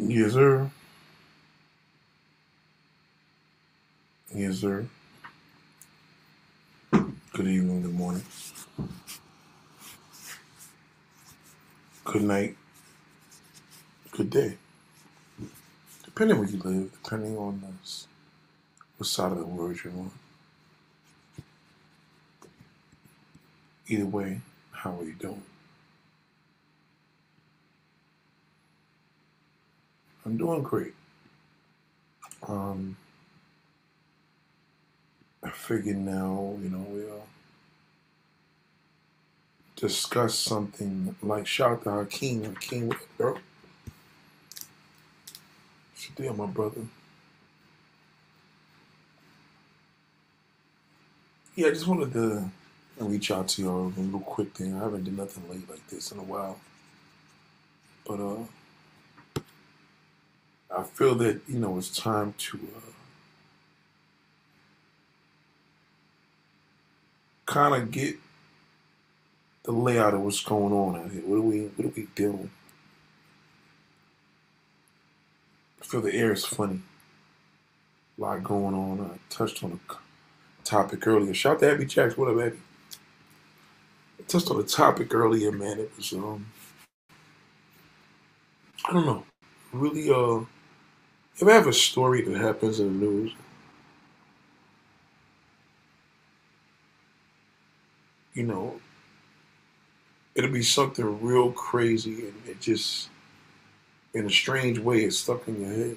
[0.00, 0.70] Yes, sir.
[4.32, 4.86] Yes, sir.
[6.92, 8.22] Good evening, good morning,
[12.04, 12.56] good night,
[14.12, 14.56] good day.
[16.04, 18.06] Depending where you live, depending on this,
[18.98, 20.10] what side of the world you're on.
[23.88, 24.40] Either way,
[24.72, 25.42] how are you doing?
[30.28, 30.92] I'm doing great.
[32.46, 32.98] Um,
[35.42, 37.24] I figured now, you know, we'll
[39.74, 42.44] discuss something like shout out to Hakeem.
[42.44, 43.38] Hakeem, bro?
[46.14, 46.82] Deal, my brother?
[51.56, 52.50] Yeah, I just wanted to
[52.98, 54.74] reach out to y'all a little quick thing.
[54.74, 56.60] I haven't done nothing late like this in a while.
[58.06, 58.42] But uh
[60.70, 62.80] I feel that, you know, it's time to uh
[67.46, 68.16] kind of get
[69.62, 71.22] the layout of what's going on out here.
[71.22, 72.50] What are we what are we doing?
[75.80, 76.82] I feel the air is funny.
[78.18, 79.00] A lot going on.
[79.00, 79.94] I touched on a
[80.64, 81.32] topic earlier.
[81.32, 82.16] Shout out to Abby Jacks.
[82.18, 82.58] What up, Abby?
[84.18, 85.78] I touched on a topic earlier, man.
[85.78, 86.46] It was um
[88.86, 89.24] I don't know.
[89.72, 90.44] Really uh
[91.40, 93.32] if I have a story that happens in the news,
[98.34, 98.80] you know,
[100.34, 103.08] it'll be something real crazy and it just
[104.14, 105.96] in a strange way it's stuck in your head.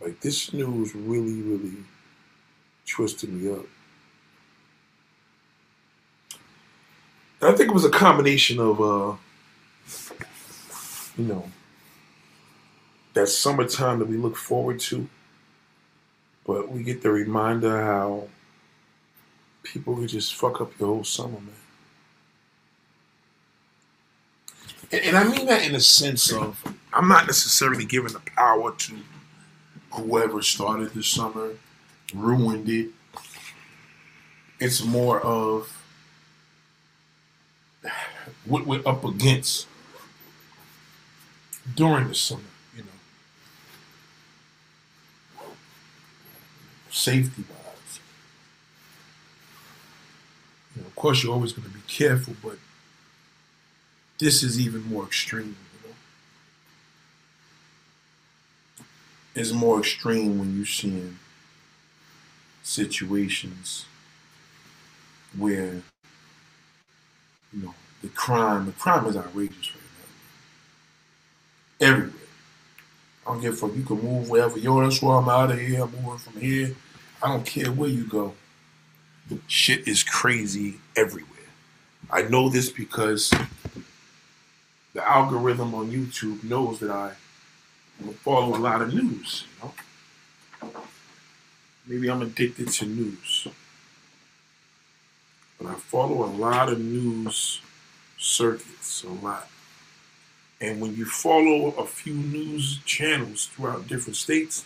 [0.00, 1.84] Like this news really, really
[2.84, 3.66] twisted me up.
[7.40, 9.16] And I think it was a combination of uh,
[11.16, 11.50] you know,
[13.14, 15.08] that summertime that we look forward to,
[16.46, 18.28] but we get the reminder how
[19.62, 21.50] people could just fuck up your whole summer, man.
[24.92, 26.62] And, and I mean that in a sense of
[26.92, 28.96] I'm not necessarily giving the power to
[29.92, 31.50] whoever started the summer,
[32.14, 32.90] ruined it.
[34.60, 35.82] It's more of
[38.44, 39.66] what we're up against
[41.74, 42.42] during the summer,
[42.76, 42.88] you know,
[46.94, 48.00] safety wise.
[50.74, 52.58] You know, of course, you're always going to be careful, but
[54.18, 55.56] this is even more extreme.
[55.82, 55.94] You know,
[59.34, 61.18] it's more extreme when you're seeing
[62.62, 63.86] situations
[65.36, 65.82] where
[67.52, 68.66] you know the crime.
[68.66, 69.82] The crime is outrageous right
[71.80, 72.13] now, everywhere.
[73.26, 73.74] I don't give a fuck.
[73.74, 74.58] You can move wherever.
[74.58, 75.82] Yo, that's why I'm out of here.
[75.82, 76.74] I'm moving from here.
[77.22, 78.34] I don't care where you go.
[79.46, 81.30] Shit is crazy everywhere.
[82.10, 83.32] I know this because
[84.92, 87.12] the algorithm on YouTube knows that I
[88.22, 89.46] follow a lot of news.
[89.62, 89.72] You
[90.62, 90.70] know?
[91.86, 93.48] Maybe I'm addicted to news.
[95.58, 97.60] But I follow a lot of news
[98.18, 99.48] circuits, a lot.
[100.60, 104.64] And when you follow a few news channels throughout different states,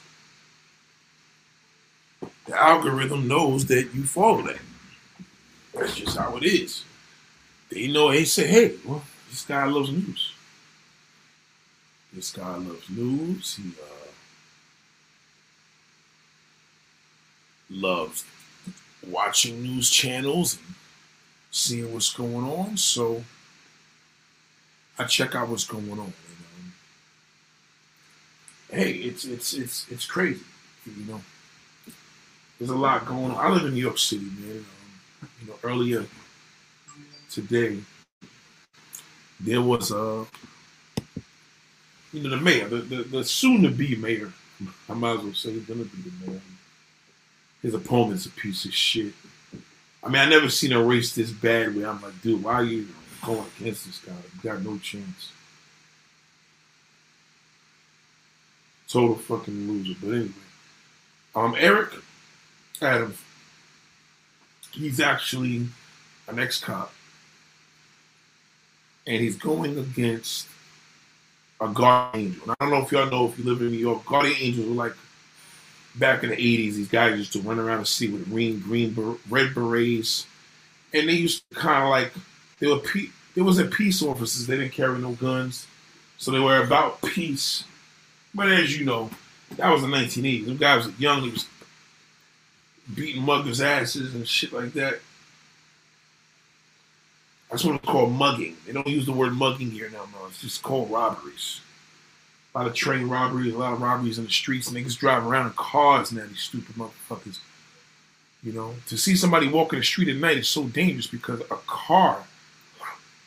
[2.46, 4.60] the algorithm knows that you follow that.
[5.74, 6.84] That's just how it is.
[7.70, 10.32] They know, they say, hey, well, this guy loves news.
[12.12, 13.56] This guy loves news.
[13.56, 14.10] He uh,
[17.70, 18.24] loves
[19.06, 20.74] watching news channels and
[21.50, 22.76] seeing what's going on.
[22.76, 23.24] So
[24.98, 25.96] I check out what's going on.
[25.96, 26.12] You know.
[28.70, 30.44] Hey, it's it's it's it's crazy.
[30.86, 31.20] You know,
[32.58, 33.36] there's a lot going on.
[33.36, 34.64] I live in New York City, man.
[35.22, 36.06] Um, you know, earlier
[37.30, 37.78] today
[39.40, 40.26] there was a
[42.12, 44.32] you know the mayor, the, the, the soon to be mayor.
[44.88, 46.40] I might as well say he's gonna be the mayor.
[47.62, 49.12] His opponent's a piece of shit.
[50.02, 52.64] I mean, I never seen a race this bad where I'm like, dude, why are
[52.64, 52.88] you
[53.22, 54.12] going against this guy?
[54.12, 55.32] You got no chance.
[58.88, 59.94] Total fucking loser.
[60.00, 60.32] But anyway,
[61.34, 61.90] um, Eric
[62.80, 63.18] Adams,
[64.72, 65.66] he's actually
[66.26, 66.92] an ex-cop,
[69.06, 70.46] and he's going against
[71.60, 72.42] a guardian angel.
[72.44, 74.68] And I don't know if y'all know if you live in New York, guardian angels
[74.68, 74.94] were like
[75.94, 76.74] back in the '80s.
[76.74, 80.26] These guys used to run around the city with green, green, red berets,
[80.92, 82.12] and they used to kind of like
[82.60, 84.46] they were pe- they wasn't peace officers.
[84.46, 85.66] They didn't carry no guns.
[86.16, 87.64] So they were about peace.
[88.34, 89.10] But as you know,
[89.56, 90.46] that was the 1980s.
[90.46, 91.22] Them guys were young.
[91.22, 91.46] He was
[92.94, 95.00] beating muggers' asses and shit like that.
[97.50, 98.56] That's what it's called mugging.
[98.66, 100.26] They don't use the word mugging here now, no.
[100.26, 101.60] It's just called robberies.
[102.54, 104.70] A lot of train robberies, a lot of robberies in the streets.
[104.70, 107.38] Niggas drive around in cars now, these stupid motherfuckers.
[108.42, 111.56] You know, to see somebody walking the street at night is so dangerous because a
[111.66, 112.24] car.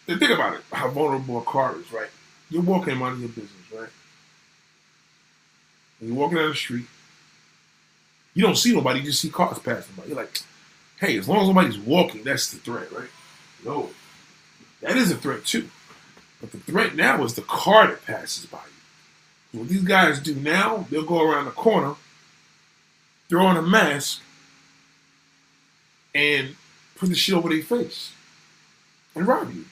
[0.06, 2.10] Think about it, how vulnerable a car is, right?
[2.50, 3.90] You're walking out of your business, right?
[6.00, 6.86] And you're walking down the street.
[8.34, 10.06] You don't see nobody, you just see cars passing by.
[10.06, 10.40] You're like,
[11.00, 13.10] hey, as long as nobody's walking, that's the threat, right?
[13.64, 13.90] No.
[14.82, 15.70] That is a threat too.
[16.42, 18.60] But the threat now is the car that passes by
[19.54, 19.60] you.
[19.60, 21.96] What these guys do now, they'll go around the corner,
[23.30, 24.22] throw on a mask,
[26.16, 26.56] and
[26.96, 28.12] put the shit over their face
[29.16, 29.66] and rob you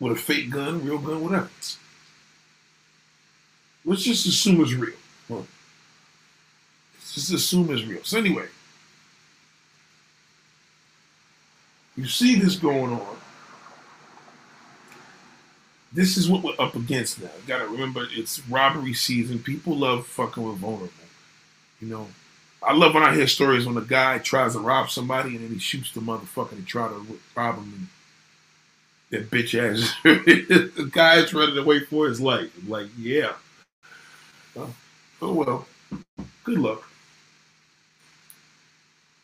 [0.00, 1.48] with a fake gun, real gun, whatever.
[3.84, 4.94] Let's just assume it's real.
[5.28, 8.04] Let's just assume it's real.
[8.04, 8.46] So anyway,
[11.96, 13.16] you see this going on.
[15.92, 17.30] This is what we're up against now.
[17.40, 19.38] You gotta remember it's robbery season.
[19.38, 20.92] People love fucking with vulnerable.
[21.80, 22.08] You know,
[22.62, 25.52] I love when I hear stories when a guy tries to rob somebody and then
[25.52, 27.88] he shoots the motherfucker and try to rob him
[29.10, 32.50] that bitch ass the guy's running away for his life.
[32.58, 33.32] I'm like, yeah.
[34.56, 34.74] Oh,
[35.22, 35.66] oh well.
[36.44, 36.88] Good luck.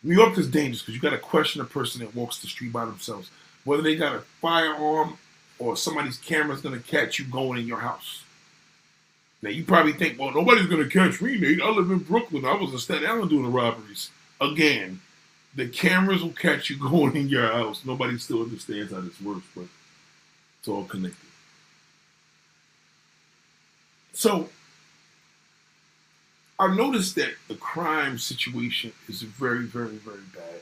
[0.03, 2.73] New York is dangerous because you got to question a person that walks the street
[2.73, 3.31] by themselves,
[3.65, 5.17] whether they got a firearm
[5.59, 8.23] or somebody's camera's going to catch you going in your house.
[9.41, 11.63] Now you probably think, well, nobody's going to catch me, Nate.
[11.63, 12.45] I live in Brooklyn.
[12.45, 14.11] I was in Staten Island doing the robberies.
[14.41, 15.01] Again,
[15.55, 17.85] the cameras will catch you going in your house.
[17.85, 19.67] Nobody still understands how this works, but
[20.59, 21.19] it's all connected.
[24.13, 24.49] So
[26.59, 30.61] I noticed that the crime situation is very, very, very bad.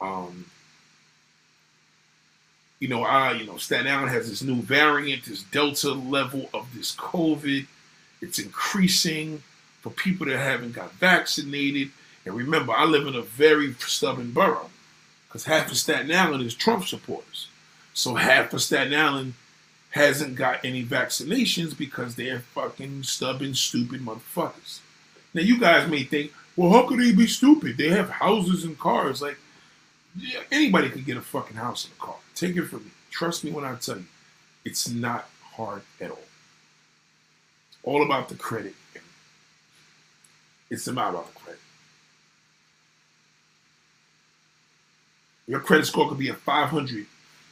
[0.00, 0.46] Um,
[2.80, 6.74] you know, I, you know, Staten Island has this new variant, this Delta level of
[6.74, 7.66] this COVID.
[8.20, 9.44] It's increasing
[9.80, 11.90] for people that haven't got vaccinated.
[12.24, 14.70] And remember, I live in a very stubborn borough
[15.28, 17.48] because half of Staten Island is Trump supporters.
[17.94, 19.34] So half of Staten Island
[19.90, 24.80] hasn't got any vaccinations because they're fucking stubborn, stupid motherfuckers.
[25.34, 27.76] Now you guys may think, well, how could they be stupid?
[27.76, 29.20] They have houses and cars.
[29.22, 29.38] Like,
[30.16, 32.16] yeah, anybody could get a fucking house and a car.
[32.34, 32.90] Take it from me.
[33.10, 34.06] Trust me when I tell you,
[34.64, 36.18] it's not hard at all.
[37.68, 38.74] It's All about the credit.
[40.70, 41.41] It's about the.
[45.46, 47.06] Your credit score could be a 500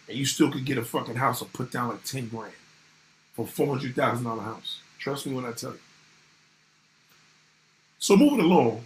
[0.09, 2.53] and you still could get a fucking house or put down like 10 grand
[3.33, 4.81] for a $400,000 house.
[4.99, 5.79] Trust me when I tell you.
[7.99, 8.85] So moving along,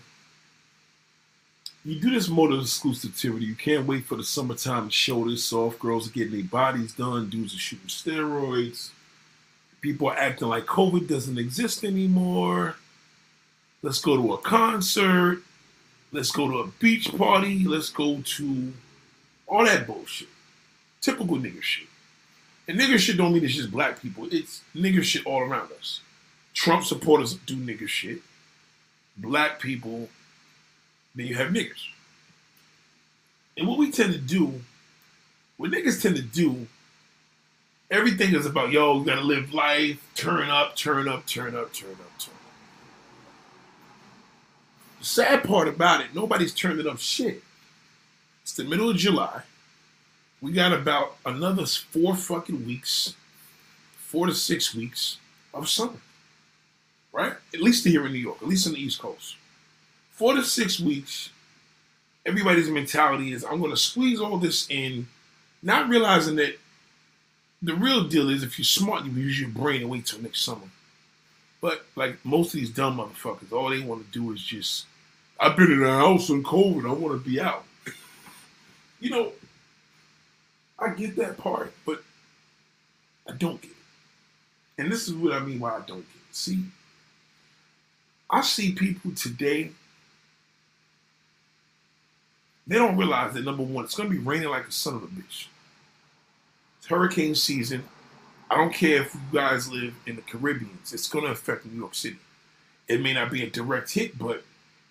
[1.84, 3.42] you do this motor exclusivity.
[3.42, 5.78] You can't wait for the summertime to show this off.
[5.78, 7.28] Girls are getting their bodies done.
[7.28, 8.90] Dudes are shooting steroids.
[9.80, 12.76] People are acting like COVID doesn't exist anymore.
[13.82, 15.42] Let's go to a concert.
[16.10, 17.64] Let's go to a beach party.
[17.64, 18.72] Let's go to
[19.46, 20.28] all that bullshit.
[21.00, 21.88] Typical nigger shit.
[22.66, 24.26] And nigger shit don't mean it's just black people.
[24.30, 26.00] It's nigger shit all around us.
[26.54, 28.20] Trump supporters do nigger shit.
[29.16, 30.08] Black people,
[31.14, 31.88] then you have niggers.
[33.56, 34.62] And what we tend to do,
[35.56, 36.66] what niggas tend to do,
[37.90, 41.90] everything is about, yo, you gotta live life, turn up, turn up, turn up, turn
[41.90, 42.40] up, turn up.
[45.00, 47.42] The sad part about it, nobody's turning up shit.
[48.44, 49.42] It's the middle of July
[50.44, 53.14] we got about another four fucking weeks,
[53.96, 55.16] four to six weeks
[55.54, 56.02] of summer.
[57.14, 57.32] Right?
[57.54, 59.36] At least here in New York, at least on the East Coast.
[60.10, 61.30] Four to six weeks,
[62.26, 65.08] everybody's mentality is I'm going to squeeze all this in,
[65.62, 66.58] not realizing that
[67.62, 70.44] the real deal is if you're smart, you use your brain and wait till next
[70.44, 70.68] summer.
[71.62, 74.84] But like most of these dumb motherfuckers, all they want to do is just,
[75.40, 77.64] I've been in a house in COVID, I want to be out.
[79.04, 79.32] You know,
[80.78, 82.02] I get that part, but
[83.28, 83.76] I don't get it.
[84.78, 86.34] And this is what I mean why I don't get it.
[86.34, 86.64] See,
[88.30, 89.72] I see people today,
[92.66, 95.02] they don't realize that number one, it's going to be raining like a son of
[95.02, 95.48] a bitch.
[96.78, 97.84] It's hurricane season.
[98.50, 101.78] I don't care if you guys live in the Caribbean, it's going to affect New
[101.78, 102.16] York City.
[102.88, 104.44] It may not be a direct hit, but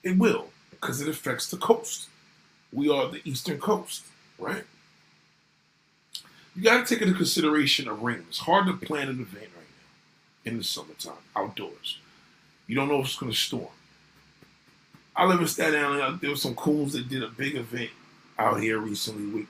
[0.04, 2.10] it will because it affects the coast.
[2.74, 4.04] We are the eastern coast,
[4.40, 4.64] right?
[6.56, 8.26] you got to take into consideration a rain.
[8.30, 9.66] It's hard to plan an event right
[10.46, 10.52] now.
[10.52, 12.00] in the summertime, outdoors.
[12.68, 13.68] You don't know if it's going to storm.
[15.16, 16.22] I live in Staten Island.
[16.22, 17.92] There were some coons that did a big event
[18.38, 19.48] out here recently with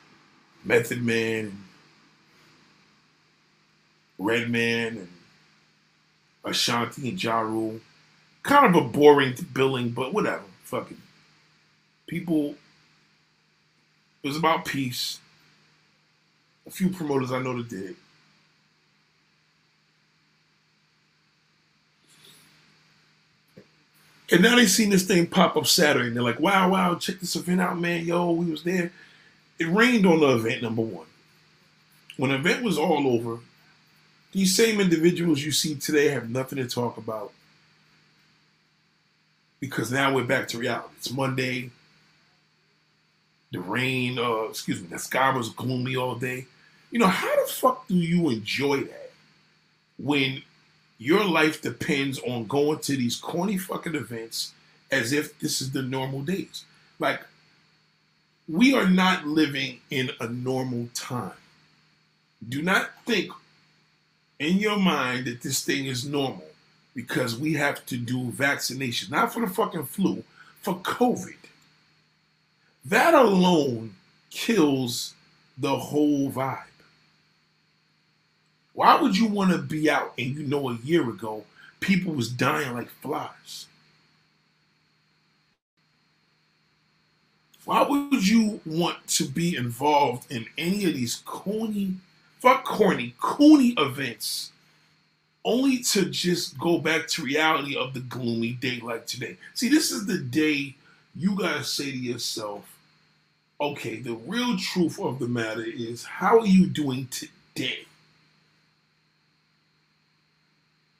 [0.63, 1.65] Method Man
[4.17, 5.07] Redman and
[6.45, 7.79] Ashanti and Ja Rule.
[8.43, 10.43] Kind of a boring billing, but whatever.
[10.63, 11.01] Fucking
[12.07, 12.55] people.
[14.23, 15.19] It was about peace.
[16.65, 17.95] A few promoters I know that did.
[24.31, 27.19] And now they seen this thing pop up Saturday, and they're like, "Wow, wow, check
[27.19, 28.05] this event out, man!
[28.05, 28.91] Yo, we was there."
[29.59, 31.05] It rained on the event number one.
[32.17, 33.39] When the event was all over,
[34.31, 37.31] these same individuals you see today have nothing to talk about
[39.59, 40.93] because now we're back to reality.
[40.97, 41.69] It's Monday.
[43.53, 46.47] The rain, uh, excuse me, the sky was gloomy all day.
[46.89, 49.11] You know, how the fuck do you enjoy that
[49.97, 50.41] when
[50.97, 54.53] your life depends on going to these corny fucking events
[54.91, 56.65] as if this is the normal days?
[56.97, 57.21] Like,
[58.49, 61.31] we are not living in a normal time.
[62.47, 63.31] Do not think
[64.39, 66.47] in your mind that this thing is normal
[66.95, 70.23] because we have to do vaccination, not for the fucking flu,
[70.59, 71.35] for COVID.
[72.85, 73.95] That alone
[74.29, 75.13] kills
[75.57, 76.63] the whole vibe.
[78.73, 81.45] Why would you want to be out and you know a year ago
[81.79, 83.67] people was dying like flies?
[87.65, 91.95] Why would you want to be involved in any of these corny
[92.43, 94.51] fuck corny, coony events,
[95.45, 99.37] only to just go back to reality of the gloomy day like today.
[99.53, 100.75] See, this is the day
[101.15, 102.72] you gotta say to yourself,
[103.63, 107.85] okay, the real truth of the matter is, how are you doing today?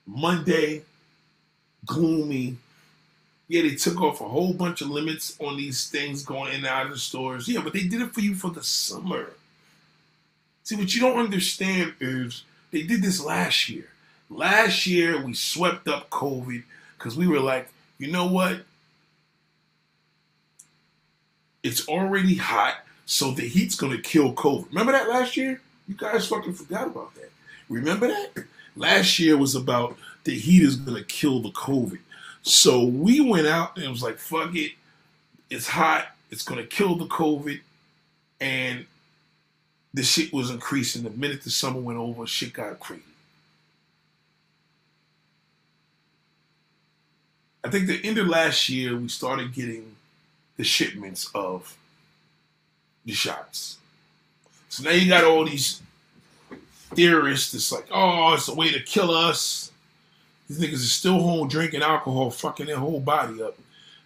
[0.08, 0.84] Monday,
[1.86, 2.58] gloomy.
[3.50, 6.66] Yeah, they took off a whole bunch of limits on these things going in and
[6.66, 7.48] out of the stores.
[7.48, 9.32] Yeah, but they did it for you for the summer.
[10.64, 13.90] See, what you don't understand is they did this last year.
[14.30, 16.64] Last year, we swept up COVID
[16.98, 18.62] because we were like, you know what?
[21.64, 24.68] It's already hot, so the heat's to kill COVID.
[24.70, 25.62] Remember that last year?
[25.88, 27.32] You guys fucking forgot about that.
[27.70, 28.46] Remember that?
[28.76, 32.00] Last year was about the heat is to kill the COVID.
[32.42, 34.74] So we went out and it was like, fuck it.
[35.50, 36.08] It's hot.
[36.30, 37.62] It's to kill the COVID.
[38.42, 38.86] And
[39.94, 41.04] the shit was increasing.
[41.04, 43.04] The minute the summer went over, shit got crazy.
[47.64, 49.96] I think the end of last year, we started getting
[50.58, 51.78] the shipments of
[53.06, 53.78] the shots.
[54.70, 55.82] So now you got all these
[56.96, 59.72] theorists that's like, oh, it's a way to kill us.
[60.48, 63.58] These niggas are still home drinking alcohol, fucking their whole body up.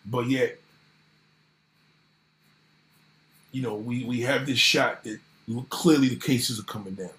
[0.05, 0.57] But yet,
[3.51, 5.19] you know, we, we have this shot that
[5.69, 7.09] clearly the cases are coming down.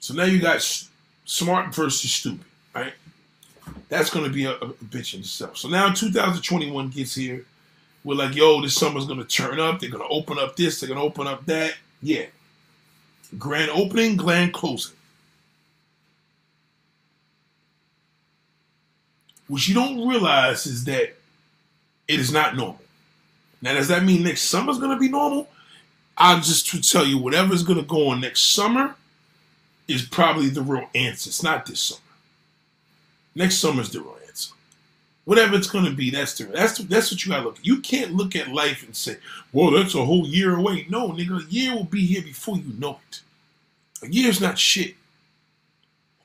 [0.00, 0.66] So now you got
[1.24, 2.94] smart versus stupid, right?
[3.88, 5.58] That's going to be a, a, bitch in itself.
[5.58, 7.44] So now 2021 gets here.
[8.04, 9.80] We're like, yo, this summer's going to turn up.
[9.80, 10.80] They're going to open up this.
[10.80, 11.74] They're going to open up that.
[12.02, 12.26] Yeah.
[13.38, 14.96] Grand opening, grand closing.
[19.48, 21.16] What you don't realize is that
[22.08, 22.80] it is not normal.
[23.60, 25.48] Now, does that mean next summer's going to be normal?
[26.16, 28.94] I'll just to tell you whatever's going to go on next summer
[29.88, 31.28] is probably the real answer.
[31.28, 32.00] It's not this summer.
[33.34, 34.52] Next summer's the real answer.
[35.24, 37.58] Whatever it's going to be, that's the that's that's what you got to look.
[37.58, 37.66] At.
[37.66, 39.16] You can't look at life and say,
[39.52, 42.72] "Well, that's a whole year away." No, nigga, a year will be here before you
[42.78, 43.20] know it.
[44.02, 44.96] A year's not shit.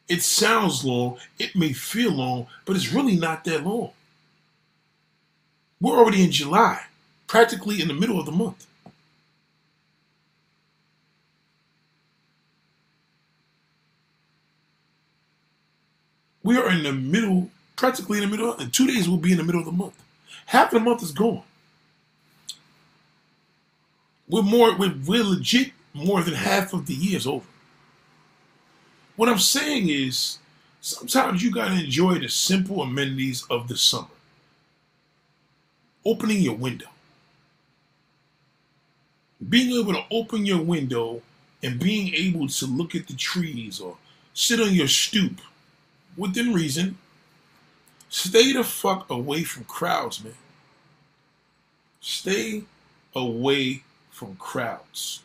[0.07, 1.17] It sounds long.
[1.39, 3.91] It may feel long, but it's really not that long.
[5.81, 6.81] We're already in July,
[7.27, 8.65] practically in the middle of the month.
[16.45, 18.53] We are in the middle, practically in the middle.
[18.57, 19.99] In two days, we'll be in the middle of the month.
[20.45, 21.41] Half of the month is gone.
[24.29, 27.47] We're more, we're, we're legit more than half of the year is over.
[29.15, 30.37] What I'm saying is,
[30.81, 34.05] sometimes you gotta enjoy the simple amenities of the summer.
[36.05, 36.89] Opening your window.
[39.49, 41.23] Being able to open your window
[41.63, 43.97] and being able to look at the trees or
[44.35, 45.41] sit on your stoop
[46.17, 46.98] within reason,
[48.10, 50.34] stay the fuck away from crowds, man.
[52.01, 52.63] Stay
[53.15, 55.22] away from crowds.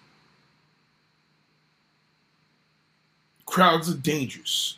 [3.51, 4.77] crowds are dangerous.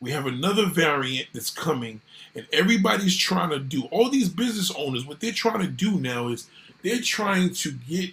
[0.00, 2.00] We have another variant that's coming,
[2.34, 5.04] and everybody's trying to do all these business owners.
[5.04, 6.48] What they're trying to do now is
[6.82, 8.10] they're trying to get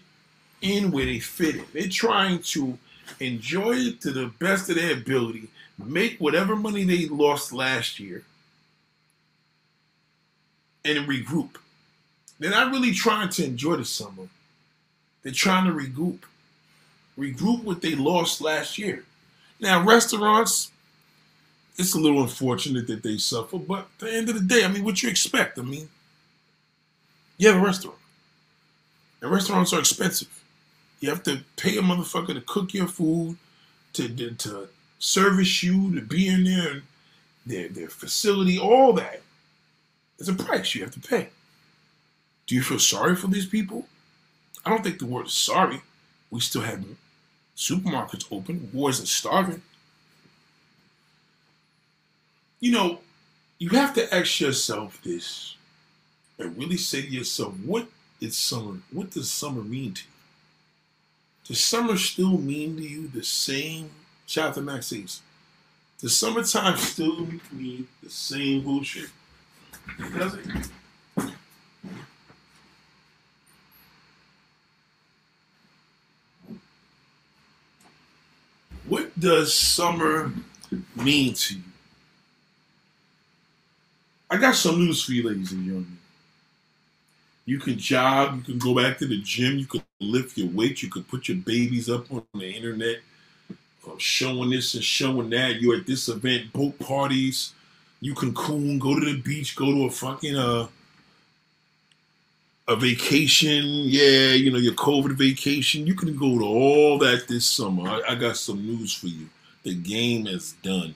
[0.61, 1.65] in where they fit in.
[1.73, 2.77] They're trying to
[3.19, 8.23] enjoy it to the best of their ability, make whatever money they lost last year,
[10.85, 11.55] and regroup.
[12.39, 14.27] They're not really trying to enjoy the summer.
[15.23, 16.19] They're trying to regroup.
[17.17, 19.03] Regroup what they lost last year.
[19.59, 20.71] Now, restaurants,
[21.77, 24.69] it's a little unfortunate that they suffer, but at the end of the day, I
[24.69, 25.59] mean, what you expect?
[25.59, 25.89] I mean,
[27.37, 27.97] you have a restaurant.
[29.21, 30.38] And restaurants are expensive.
[30.99, 33.37] You have to pay a motherfucker to cook your food,
[33.93, 36.81] to, to, service you, to be in there,
[37.45, 39.21] their, their facility, all that.
[40.17, 41.29] There's a price you have to pay.
[42.45, 43.87] Do you feel sorry for these people?
[44.65, 45.81] I don't think the word is sorry.
[46.29, 46.83] We still have
[47.55, 48.69] supermarkets open.
[48.73, 49.61] Wars are starving.
[52.59, 52.99] You know,
[53.57, 55.55] you have to ask yourself this
[56.37, 57.87] and really say to yourself, what
[58.19, 58.79] is summer?
[58.91, 60.18] What does summer mean to you?
[61.49, 63.89] Does summer still mean to you the same?
[64.27, 64.91] Shout out.
[65.99, 69.09] Does summertime still mean the same bullshit?
[70.15, 70.45] Does it?
[78.87, 80.31] What does summer
[80.95, 81.63] mean to you?
[84.29, 85.98] I got some news for you, ladies and gentlemen.
[87.49, 90.83] You can jog, you can go back to the gym, you can lift your weights,
[90.83, 92.97] you can put your babies up on the internet,
[93.49, 95.59] uh, showing this and showing that.
[95.59, 97.53] You're at this event, boat parties.
[98.01, 100.67] You can coon, go to the beach, go to a fucking uh
[102.67, 103.63] a vacation.
[103.65, 105.87] Yeah, you know your COVID vacation.
[105.87, 107.89] You can go to all that this summer.
[107.89, 109.27] I, I got some news for you.
[109.63, 110.93] The game is done.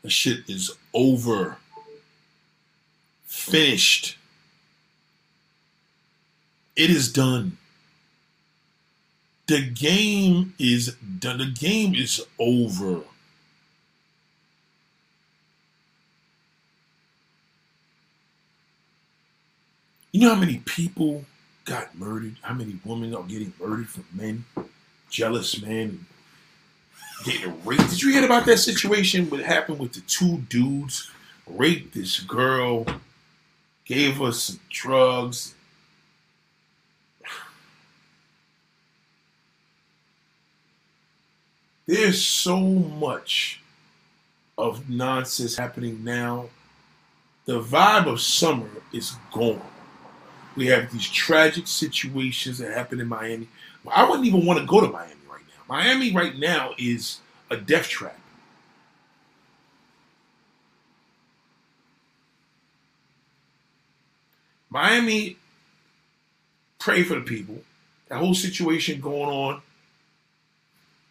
[0.00, 1.58] The shit is over.
[3.26, 4.16] Finished.
[6.76, 7.58] It is done.
[9.46, 11.38] The game is done.
[11.38, 13.00] The game is over.
[20.12, 21.24] You know how many people
[21.64, 22.36] got murdered?
[22.42, 24.44] How many women are getting murdered from men?
[25.08, 26.06] Jealous men
[27.24, 27.90] getting raped.
[27.90, 29.28] Did you hear about that situation?
[29.30, 31.10] What happened with the two dudes
[31.46, 32.86] raped this girl,
[33.84, 35.54] gave us some drugs,
[41.90, 43.60] There's so much
[44.56, 46.50] of nonsense happening now.
[47.46, 49.60] The vibe of summer is gone.
[50.54, 53.48] We have these tragic situations that happen in Miami.
[53.90, 55.74] I wouldn't even want to go to Miami right now.
[55.74, 57.18] Miami right now is
[57.50, 58.20] a death trap.
[64.70, 65.38] Miami,
[66.78, 67.56] pray for the people.
[68.06, 69.62] That whole situation going on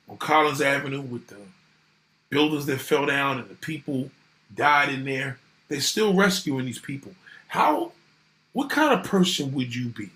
[0.10, 1.38] on Collins Avenue with the
[2.30, 4.10] buildings that fell down and the people
[4.54, 5.38] died in there.
[5.68, 7.14] They're still rescuing these people.
[7.48, 7.92] How,
[8.54, 10.10] what kind of person would you be?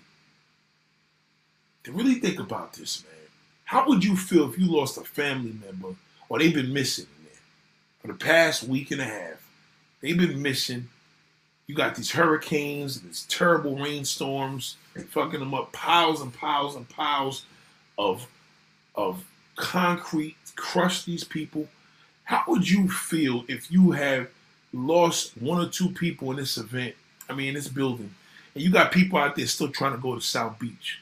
[1.84, 3.12] To really think about this, man.
[3.64, 5.96] How would you feel if you lost a family member
[6.28, 7.40] or they've been missing in there
[8.00, 9.48] for the past week and a half?
[10.00, 10.88] They've been missing.
[11.66, 14.76] You got these hurricanes, these terrible rainstorms,
[15.10, 17.44] fucking them up, piles and piles and piles
[17.96, 18.26] of
[18.94, 19.24] of
[19.56, 21.68] concrete, crush these people.
[22.24, 24.28] How would you feel if you have
[24.72, 26.94] lost one or two people in this event?
[27.28, 28.14] I mean, in this building,
[28.54, 31.00] and you got people out there still trying to go to South Beach.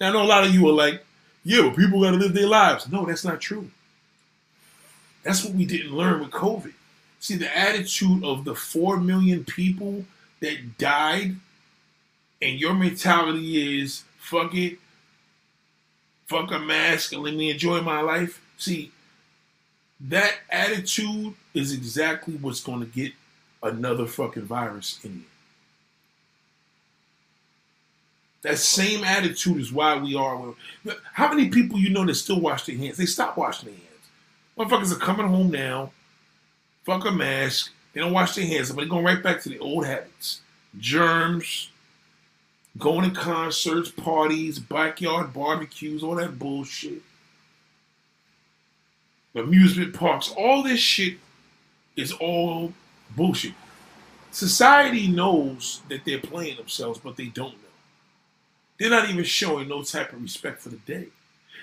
[0.00, 1.04] Now, I know a lot of you are like,
[1.44, 2.88] yeah, but people got to live their lives.
[2.90, 3.70] No, that's not true.
[5.22, 6.72] That's what we didn't learn with COVID.
[7.20, 10.04] See, the attitude of the 4 million people
[10.40, 11.36] that died,
[12.40, 14.78] and your mentality is, fuck it,
[16.28, 18.40] fuck a mask and let me enjoy my life.
[18.58, 18.92] See,
[20.00, 23.12] that attitude is exactly what's going to get
[23.62, 25.24] another fucking virus in you.
[28.42, 30.54] That same attitude is why we are.
[31.12, 32.96] How many people you know that still wash their hands?
[32.96, 33.88] They stop washing their hands.
[34.56, 35.90] Motherfuckers are coming home now,
[36.84, 37.72] fuck a mask.
[37.92, 40.40] They don't wash their hands, but they're going right back to the old habits.
[40.78, 41.70] Germs,
[42.78, 47.02] going to concerts, parties, backyard barbecues, all that bullshit.
[49.34, 51.18] Amusement parks, all this shit
[51.96, 52.72] is all
[53.14, 53.54] bullshit.
[54.30, 57.68] Society knows that they're playing themselves, but they don't know.
[58.78, 61.08] They're not even showing no type of respect for the day.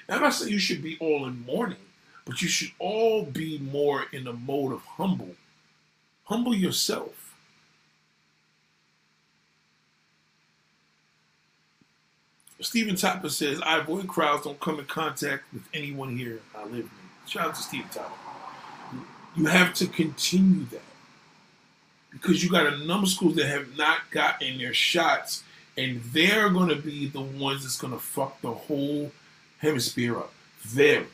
[0.08, 1.78] Now, I'm not saying you should be all in mourning,
[2.26, 5.36] but you should all be more in the mode of humble.
[6.26, 7.25] Humble yourself.
[12.66, 16.86] Stephen Tapper says, I avoid crowds, don't come in contact with anyone here I live
[16.86, 16.90] in.
[17.28, 18.12] Shout out to Stephen Tapper.
[19.36, 20.82] You have to continue that.
[22.12, 25.44] Because you got a number of schools that have not gotten their shots,
[25.78, 29.12] and they're going to be the ones that's going to fuck the whole
[29.60, 30.34] hemisphere up.
[30.74, 31.08] Them.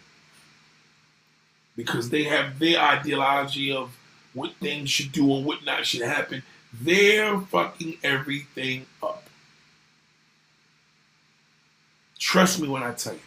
[1.75, 3.97] Because they have their ideology of
[4.33, 6.43] what things should do and what not should happen.
[6.71, 9.23] They're fucking everything up.
[12.21, 13.19] Trust me when I tell you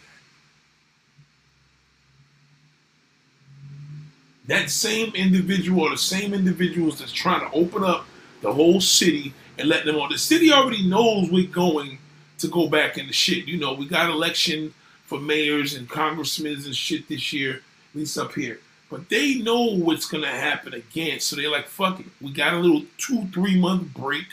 [4.47, 4.61] that.
[4.61, 8.05] That same individual or the same individuals that's trying to open up
[8.41, 10.11] the whole city and let them on.
[10.11, 11.97] The city already knows we're going
[12.37, 13.47] to go back into shit.
[13.47, 18.17] You know, we got election for mayors and congressmen and shit this year, at least
[18.17, 18.61] up here.
[18.89, 21.19] But they know what's gonna happen again.
[21.19, 22.05] So they're like, fuck it.
[22.21, 24.27] We got a little two, three month break.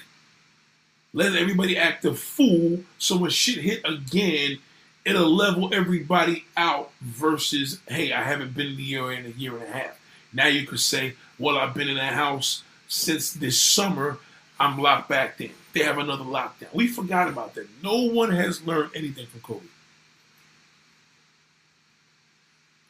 [1.14, 2.80] Let everybody act a fool.
[2.98, 4.58] So when shit hit again,
[5.04, 9.72] it'll level everybody out versus, hey, I haven't been here in a year and a
[9.72, 10.00] half.
[10.32, 14.18] Now you could say, well, I've been in that house since this summer.
[14.58, 15.50] I'm locked back in.
[15.74, 16.72] They have another lockdown.
[16.72, 17.66] We forgot about that.
[17.82, 19.68] No one has learned anything from COVID.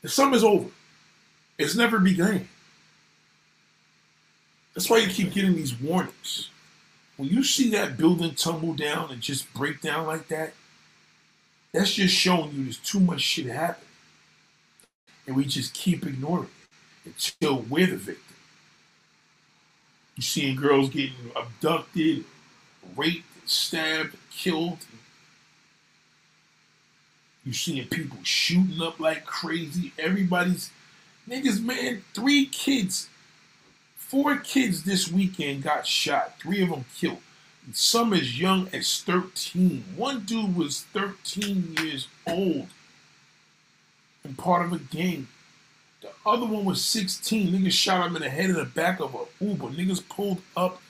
[0.03, 0.69] The summer's over.
[1.59, 2.49] It's never begun.
[4.75, 6.49] That's why you keep getting these warnings.
[7.23, 10.55] When you see that building tumble down and just break down like that,
[11.73, 13.87] that's just showing you there's too much shit happening.
[15.29, 16.49] And we just keep ignoring
[17.05, 18.35] it until we're the victim.
[20.17, 22.25] You're seeing girls getting abducted,
[22.97, 24.79] raped, stabbed, killed.
[27.45, 29.93] You're seeing people shooting up like crazy.
[29.97, 30.73] Everybody's
[31.29, 32.03] niggas, man.
[32.15, 33.09] Three kids,
[34.13, 36.39] four kids this weekend got shot.
[36.39, 37.23] Three of them killed.
[37.73, 39.85] Some as young as 13.
[39.97, 42.69] One dude was 13 years old
[44.23, 45.29] and part of a gang.
[46.03, 47.55] The other one was 16.
[47.55, 49.69] Niggas shot him in the head and the back of a Uber.
[49.69, 50.83] Niggas pulled up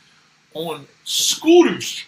[0.52, 2.04] on scooters.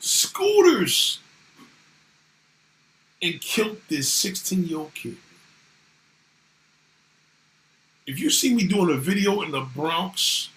[0.00, 1.20] Scooters.
[3.22, 5.16] And killed this 16 year old kid.
[8.10, 10.48] If you see me doing a video in the Bronx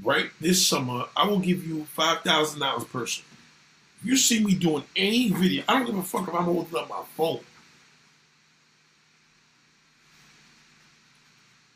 [0.00, 3.24] right this summer, I will give you $5,000 person.
[3.98, 6.78] If you see me doing any video, I don't give a fuck if I'm holding
[6.78, 7.40] up my phone.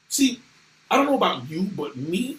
[0.08, 0.40] See,
[0.88, 2.36] I don't know about you, but me,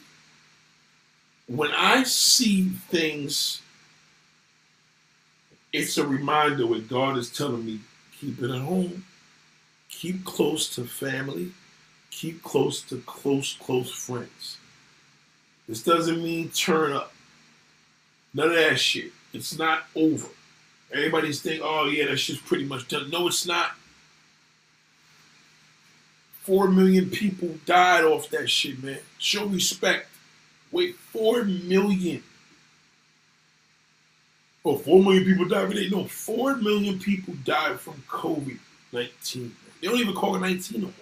[1.47, 3.61] when I see things,
[5.73, 7.81] it's a reminder when God is telling me,
[8.21, 9.03] keep it at home,
[9.89, 11.51] keep close to family,
[12.19, 14.57] keep close to close, close friends.
[15.69, 17.13] This doesn't mean turn up.
[18.33, 19.11] None of that shit.
[19.33, 20.27] It's not over.
[20.91, 23.09] Everybody's thinking, oh yeah, that shit's pretty much done.
[23.09, 23.71] No, it's not.
[26.41, 28.99] Four million people died off that shit, man.
[29.17, 30.07] Show respect.
[30.71, 32.23] Wait, four million.
[34.65, 35.89] Oh, four million people died every day.
[35.89, 38.57] No, four million people died from COVID
[38.91, 39.55] 19.
[39.79, 40.93] They don't even call it 19 no more.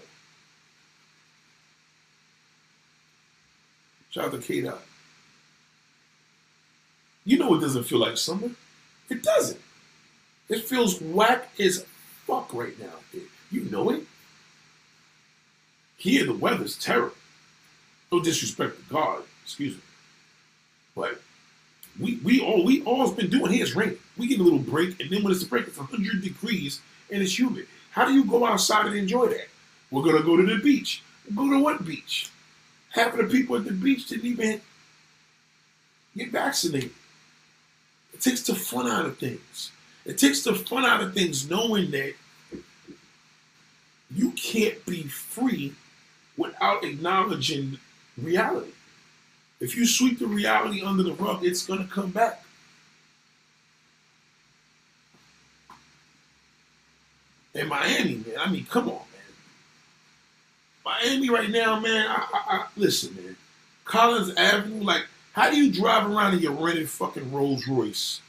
[4.18, 4.74] Shout out to.
[7.24, 8.50] You know it doesn't feel like summer.
[9.12, 9.62] It doesn't.
[10.50, 11.86] It feels whack as
[12.26, 13.22] fuck right now.
[13.52, 14.02] You know it.
[15.98, 17.14] Here the weather's terrible.
[18.12, 19.82] No disrespect to God, excuse me.
[20.96, 21.22] But
[22.00, 23.98] we we all we all's been doing here is rain.
[24.18, 27.22] We get a little break, and then when it's a break, it's 100 degrees and
[27.22, 27.68] it's humid.
[27.92, 29.48] How do you go outside and enjoy that?
[29.92, 31.04] We're gonna go to the beach.
[31.36, 32.32] Go to what beach?
[32.98, 34.60] Half of the people at the beach didn't even
[36.18, 36.90] get vaccinated.
[38.12, 39.72] It takes the fun out of things.
[40.04, 42.16] It takes the fun out of things knowing that
[44.10, 45.76] you can't be free
[46.38, 47.78] without acknowledging
[48.20, 48.72] reality.
[49.60, 52.44] If you sweep the reality under the rug, it's going to come back.
[57.54, 59.02] In Miami, man, I mean, come on,
[60.88, 62.08] Miami right now, man.
[62.08, 63.36] I, I, I, listen, man.
[63.84, 68.22] Collins Avenue, like, how do you drive around in your rented fucking Rolls Royce,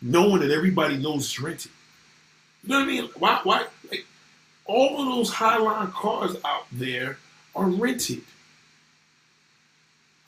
[0.00, 1.72] knowing that everybody knows it's rented?
[2.62, 3.10] You know what I mean?
[3.16, 3.40] Why?
[3.42, 3.66] Why?
[3.90, 4.06] Like,
[4.64, 7.18] all of those Highline cars out there
[7.54, 8.22] are rented.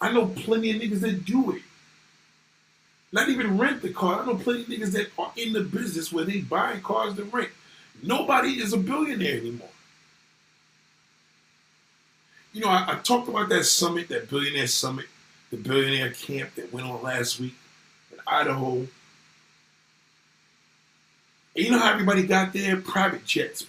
[0.00, 1.62] I know plenty of niggas that do it.
[3.12, 4.22] Not even rent the car.
[4.22, 7.24] I know plenty of niggas that are in the business where they buy cars to
[7.24, 7.50] rent.
[8.02, 9.68] Nobody is a billionaire anymore.
[12.52, 15.06] You know, I, I talked about that summit, that billionaire summit,
[15.50, 17.54] the billionaire camp that went on last week
[18.12, 18.78] in Idaho.
[18.78, 18.88] And
[21.54, 22.76] you know how everybody got there?
[22.76, 23.66] Private jets,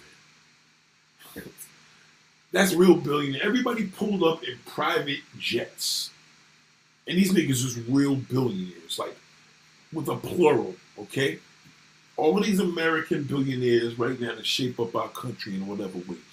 [1.36, 1.44] man.
[2.52, 3.42] That's real billionaire.
[3.44, 6.10] Everybody pulled up in private jets.
[7.06, 9.16] And these niggas was real billionaires, like
[9.92, 11.38] with a plural, okay?
[12.16, 16.31] All of these American billionaires right now to shape up our country in whatever ways.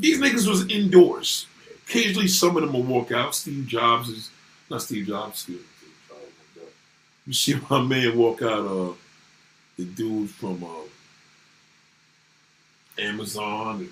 [0.00, 1.46] These niggas was indoors.
[1.86, 3.34] Occasionally, some of them will walk out.
[3.34, 4.30] Steve Jobs is
[4.70, 5.40] not Steve Jobs.
[5.40, 5.66] Steve,
[6.08, 6.20] Jobs.
[6.60, 6.68] Oh
[7.26, 8.66] you see my man walk out.
[8.66, 8.92] Uh,
[9.76, 10.88] the dude from uh,
[12.98, 13.88] Amazon.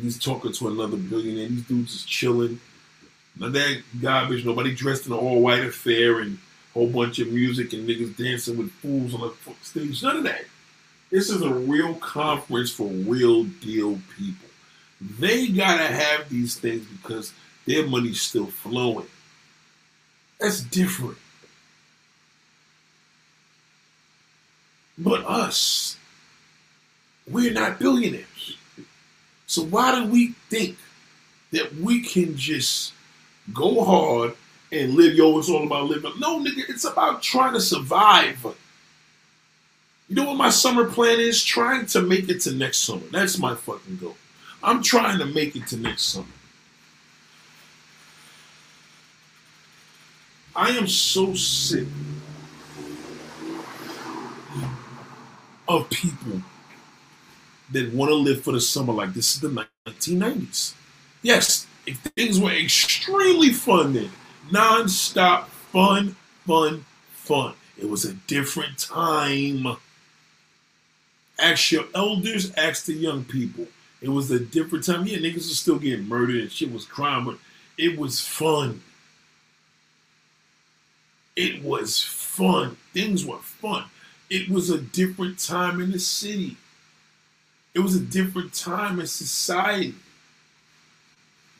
[0.00, 1.48] he's talking to another billionaire.
[1.48, 2.60] These dudes is chilling.
[3.38, 4.44] None that garbage.
[4.44, 6.38] Nobody dressed in an all white affair and
[6.70, 10.02] a whole bunch of music and niggas dancing with fools on the stage.
[10.02, 10.44] None of that.
[11.10, 14.48] This is a real conference for real deal people.
[15.18, 17.32] They gotta have these things because
[17.66, 19.06] their money's still flowing.
[20.38, 21.18] That's different.
[24.96, 25.96] But us,
[27.28, 28.56] we're not billionaires.
[29.46, 30.78] So why do we think
[31.50, 32.92] that we can just
[33.52, 34.34] go hard
[34.70, 35.14] and live?
[35.14, 36.12] Yo, it's all about living.
[36.18, 38.44] No, nigga, it's about trying to survive.
[40.08, 41.42] You know what my summer plan is?
[41.42, 43.06] Trying to make it to next summer.
[43.10, 44.16] That's my fucking goal.
[44.64, 46.26] I'm trying to make it to next summer.
[50.54, 51.86] I am so sick
[55.66, 56.42] of people
[57.72, 60.74] that want to live for the summer like this is the 1990s.
[61.22, 64.10] Yes, if things were extremely fun then,
[64.50, 67.54] non-stop fun, fun, fun.
[67.78, 69.76] It was a different time.
[71.38, 73.66] Ask your elders, ask the young people.
[74.02, 75.06] It was a different time.
[75.06, 77.38] Yeah, niggas was still getting murdered and shit was crime, but
[77.78, 78.82] it was fun.
[81.36, 82.76] It was fun.
[82.92, 83.84] Things were fun.
[84.28, 86.56] It was a different time in the city.
[87.74, 89.94] It was a different time in society.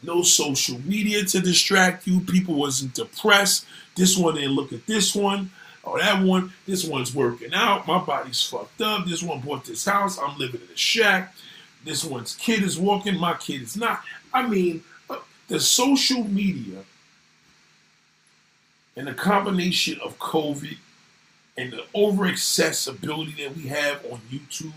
[0.02, 2.20] No social media to distract you.
[2.20, 3.64] People wasn't depressed.
[3.94, 5.50] This one didn't look at this one.
[5.84, 7.86] or that one, this one's working out.
[7.86, 9.06] My body's fucked up.
[9.06, 10.18] This one bought this house.
[10.18, 11.34] I'm living in a shack.
[11.84, 13.18] This one's kid is walking.
[13.18, 14.02] My kid is not.
[14.32, 15.18] I mean, uh,
[15.48, 16.80] the social media
[18.96, 20.76] and the combination of COVID
[21.56, 24.72] and the over accessibility that we have on YouTube,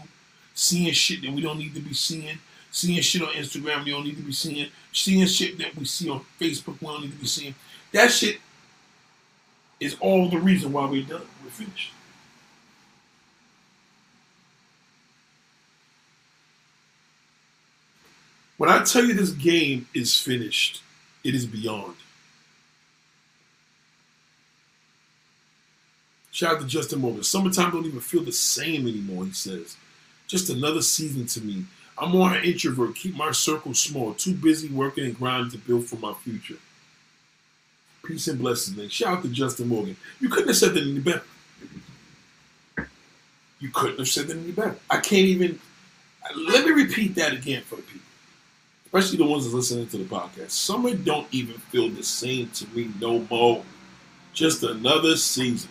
[0.53, 2.37] seeing shit that we don't need to be seeing,
[2.71, 6.09] seeing shit on Instagram we don't need to be seeing, seeing shit that we see
[6.09, 7.55] on Facebook we don't need to be seeing.
[7.91, 8.39] That shit
[9.79, 11.21] is all the reason why we're done.
[11.43, 11.91] We're finished.
[18.65, 20.81] When I tell you this game is finished,
[21.23, 21.97] it is beyond.
[26.31, 27.21] Shout out to Justin Morgan.
[27.21, 29.77] Summertime don't even feel the same anymore, he says.
[30.25, 31.65] Just another season to me.
[31.95, 35.85] I'm more an introvert, keep my circle small, too busy working and grinding to build
[35.85, 36.57] for my future.
[38.03, 38.89] Peace and blessings, man.
[38.89, 39.95] Shout out to Justin Morgan.
[40.19, 41.21] You couldn't have said that any better.
[43.59, 44.77] You couldn't have said that any better.
[44.89, 45.59] I can't even.
[46.35, 48.04] Let me repeat that again for the people,
[48.95, 50.51] especially the ones that's listening to the podcast.
[50.51, 53.63] Summer don't even feel the same to me no more.
[54.33, 55.69] Just another season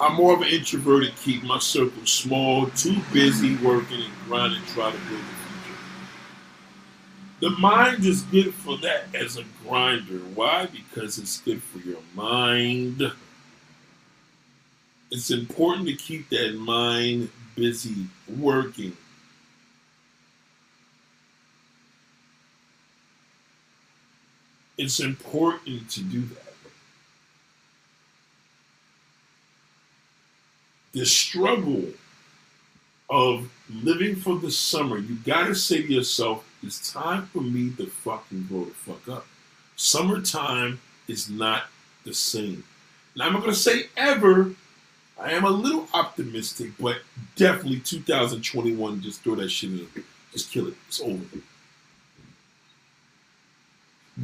[0.00, 4.92] I'm more of an introverted, keep my circle small, too busy working and grinding, try
[4.92, 5.78] to build a future.
[7.40, 10.18] The mind is good for that as a grinder.
[10.36, 10.66] Why?
[10.66, 13.10] Because it's good for your mind.
[15.10, 18.06] It's important to keep that mind busy
[18.38, 18.96] working.
[24.78, 26.48] It's important to do that.
[30.98, 31.84] the struggle
[33.10, 33.50] of
[33.82, 38.46] living for the summer, you gotta say to yourself, it's time for me to fucking
[38.48, 39.26] grow the fuck up.
[39.76, 41.64] Summertime is not
[42.04, 42.64] the same.
[43.16, 44.52] Now I'm not gonna say ever.
[45.20, 46.98] I am a little optimistic, but
[47.36, 49.88] definitely 2021, just throw that shit in.
[50.32, 50.74] Just kill it.
[50.86, 51.24] It's over.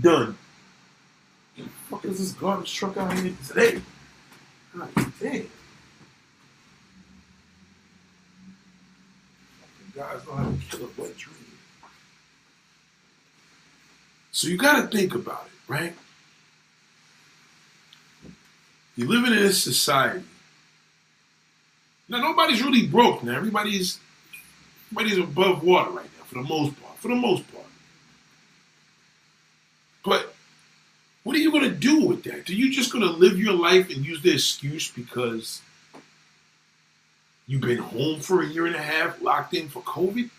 [0.01, 0.37] Done.
[1.57, 3.81] The fuck is this garbage truck out here today?
[4.77, 4.89] God
[5.21, 5.49] damn.
[9.95, 11.37] guys to kill a wet dream.
[14.33, 15.95] So you got to think about it, right?
[18.97, 20.25] You're living in a society
[22.09, 23.37] Now nobody's really broke now.
[23.37, 23.99] Everybody's
[24.91, 26.97] everybody's above water right now for the most part.
[26.99, 27.67] For the most part.
[30.05, 30.35] But
[31.25, 32.49] what are you gonna do with that?
[32.49, 35.63] Are you just gonna live your life and use the excuse because
[37.47, 40.31] you've been home for a year and a half, locked in for COVID?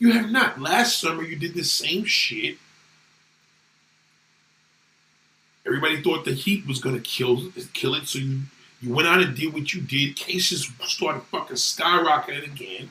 [0.00, 0.60] You have not.
[0.60, 2.58] Last summer you did the same shit.
[5.64, 8.42] Everybody thought the heat was gonna kill kill it, so you
[8.80, 10.16] you went out and did what you did.
[10.16, 12.90] Cases started fucking skyrocketing again.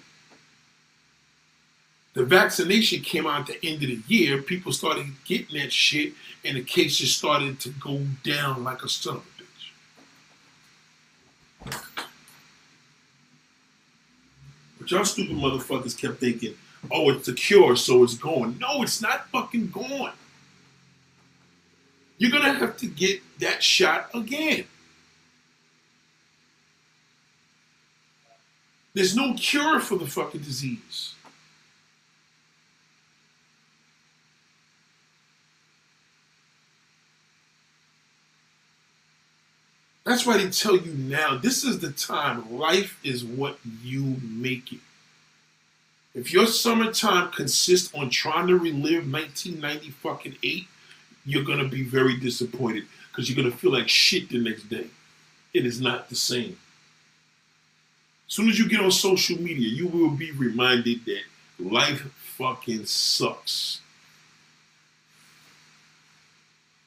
[2.14, 4.42] The vaccination came out at the end of the year.
[4.42, 9.18] People started getting that shit, and the cases started to go down like a son
[9.18, 9.30] of a
[11.70, 12.06] bitch.
[14.78, 16.56] But y'all stupid motherfuckers kept thinking,
[16.92, 18.58] oh, it's a cure, so it's going.
[18.60, 20.12] No, it's not fucking going.
[22.18, 24.66] You're gonna have to get that shot again.
[28.94, 31.16] There's no cure for the fucking disease.
[40.04, 42.58] That's why they tell you now this is the time.
[42.58, 44.80] Life is what you make it.
[46.14, 50.68] If your summertime consists on trying to relive 1990 fucking eight,
[51.26, 54.88] you're gonna be very disappointed because you're gonna feel like shit the next day.
[55.54, 56.58] It is not the same.
[58.28, 61.22] As soon as you get on social media, you will be reminded that
[61.60, 62.02] life
[62.38, 63.82] fucking sucks.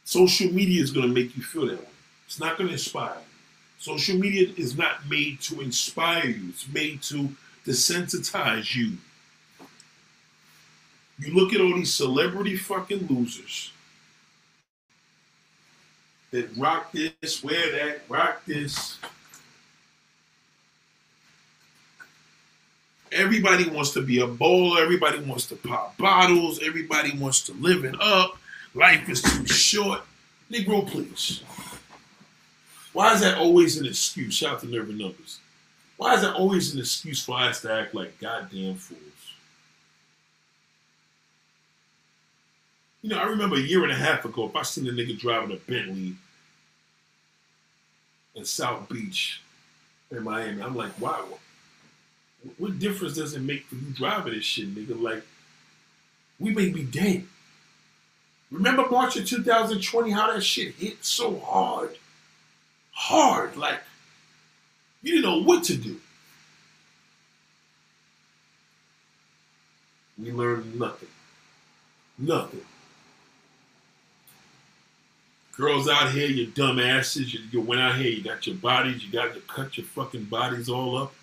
[0.05, 1.94] Social media is gonna make you feel that way.
[2.35, 3.23] It's not going to inspire you.
[3.79, 6.49] Social media is not made to inspire you.
[6.49, 7.29] It's made to
[7.65, 8.99] desensitize you.
[11.21, 13.71] You look at all these celebrity fucking losers
[16.33, 18.99] that rock this, wear that, rock this.
[23.13, 24.83] Everybody wants to be a bowler.
[24.83, 26.61] Everybody wants to pop bottles.
[26.61, 28.39] Everybody wants to live it up.
[28.75, 30.01] Life is too short.
[30.51, 31.45] Negro, please.
[32.95, 34.35] Why is that always an excuse?
[34.35, 35.41] Shout out to Nerve Numbers.
[35.97, 39.01] Why is that always an excuse for us to act like goddamn fools?
[43.03, 45.19] You know, I remember a year and a half ago, if I seen a nigga
[45.19, 46.15] driving a Bentley
[48.37, 49.43] in South Beach
[50.13, 51.27] in Miami, I'm like, wow,
[52.59, 55.01] what difference does it make for you driving this shit, nigga?
[55.01, 55.25] Like,
[56.39, 57.25] we may be dead.
[58.53, 61.99] Remember March of 2020, how that shit hit so hard?
[62.95, 63.57] Hard.
[63.57, 63.81] Like,
[65.03, 66.01] you didn't know what to do.
[70.19, 71.09] We learned nothing.
[72.17, 72.63] Nothing.
[75.57, 79.13] Girls out here, you dumbasses, you, you went out here, you got your bodies, you
[79.13, 81.15] got to cut your fucking bodies all up.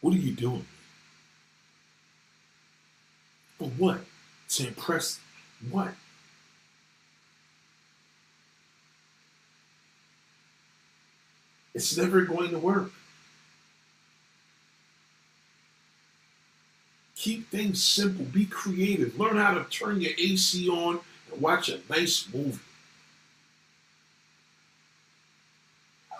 [0.00, 0.66] What are you doing?
[3.58, 4.00] For what?
[4.50, 5.20] To impress
[5.70, 5.94] what?
[11.78, 12.90] It's never going to work.
[17.14, 18.24] Keep things simple.
[18.24, 19.16] Be creative.
[19.16, 20.98] Learn how to turn your AC on
[21.30, 22.58] and watch a nice movie.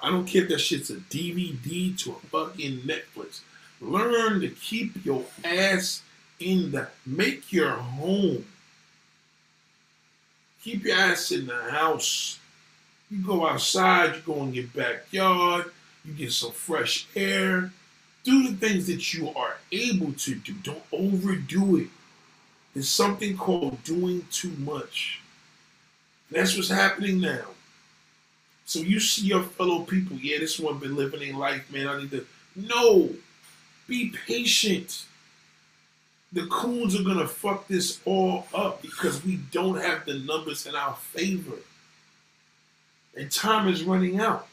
[0.01, 3.41] I don't care if that shit's a DVD to a fucking Netflix.
[3.81, 6.03] Learn to keep your ass
[6.39, 8.45] in the make your home.
[10.63, 12.39] Keep your ass in the house.
[13.11, 15.71] You go outside, you go in your backyard,
[16.05, 17.73] you get some fresh air.
[18.25, 20.53] Do the things that you are able to do.
[20.63, 21.89] Don't overdo it.
[22.75, 25.21] There's something called doing too much.
[26.31, 27.47] That's what's happening now.
[28.67, 31.89] So you see your fellow people, yeah, this one been living a life, man.
[31.89, 32.27] I need to.
[32.55, 33.11] No,
[33.87, 35.05] be patient.
[36.33, 40.75] The coons are gonna fuck this all up because we don't have the numbers in
[40.75, 41.57] our favor
[43.19, 44.47] and time is running out.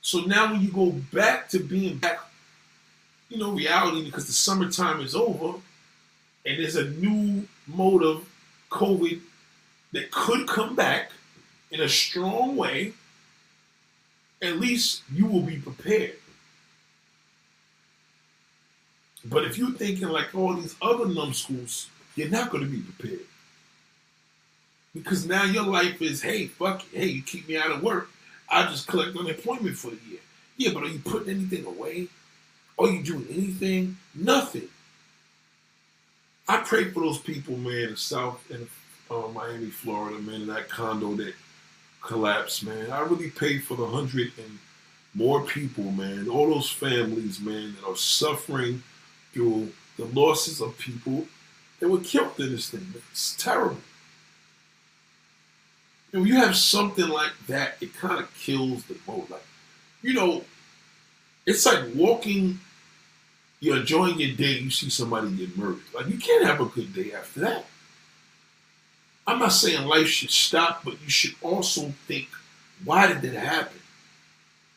[0.00, 2.20] So now when you go back to being back,
[3.28, 5.58] you know, reality because the summertime is over
[6.46, 8.26] and there's a new mode of
[8.70, 9.20] COVID
[9.92, 11.10] that could come back
[11.72, 12.92] in a strong way,
[14.40, 16.14] at least you will be prepared.
[19.24, 23.26] But if you're thinking like all these other numbskulls, you're not going to be prepared.
[24.94, 26.98] Because now your life is, hey, fuck it.
[26.98, 28.10] Hey, you keep me out of work.
[28.48, 30.20] I just collect unemployment for the year.
[30.56, 32.08] Yeah, but are you putting anything away?
[32.78, 33.96] Are you doing anything?
[34.14, 34.68] Nothing.
[36.48, 38.66] I pray for those people, man, in South and
[39.10, 41.34] uh, Miami, Florida, man, in that condo that
[42.02, 42.90] collapsed, man.
[42.90, 44.58] I really pay for the hundred and
[45.14, 46.28] more people, man.
[46.28, 48.82] All those families, man, that are suffering
[49.32, 51.26] through the losses of people
[51.78, 52.94] that were killed in this thing.
[53.12, 53.80] It's terrible.
[56.10, 59.30] When you have something like that, it kind of kills the boat.
[59.30, 59.44] Like,
[60.02, 60.44] you know,
[61.46, 62.58] it's like walking,
[63.60, 65.80] you're enjoying your day, you see somebody get murdered.
[65.94, 67.66] Like, you can't have a good day after that.
[69.26, 72.28] I'm not saying life should stop, but you should also think,
[72.84, 73.78] why did that happen?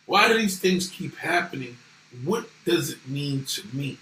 [0.06, 1.78] Why do these things keep happening?
[2.24, 3.98] What does it mean to me?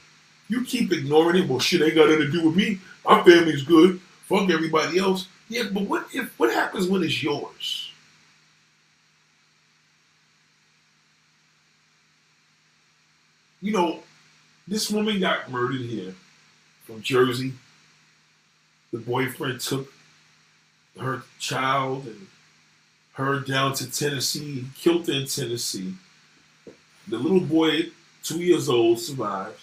[0.50, 1.50] You keep ignoring it.
[1.50, 2.80] Well, shit ain't got nothing to do with me.
[3.06, 4.02] My family's good.
[4.26, 5.28] Fuck everybody else.
[5.52, 7.92] Yeah, but what if what happens when it's yours?
[13.62, 14.00] You know,
[14.66, 16.16] this woman got murdered here
[16.86, 17.52] from Jersey.
[18.94, 19.92] The boyfriend took
[20.98, 22.28] her child and
[23.16, 25.96] her down to Tennessee, killed her in Tennessee.
[27.10, 27.88] The little boy,
[28.24, 29.60] two years old, survived.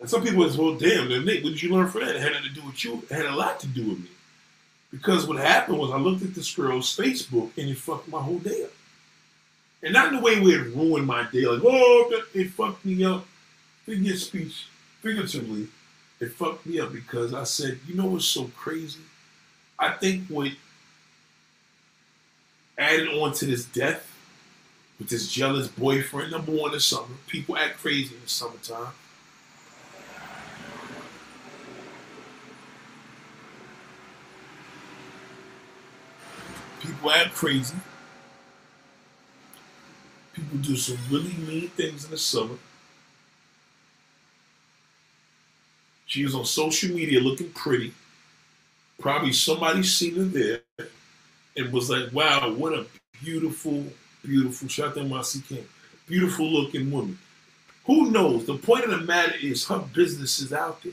[0.00, 2.16] And some people say, well, damn, Nick, what did you learn from that?
[2.16, 3.02] It had to do with you.
[3.10, 4.08] It had a lot to do with me.
[4.90, 8.38] Because what happened was I looked at this girl's Facebook and it fucked my whole
[8.38, 8.70] day up.
[9.82, 13.04] And not in the way where it ruined my day, like, oh, it fucked me
[13.04, 13.26] up.
[13.84, 14.66] Figure speech,
[15.00, 15.68] figuratively,
[16.20, 19.00] it fucked me up because I said, you know what's so crazy?
[19.78, 20.50] I think what
[22.76, 24.14] added on to this death
[24.98, 28.92] with this jealous boyfriend, number one in summer, people act crazy in the summertime.
[36.80, 37.76] People act crazy.
[40.32, 42.56] People do some really mean things in the summer.
[46.06, 47.92] She was on social media looking pretty.
[48.98, 50.60] Probably somebody seen her there
[51.56, 52.86] and was like, wow, what a
[53.22, 53.84] beautiful,
[54.24, 55.66] beautiful, shout out to Marcy King,
[56.06, 57.18] beautiful looking woman.
[57.86, 58.46] Who knows?
[58.46, 60.92] The point of the matter is her business is out there.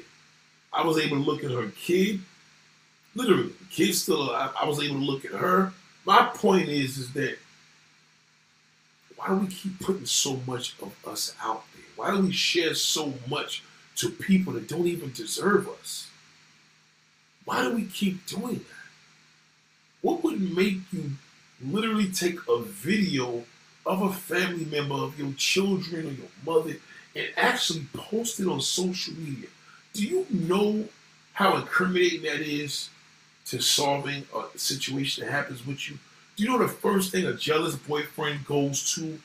[0.74, 2.20] I was able to look at her kid.
[3.16, 4.52] Literally, kid's still alive.
[4.62, 5.74] I was able to look at her.
[6.06, 7.38] My point is, is that
[9.16, 11.84] why do we keep putting so much of us out there?
[11.96, 13.64] Why do we share so much
[13.98, 16.10] to people that don't even deserve us?
[17.46, 18.86] Why do we keep doing that?
[20.02, 21.12] What would make you
[21.64, 23.46] literally take a video
[23.86, 26.78] of a family member of your children or your mother
[27.16, 29.48] and actually post it on social media?
[29.94, 30.90] Do you know
[31.34, 32.90] how incriminating that is
[33.46, 35.98] to solving a situation that happens with you?
[36.36, 39.20] Do you know the first thing a jealous boyfriend goes to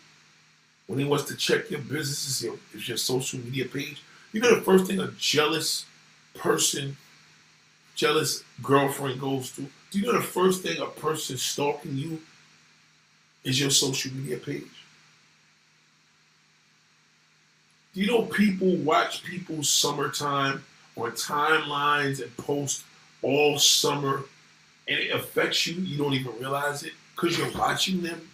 [0.86, 4.02] when he wants to check your business is your, is your social media page?
[4.32, 5.86] You know the first thing a jealous
[6.34, 6.96] person
[8.00, 9.66] jealous girlfriend goes to?
[9.90, 12.22] Do you know the first thing a person stalking you
[13.44, 14.62] is your social media page?
[17.92, 20.64] Do you know people watch people's summertime
[20.96, 22.84] on timelines and post
[23.22, 24.24] all summer
[24.88, 25.74] and it affects you?
[25.74, 28.28] You don't even realize it because you're watching them.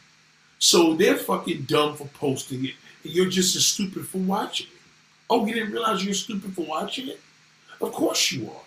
[0.58, 2.74] So they're fucking dumb for posting it
[3.04, 4.72] and you're just as stupid for watching it.
[5.28, 7.20] Oh, you didn't realize you're stupid for watching it?
[7.80, 8.62] Of course you are.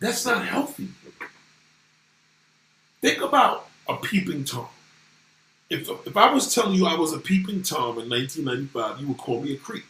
[0.00, 0.88] That's not healthy.
[3.02, 4.68] Think about a peeping Tom.
[5.68, 9.18] If, if I was telling you I was a peeping Tom in 1995, you would
[9.18, 9.84] call me a creep.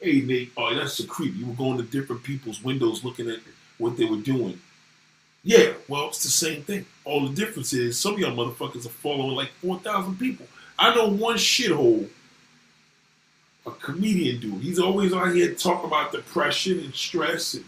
[0.00, 1.34] Hey, Nate, oh, that's a creep.
[1.34, 3.38] You were going to different people's windows looking at
[3.78, 4.60] what they were doing.
[5.42, 6.86] Yeah, well, it's the same thing.
[7.04, 10.46] All the difference is some of y'all motherfuckers are following like 4,000 people.
[10.78, 12.08] I know one shithole,
[13.66, 14.62] a comedian dude.
[14.62, 17.64] He's always out here talking about depression and stress and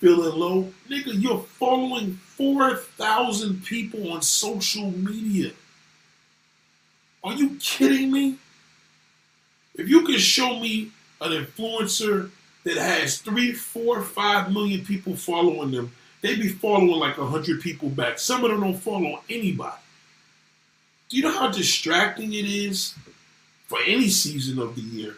[0.00, 5.52] feeling low, nigga, you're following 4,000 people on social media.
[7.22, 8.36] Are you kidding me?
[9.74, 10.90] If you can show me
[11.20, 12.30] an influencer
[12.64, 17.60] that has three, four, five million people following them, they be following like a hundred
[17.60, 18.18] people back.
[18.18, 19.76] Some of them don't follow anybody.
[21.08, 22.94] Do you know how distracting it is
[23.66, 25.16] for any season of the year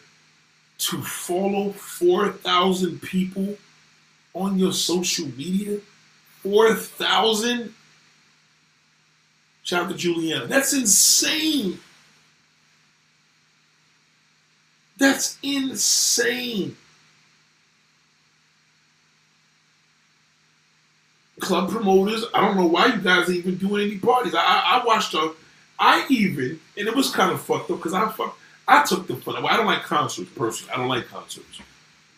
[0.78, 3.56] to follow 4,000 people
[4.34, 5.80] on your social media?
[6.42, 7.74] 4,000?
[9.64, 10.46] Shout out to Juliana.
[10.46, 11.78] That's insane.
[14.98, 16.76] That's insane.
[21.40, 24.34] Club promoters, I don't know why you guys are even doing any parties.
[24.34, 25.32] I, I watched a,
[25.78, 28.38] I even, and it was kind of fucked up because I fuck,
[28.68, 29.44] I took the fun.
[29.44, 30.72] I don't like concerts personally.
[30.72, 31.60] I don't like concerts.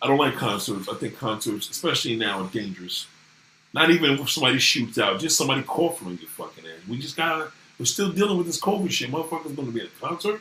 [0.02, 0.88] I don't like concerts.
[0.90, 3.06] I think concerts, especially now, are dangerous.
[3.72, 6.86] Not even if somebody shoots out, just somebody coughing on your fucking ass.
[6.88, 7.50] We just gotta.
[7.78, 9.10] We're still dealing with this COVID shit.
[9.10, 10.40] Motherfuckers gonna be at a concert.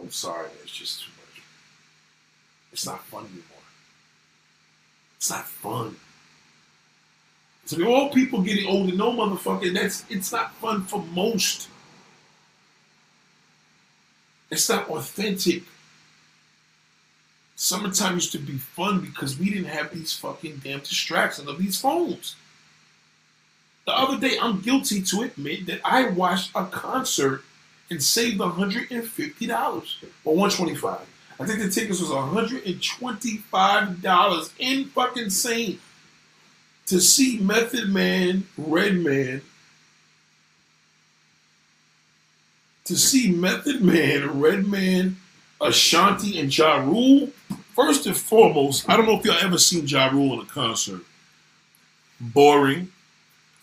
[0.00, 1.42] I'm sorry, it's just too much.
[2.72, 3.44] It's not fun anymore.
[5.16, 5.96] It's not fun.
[7.64, 11.68] So the all people getting older, no motherfucker, that's it's not fun for most.
[14.50, 15.62] It's not authentic.
[17.56, 21.80] Summertime used to be fun because we didn't have these fucking damn distractions of these
[21.80, 22.34] phones.
[23.86, 27.44] The other day, I'm guilty to admit that I watched a concert
[27.92, 31.06] and saved $150 or 125
[31.42, 35.78] I think the tickets was $125 in fucking insane
[36.86, 39.42] to see Method Man, Redman,
[42.84, 45.16] to see Method Man, Redman,
[45.60, 47.30] Ashanti, and Ja Rule.
[47.74, 51.00] First and foremost, I don't know if y'all ever seen Ja Rule in a concert.
[52.20, 52.92] Boring.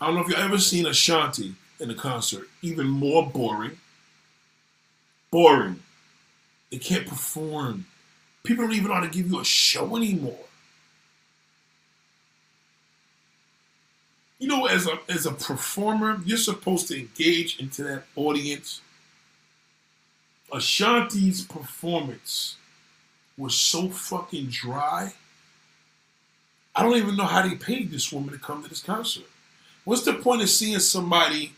[0.02, 2.50] I don't know if y'all ever seen Ashanti in a concert.
[2.62, 3.78] Even more boring.
[5.32, 5.82] Boring.
[6.72, 7.86] They can't perform.
[8.44, 10.38] People don't even know how to give you a show anymore.
[14.40, 18.82] You know, as a as a performer, you're supposed to engage into that audience.
[20.52, 22.56] Ashanti's performance
[23.38, 25.14] was so fucking dry.
[26.76, 29.26] I don't even know how they paid this woman to come to this concert.
[29.84, 31.54] What's the point of seeing somebody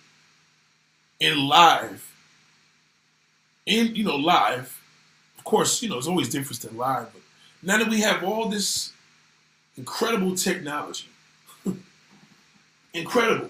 [1.20, 2.11] in live,
[3.72, 4.80] in you know live?
[5.38, 7.22] Of course, you know it's always different than live, but
[7.64, 8.92] now that we have all this
[9.78, 11.08] incredible technology,
[12.94, 13.50] incredible.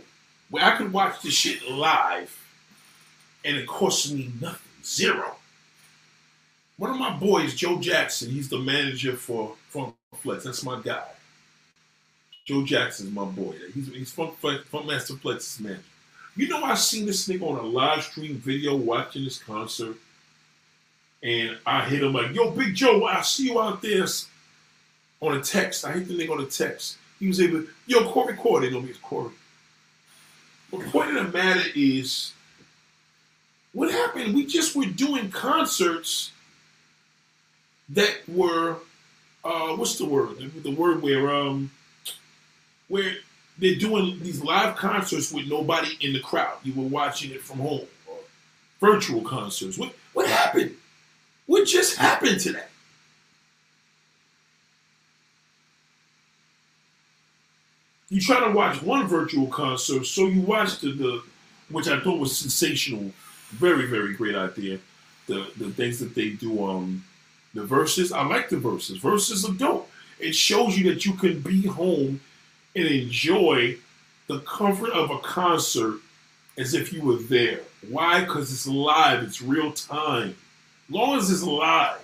[0.49, 2.37] Where I could watch this shit live
[3.45, 4.59] and it costs me nothing.
[4.83, 5.35] Zero.
[6.77, 10.43] One of my boys, Joe Jackson, he's the manager for Funk Flex.
[10.43, 11.07] That's my guy.
[12.45, 13.55] Joe Jackson's my boy.
[13.73, 15.83] He's, he's Funk, Flex, Funk Master Flex's manager.
[16.35, 19.95] You know, I've seen this nigga on a live stream video watching this concert.
[21.23, 24.05] And I hit him like, yo, Big Joe, I see you out there
[25.19, 25.85] on a text.
[25.85, 26.97] I hit the nigga on a text.
[27.19, 29.31] He was able, yo, Corey Corey, they know me as Corey.
[30.71, 32.33] The point of the matter is,
[33.73, 34.33] what happened?
[34.33, 36.31] We just were doing concerts
[37.89, 38.77] that were,
[39.43, 40.37] uh, what's the word?
[40.63, 41.71] The word where, um,
[42.87, 43.13] where
[43.57, 46.57] they're doing these live concerts with nobody in the crowd.
[46.63, 47.85] You were watching it from home,
[48.79, 49.77] virtual concerts.
[49.77, 50.75] What what happened?
[51.51, 52.63] What just happened today?
[58.07, 61.21] you try to watch one virtual concert, so you watch the, the
[61.69, 63.11] which I thought was sensational,
[63.49, 64.79] very very great idea.
[65.27, 67.03] The the things that they do um
[67.53, 69.01] the Verzuz, I like the Verzuz.
[69.01, 69.91] Verzuz are dope.
[70.21, 72.21] It shows you that you can be home
[72.77, 73.75] and enjoy
[74.27, 75.99] the comfort of a concert
[76.57, 77.59] as if you were there.
[77.89, 78.21] Why?
[78.21, 80.37] Because it's live, it's real time.
[80.93, 81.99] As it's live.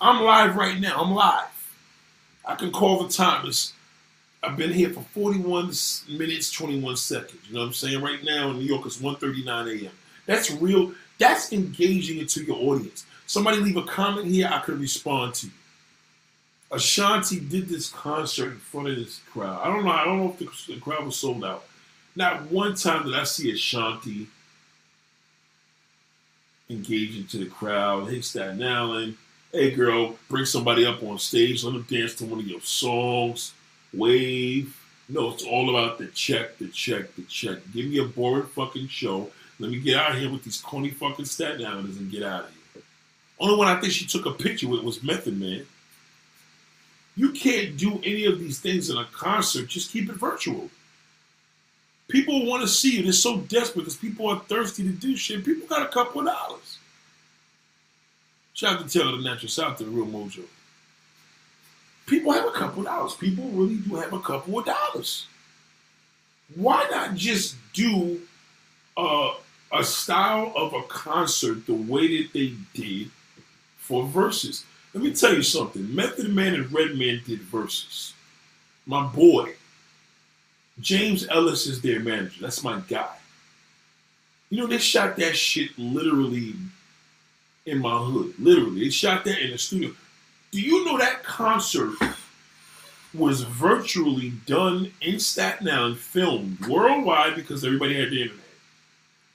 [0.00, 1.02] I'm live right now.
[1.02, 1.48] I'm live.
[2.44, 3.46] I can call the time.
[3.46, 3.72] It's
[4.42, 5.72] I've been here for 41
[6.08, 7.40] minutes, 21 seconds.
[7.48, 8.00] You know what I'm saying?
[8.00, 9.92] Right now in New York, it's 1.39 a.m.
[10.26, 10.92] That's real.
[11.18, 13.04] That's engaging into your audience.
[13.26, 15.52] Somebody leave a comment here, I could respond to you.
[16.70, 19.60] Ashanti did this concert in front of this crowd.
[19.60, 19.90] I don't know.
[19.90, 21.64] I don't know if the, the crowd was sold out.
[22.14, 24.28] Not one time did I see Ashanti
[26.70, 28.08] engage into the crowd.
[28.08, 29.16] Hey, Staten Island.
[29.52, 31.64] Hey, girl, bring somebody up on stage.
[31.64, 33.52] Let them dance to one of your songs
[33.92, 34.76] wave.
[35.08, 37.58] No, it's all about the check, the check, the check.
[37.74, 39.30] Give me a boring fucking show.
[39.58, 42.44] Let me get out of here with these corny fucking Staten Islanders and get out
[42.44, 42.82] of here.
[43.40, 45.66] Only one I think she took a picture with was Method Man.
[47.16, 49.66] You can't do any of these things in a concert.
[49.66, 50.70] Just keep it virtual.
[52.10, 53.02] People want to see you.
[53.04, 55.44] They're so desperate because people are thirsty to do shit.
[55.44, 56.78] People got a couple of dollars.
[58.54, 60.44] Shout out to Taylor the Natural South to the Real Mojo
[62.10, 63.14] people have a couple of dollars.
[63.14, 65.26] People really do have a couple of dollars.
[66.56, 68.20] Why not just do
[68.96, 69.34] a,
[69.72, 73.10] a style of a concert the way that they did
[73.78, 74.64] for Verzuz?
[74.92, 75.94] Let me tell you something.
[75.94, 78.12] Method Man and Redman did Verzuz.
[78.86, 79.54] My boy,
[80.80, 82.40] James Ellis is their manager.
[82.40, 83.16] That's my guy.
[84.48, 86.54] You know, they shot that shit literally
[87.66, 88.34] in my hood.
[88.38, 88.84] Literally.
[88.84, 89.92] They shot that in the studio.
[90.50, 91.94] Do you know that concert
[93.14, 98.44] was virtually done in Staten Island, filmed worldwide because everybody had the internet?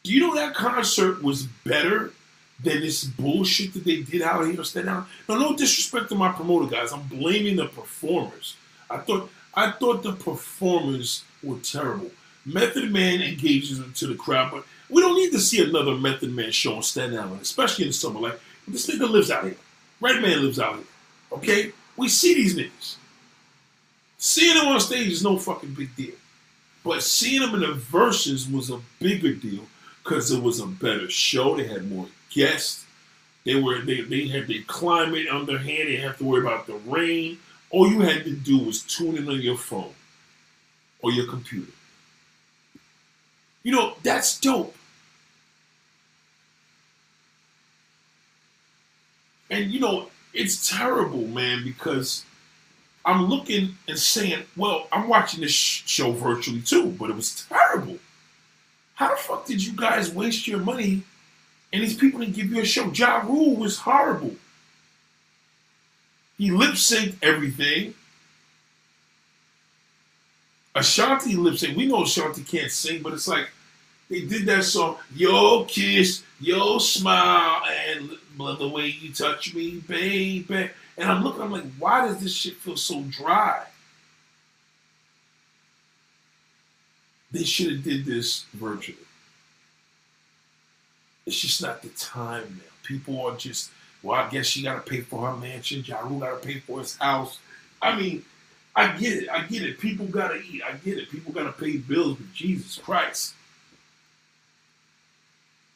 [0.03, 2.11] Do you know that concert was better
[2.63, 5.07] than this bullshit that they did out here on Staten Island.
[5.27, 6.93] No, no disrespect to my promoter guys.
[6.93, 8.55] I'm blaming the performers.
[8.89, 12.11] I thought I thought the performers were terrible.
[12.45, 16.51] Method Man engages into the crowd, but we don't need to see another Method Man
[16.51, 18.19] show on Staten Island, especially in the summer.
[18.19, 19.57] Like this nigga lives out here.
[20.01, 20.85] Redman lives out here.
[21.31, 21.71] Okay?
[21.97, 22.97] We see these niggas.
[24.17, 26.15] Seeing them on stage is no fucking big deal.
[26.83, 29.63] But seeing them in the Verzuz was a bigger deal
[30.03, 31.55] because it was a better show.
[31.55, 32.85] They had more guests.
[33.43, 35.67] They were they, they had the climate on their hand.
[35.87, 37.39] They didn't have to worry about the rain.
[37.75, 39.91] All you had to do was tune in on your phone
[41.01, 41.73] or your computer.
[43.63, 44.73] You know, that's dope.
[49.49, 52.23] And you know, it's terrible, man, because
[53.03, 57.97] I'm looking and saying, well, I'm watching this show virtually too, but it was terrible.
[58.93, 61.03] How the fuck did you guys waste your money
[61.73, 62.89] and these people didn't give you a show?
[62.93, 64.37] Ja Rule was horrible.
[66.37, 67.93] He lip synced everything.
[70.75, 71.77] Ashanti lip sync.
[71.77, 73.49] We know Ashanti can't sing, but it's like
[74.09, 80.69] they did that song, Yo Kiss, Yo Smile, and the way you touch me, baby.
[80.97, 83.63] And I'm looking, I'm like, why does this shit feel so dry?
[87.31, 88.97] They should have did this virtually.
[91.25, 92.71] It's just not the time now.
[92.83, 93.71] People are just,
[94.05, 95.83] well, I guess she got to pay for her mansion.
[95.83, 97.39] Ja Rule got to pay for his house.
[97.81, 98.23] I mean,
[98.75, 99.29] I get it.
[99.29, 99.79] I get it.
[99.79, 100.61] People got to eat.
[100.63, 101.09] I get it.
[101.09, 103.33] People got to pay bills, but Jesus Christ.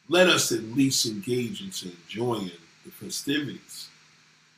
[0.07, 2.51] Let us at least engage into enjoying
[2.85, 3.87] the festivities.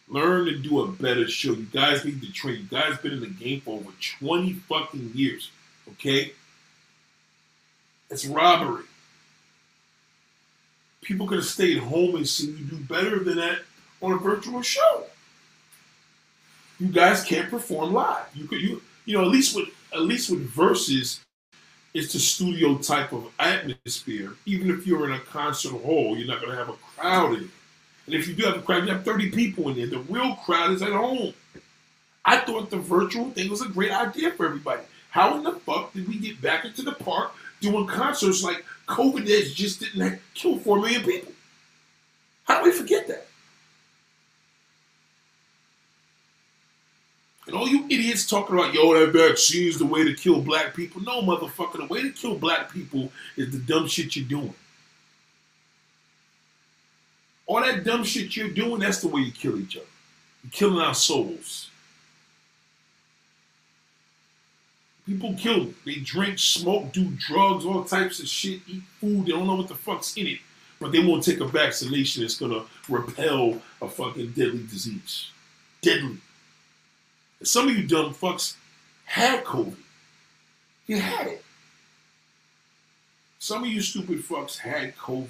[0.09, 1.53] Learn to do a better show.
[1.53, 2.67] You guys need to train.
[2.69, 5.49] You guys been in the game for over 20 fucking years.
[5.93, 6.33] Okay?
[8.09, 8.83] It's robbery.
[11.01, 13.59] People could have stayed home and seen you do better than that
[14.01, 15.03] on a virtual show.
[16.79, 18.25] You guys can't perform live.
[18.33, 21.19] You could you you know at least with at least with Verzuz,
[21.93, 24.33] it's the studio type of atmosphere.
[24.45, 27.49] Even if you're in a concert hall, you're not gonna have a crowd in it.
[28.05, 29.87] And if you do have a crowd, you have 30 people in there.
[29.87, 31.33] The real crowd is at home.
[32.25, 34.81] I thought the virtual thing was a great idea for everybody.
[35.09, 39.25] How in the fuck did we get back into the park doing concerts like COVID
[39.53, 41.31] just didn't kill four million people?
[42.43, 43.27] How do we forget that?
[47.47, 50.75] And all you idiots talking about, yo, that vaccine is the way to kill black
[50.75, 51.01] people.
[51.01, 54.53] No, motherfucker, the way to kill black people is the dumb shit you're doing.
[57.47, 59.85] All that dumb shit you're doing, that's the way you kill each other.
[60.43, 61.70] You're killing our souls.
[65.11, 65.59] People kill.
[65.65, 65.75] them.
[65.85, 69.25] They drink, smoke, do drugs, all types of shit, eat food.
[69.25, 70.39] They don't know what the fuck's in it.
[70.79, 75.29] But they won't take a vaccination that's gonna repel a fucking deadly disease.
[75.81, 76.17] Deadly.
[77.43, 78.55] Some of you dumb fucks
[79.05, 79.75] had COVID.
[80.87, 81.43] You had it.
[83.39, 85.29] Some of you stupid fucks had COVID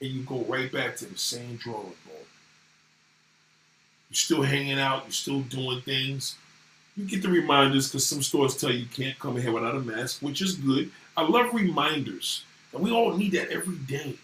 [0.00, 2.26] and you go right back to the same drawing board.
[4.08, 6.36] You're still hanging out, you're still doing things.
[7.00, 9.74] You get the reminders because some stores tell you, you can't come in here without
[9.74, 10.90] a mask, which is good.
[11.16, 12.44] I love reminders,
[12.74, 14.16] and we all need that every day.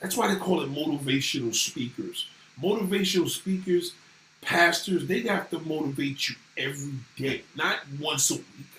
[0.00, 2.26] That's why they call it motivational speakers.
[2.58, 3.92] Motivational speakers,
[4.40, 8.72] pastors, they have to motivate you every day, not once a week,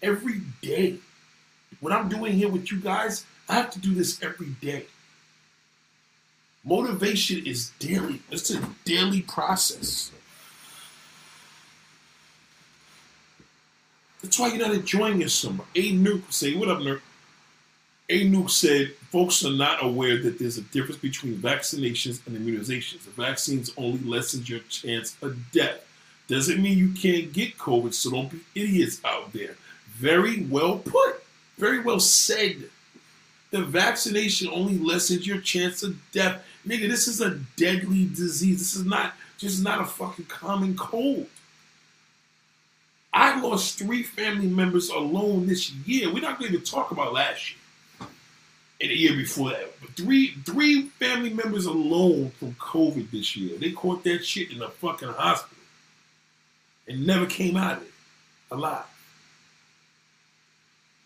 [0.00, 0.96] every day.
[1.80, 4.86] What I'm doing here with you guys, I have to do this every day.
[6.64, 8.22] Motivation is daily.
[8.30, 10.10] It's a daily process.
[14.28, 15.64] That's why you're not enjoying your summer.
[15.74, 17.00] A Nuke say, what up, Nuke?
[18.10, 23.04] A Nuke said, folks are not aware that there's a difference between vaccinations and immunizations.
[23.04, 25.82] The vaccines only lessens your chance of death.
[26.28, 29.56] Doesn't mean you can't get COVID, so don't be idiots out there.
[29.92, 31.24] Very well put.
[31.56, 32.64] Very well said.
[33.50, 36.44] The vaccination only lessens your chance of death.
[36.66, 38.58] Nigga, this is a deadly disease.
[38.58, 41.28] This is not just not a fucking common cold.
[43.12, 46.12] I lost three family members alone this year.
[46.12, 48.08] We're not going to talk about last year
[48.80, 49.80] and the year before that.
[49.80, 53.58] But three three family members alone from COVID this year.
[53.58, 55.56] They caught that shit in a fucking hospital
[56.86, 57.92] and never came out of it
[58.50, 58.84] alive.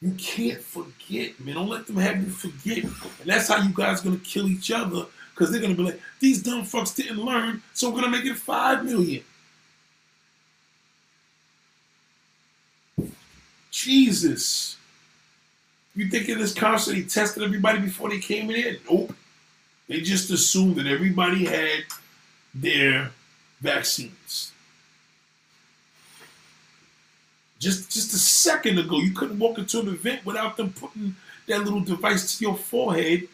[0.01, 1.55] You can't forget, man.
[1.55, 2.83] Don't let them have you forget.
[2.83, 2.93] And
[3.27, 6.43] that's how you guys are gonna kill each other because they're gonna be like, these
[6.43, 9.23] dumb fucks didn't learn, so we're gonna make it five million.
[13.73, 14.77] Jesus.
[15.97, 18.57] You think in this concert he tested everybody before they came in?
[18.57, 18.77] Here?
[18.89, 19.15] Nope.
[19.89, 21.85] They just assumed that everybody had
[22.55, 23.11] their
[23.61, 24.53] vaccines.
[27.59, 31.17] Just just a second ago, you couldn't walk into an event without them putting
[31.47, 33.29] that little device to your forehead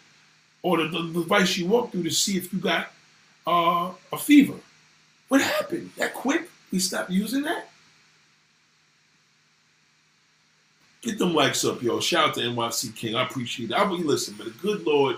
[0.63, 2.93] or the, the device you walk through to see if you got
[3.47, 4.55] uh, a fever.
[5.29, 5.91] What happened?
[5.97, 6.49] That quick?
[6.71, 7.71] We stopped using that?
[11.03, 12.01] Get them likes up, yo.
[12.01, 13.15] Shout out to NYC King.
[13.15, 13.77] I appreciate it.
[13.77, 15.17] I will listen, but the good Lord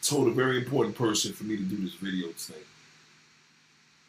[0.00, 2.58] told a very important person for me to do this video today.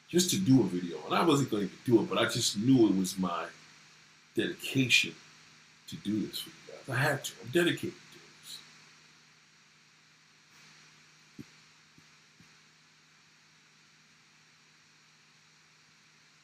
[0.08, 0.98] Just to do a video.
[1.06, 3.46] And I wasn't going to do it, but I just knew it was my
[4.36, 5.16] dedication
[5.88, 6.96] to do this for you guys.
[6.96, 7.32] I had to.
[7.44, 8.58] I'm dedicated to this.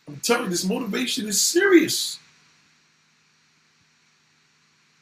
[0.07, 2.17] I'm telling you, this motivation is serious.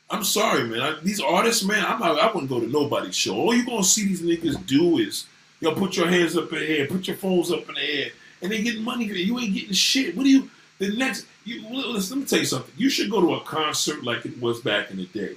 [0.10, 0.82] I'm sorry, man.
[0.82, 3.36] I, these artists, man, I'm not, I wouldn't go to nobody's show.
[3.36, 5.28] All you're gonna see these niggas do is,
[5.60, 8.10] yo, put your hands up in the air, put your phones up in the air,
[8.42, 9.06] and they getting money.
[9.06, 10.16] You ain't getting shit.
[10.18, 10.50] What do you?
[10.80, 12.74] The next, you, listen, let me tell you something.
[12.78, 15.36] You should go to a concert like it was back in the day.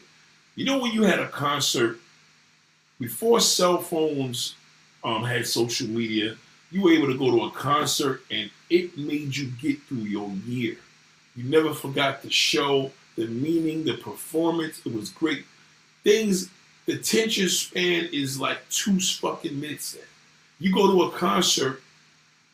[0.54, 1.98] You know when you had a concert
[3.00, 4.54] before cell phones
[5.02, 6.36] um, had social media,
[6.70, 10.30] you were able to go to a concert and it made you get through your
[10.46, 10.76] year.
[11.34, 14.80] You never forgot the show the meaning, the performance.
[14.84, 15.44] It was great.
[16.04, 16.50] Things,
[16.86, 19.96] the tension span is like two fucking minutes.
[20.58, 21.82] You go to a concert,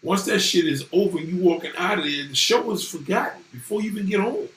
[0.03, 3.83] once that shit is over, you walking out of there, the show is forgotten before
[3.83, 4.49] you even get home.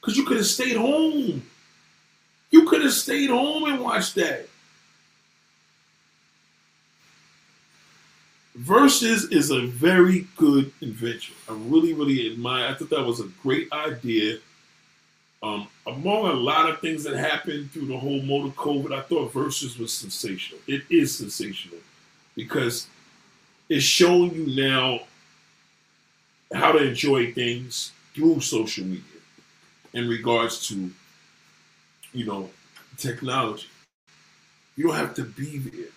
[0.00, 1.42] Because you could have stayed home.
[2.50, 4.48] You could have stayed home and watched that.
[8.58, 11.34] Verzuz is a very good invention.
[11.48, 12.66] I really, really admire.
[12.68, 14.38] I thought that was a great idea.
[15.42, 19.32] Um, among a lot of things that happened through the whole motor COVID, I thought
[19.32, 20.60] Verzuz was sensational.
[20.66, 21.78] It is sensational
[22.34, 22.88] because
[23.68, 25.00] it's showing you now
[26.52, 29.02] how to enjoy things through social media
[29.92, 30.90] in regards to,
[32.12, 32.50] you know,
[32.96, 33.68] technology.
[34.76, 35.90] You don't have to be there.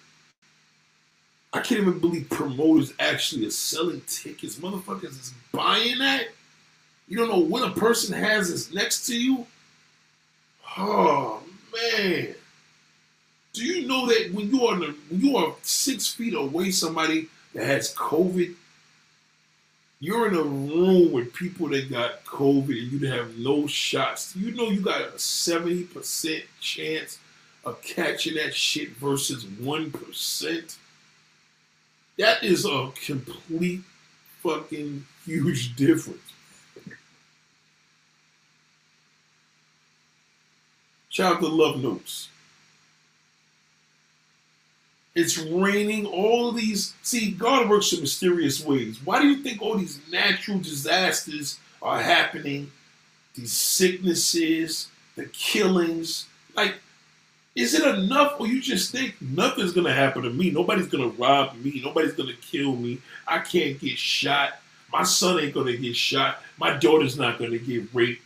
[1.54, 4.58] I can't even believe promoters actually are selling tickets.
[4.58, 6.28] Motherfuckers is buying that.
[7.08, 9.46] You don't know when a person has this next to you.
[10.78, 11.42] Oh
[11.74, 12.36] man.
[13.54, 17.28] Do you know that when you are the, when you are six feet away somebody
[17.54, 18.56] that has COVID,
[20.00, 24.36] you're in a room with people that got COVID and you have no shots.
[24.36, 27.20] You know you got a 70% chance
[27.64, 30.78] of catching that shit versus 1%.
[32.18, 33.82] That is a complete
[34.42, 36.31] fucking huge difference.
[41.12, 42.30] Shout out to Love Notes.
[45.14, 46.06] It's raining.
[46.06, 46.94] All these.
[47.02, 48.98] See, God works in mysterious ways.
[49.04, 52.72] Why do you think all these natural disasters are happening?
[53.36, 54.88] These sicknesses,
[55.18, 56.28] the killings.
[56.56, 56.76] Like,
[57.58, 60.50] is it enough, or you just think nothing's gonna happen to me?
[60.50, 61.82] Nobody's gonna rob me.
[61.84, 63.00] Nobody's gonna kill me.
[63.28, 64.62] I can't get shot.
[64.94, 66.42] My son ain't gonna get shot.
[66.58, 68.24] My daughter's not gonna get raped.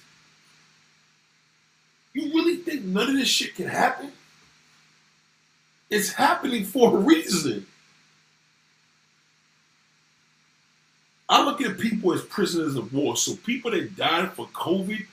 [2.16, 4.10] You really think none of this shit can happen?
[5.90, 7.68] It's happening for a reason.
[11.28, 13.18] I look at people as prisoners of war.
[13.18, 15.06] So people that died for COVID,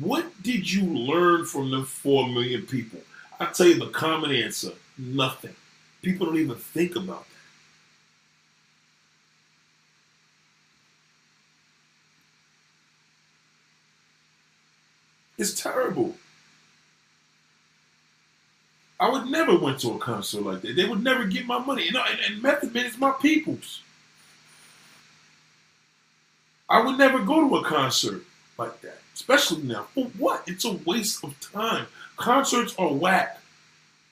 [0.00, 3.00] what did you learn from the four million people?
[3.40, 5.54] I tell you the common answer: nothing.
[6.02, 7.26] People don't even think about that.
[15.38, 16.14] It's terrible.
[19.02, 20.76] I would never went to a concert like that.
[20.76, 21.86] They would never get my money.
[21.86, 23.82] You know, and, and Method Man is my people's.
[26.68, 28.22] I would never go to a concert
[28.56, 29.88] like that, especially now.
[29.92, 30.44] For what?
[30.46, 31.86] It's a waste of time.
[32.16, 33.40] Concerts are whack.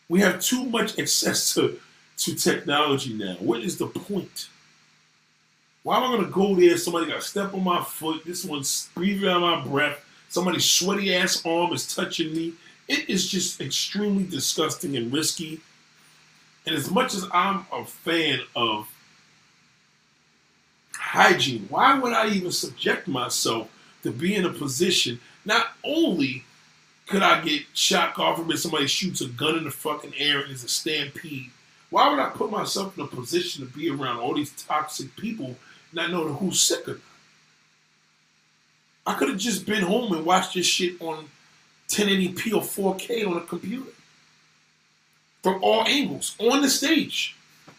[0.09, 1.79] We have too much access to,
[2.17, 3.37] to technology now.
[3.39, 4.49] What is the point?
[5.85, 6.77] Why am I going to go there?
[6.77, 8.25] Somebody got to step on my foot.
[8.27, 10.05] This one's breathing out my breath.
[10.29, 12.55] Somebody's sweaty ass arm is touching me.
[12.91, 15.61] It is just extremely disgusting and risky.
[16.67, 18.89] And as much as I'm a fan of
[20.95, 23.71] hygiene, why would I even subject myself
[24.03, 25.21] to be in a position?
[25.45, 26.43] Not only
[27.07, 30.51] could I get shot off if somebody shoots a gun in the fucking air and
[30.51, 31.53] it's a stampede,
[31.91, 35.55] why would I put myself in a position to be around all these toxic people,
[35.93, 37.01] not knowing who's sick or not?
[39.07, 41.29] I could have just been home and watched this shit on
[41.91, 43.91] 1080p or 4K on a computer
[45.43, 47.37] from all angles on the stage,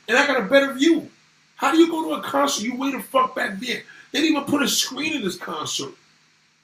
[0.08, 1.10] and I got a better view.
[1.56, 2.64] How do you go to a concert?
[2.64, 3.84] You way the fuck back there.
[4.12, 5.94] They didn't even put a screen in this concert.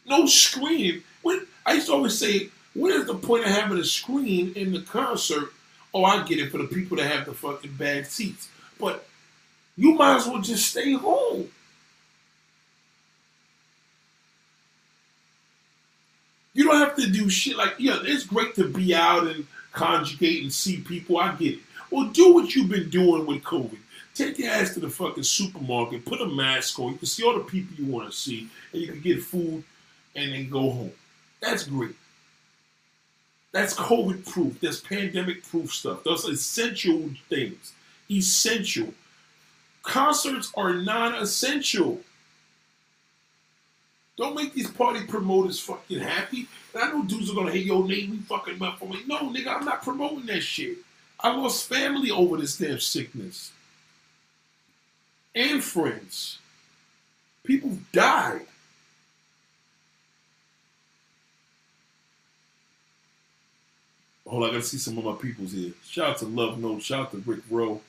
[0.05, 1.03] No screen.
[1.21, 4.71] When I used to always say, what is the point of having a screen in
[4.73, 5.53] the concert?
[5.93, 8.49] Oh, I get it for the people that have the fucking bad seats.
[8.79, 9.07] But
[9.75, 11.49] you might as well just stay home.
[16.57, 20.41] You don't have to do shit like, yeah, it's great to be out and conjugate
[20.41, 21.19] and see people.
[21.19, 21.59] I get it.
[21.91, 23.77] Well, do what you've been doing with COVID.
[24.15, 26.93] Take your ass to the fucking supermarket, put a mask on.
[26.93, 29.63] You can see all the people you want to see, and you can get food
[30.15, 30.91] and then go home.
[31.41, 31.95] That's great.
[33.51, 34.59] That's COVID proof.
[34.59, 36.03] That's pandemic proof stuff.
[36.03, 37.73] Those essential things.
[38.09, 38.95] Essential.
[39.83, 42.01] Concerts are non essential.
[44.17, 46.47] Don't make these party promoters fucking happy.
[46.73, 48.11] And I know dudes are gonna hate your name.
[48.11, 49.03] We fucking up for me.
[49.05, 50.77] No, nigga, I'm not promoting that shit.
[51.19, 53.51] I lost family over this damn sickness.
[55.35, 56.39] And friends.
[57.43, 58.47] People died.
[64.27, 65.71] Hold on, I gotta see some of my peoples here.
[65.85, 66.81] Shout out to Love Note.
[66.81, 67.81] Shout out to Rick Rowe.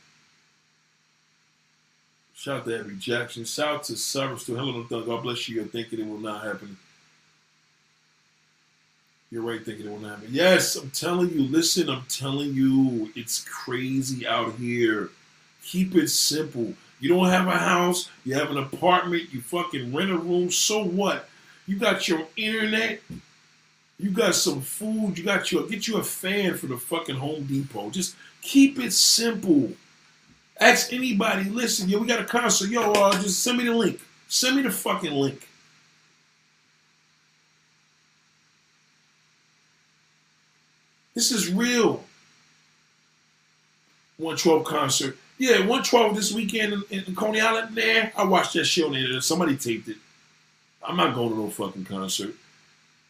[2.38, 3.44] Shout out to Abby Jackson.
[3.44, 5.04] Shout out to Cyrus to Helen Dunn.
[5.04, 5.56] God bless you.
[5.56, 6.76] You're thinking it will not happen.
[9.32, 10.28] You're right, thinking it will not happen.
[10.30, 11.42] Yes, I'm telling you.
[11.42, 13.10] Listen, I'm telling you.
[13.16, 15.10] It's crazy out here.
[15.64, 16.74] Keep it simple.
[17.00, 18.08] You don't have a house.
[18.24, 19.34] You have an apartment.
[19.34, 20.52] You fucking rent a room.
[20.52, 21.28] So what?
[21.66, 23.00] You got your internet.
[23.98, 25.18] You got some food.
[25.18, 27.90] You got your get you a fan for the fucking Home Depot.
[27.90, 29.72] Just keep it simple.
[30.60, 32.70] Ask anybody, listen, yo, we got a concert.
[32.70, 34.00] Yo, uh, just send me the link.
[34.26, 35.48] Send me the fucking link.
[41.14, 42.04] This is real.
[44.18, 45.16] 112 concert.
[45.38, 47.74] Yeah, 112 this weekend in, in Coney Island.
[47.76, 49.22] Nah, I watched that shit on the internet.
[49.22, 49.96] Somebody taped it.
[50.82, 52.34] I'm not going to no fucking concert.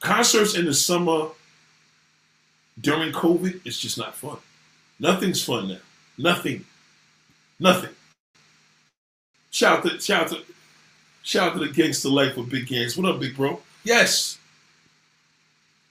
[0.00, 1.28] Concerts in the summer
[2.80, 4.36] during COVID, it's just not fun.
[5.00, 5.78] Nothing's fun now.
[6.16, 6.64] Nothing.
[7.60, 7.90] Nothing.
[9.50, 10.44] Shout out to shout out to
[11.22, 12.96] shout out to the gangster life of Big Gangs.
[12.96, 13.60] What up, big bro?
[13.84, 14.38] Yes.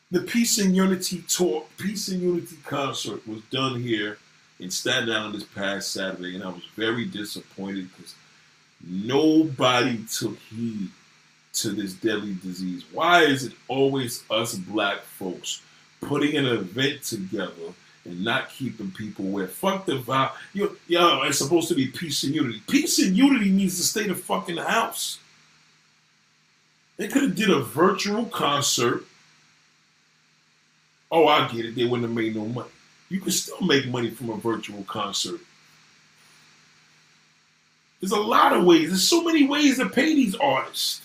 [0.09, 4.18] The Peace and Unity tour, Peace and Unity concert was done here
[4.59, 8.15] in Staten Island this past Saturday, and I was very disappointed because
[8.88, 10.89] nobody took heed
[11.53, 12.86] to this deadly disease.
[12.93, 15.61] Why is it always us black folks
[15.99, 17.74] putting an event together
[18.08, 20.32] and not keeping people where fuck the vibe.
[20.53, 22.62] You, yo, it's supposed to be peace and unity.
[22.68, 25.20] Peace and unity means to stay the fucking house.
[26.95, 29.05] They could have did a virtual concert.
[31.12, 31.76] Oh, I get it.
[31.76, 32.70] They wouldn't have made no money.
[33.10, 35.39] You can still make money from a virtual concert.
[37.99, 38.89] There's a lot of ways.
[38.89, 41.01] There's so many ways to pay these artists.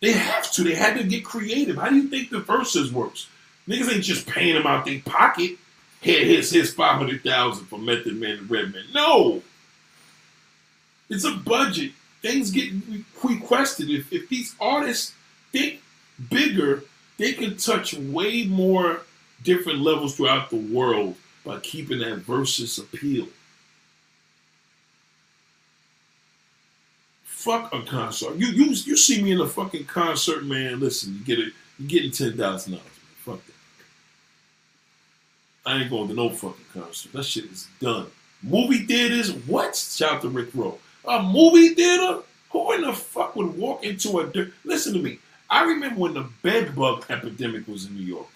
[0.00, 0.64] They have to.
[0.64, 1.76] They had to get creative.
[1.76, 3.28] How do you think the Verzuz works?
[3.70, 5.52] Niggas ain't just paying him out their pocket.
[6.00, 8.86] Here, here's his five hundred thousand for Method Man and Redman.
[8.92, 9.44] No,
[11.08, 11.92] it's a budget.
[12.20, 12.72] Things get
[13.22, 13.88] requested.
[13.88, 15.14] If, if these artists
[15.52, 15.80] think
[16.30, 16.82] bigger,
[17.16, 19.02] they can touch way more
[19.44, 21.14] different levels throughout the world
[21.44, 23.28] by keeping that Verzuz appeal.
[27.24, 28.34] Fuck a concert.
[28.34, 30.80] You you you see me in a fucking concert, man.
[30.80, 31.52] Listen, you get it.
[31.78, 32.89] You're getting ten thousand dollars.
[35.66, 37.12] I ain't going to no fucking concert.
[37.12, 38.06] That shit is done.
[38.42, 39.76] Movie theaters, what?
[39.76, 40.78] Shout to Rick Rowe.
[41.04, 42.22] A movie theater?
[42.50, 44.32] Who in the fuck would walk into a?
[44.64, 45.18] Listen to me.
[45.48, 48.26] I remember when the bed bug epidemic was in New York.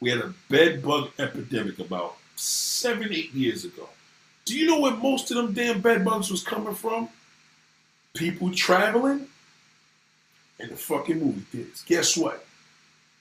[0.00, 3.88] We had a bed bug epidemic about seven, eight years ago.
[4.44, 7.08] Do you know where most of them damn bed bugs was coming from?
[8.14, 9.26] People traveling
[10.58, 11.84] and the fucking movie theaters.
[11.86, 12.46] Guess what?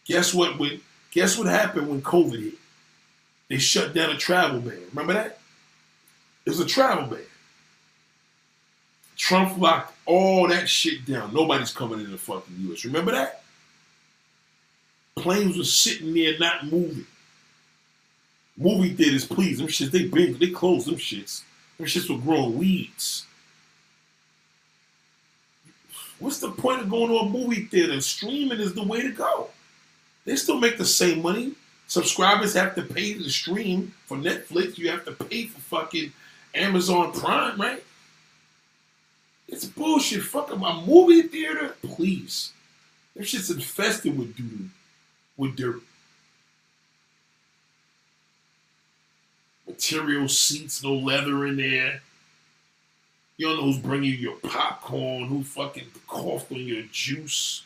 [0.06, 0.58] Guess what?
[0.58, 0.80] When,
[1.12, 2.54] guess what happened when COVID hit?
[3.50, 4.82] They shut down a travel ban.
[4.90, 5.40] Remember that?
[6.46, 7.26] It was a travel ban.
[9.16, 11.34] Trump locked all that shit down.
[11.34, 12.86] Nobody's coming in the fucking U.S.
[12.86, 13.44] Remember that?
[15.16, 17.08] Planes were sitting there not moving.
[18.56, 21.42] Movie theaters, please, them shits, they they closed them shits.
[21.78, 23.26] Them shits were growing weeds.
[26.20, 28.00] What's the point of going to a movie theater?
[28.02, 29.50] Streaming is the way to go.
[30.26, 31.54] They still make the same money.
[31.88, 34.78] Subscribers have to pay to stream for Netflix.
[34.78, 36.12] You have to pay for fucking
[36.54, 37.84] Amazon Prime, right?
[39.48, 40.24] It's bullshit.
[40.24, 42.52] Fuck my movie theater, please.
[43.16, 44.70] That shit's infested with dude,
[45.38, 45.82] with dirt.
[49.66, 52.02] Material seats, no leather in there.
[53.38, 57.64] You don't know who's bringing you your popcorn, who fucking coughed on your juice.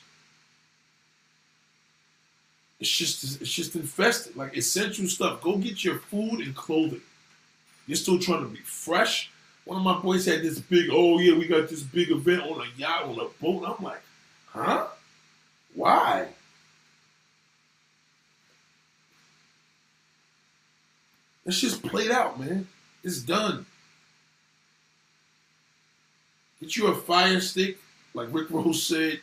[2.81, 4.35] It's just it's just infested.
[4.35, 5.41] Like essential stuff.
[5.41, 7.01] Go get your food and clothing.
[7.85, 9.29] You're still trying to be fresh.
[9.65, 12.61] One of my boys had this big, oh yeah, we got this big event on
[12.61, 13.63] a yacht, on a boat.
[13.67, 14.01] I'm like,
[14.47, 14.87] huh?
[15.75, 16.27] Why?
[21.45, 22.67] It's just played out, man.
[23.03, 23.65] It's done.
[26.59, 27.77] Get you a fire stick,
[28.13, 29.19] like Rick Ross said.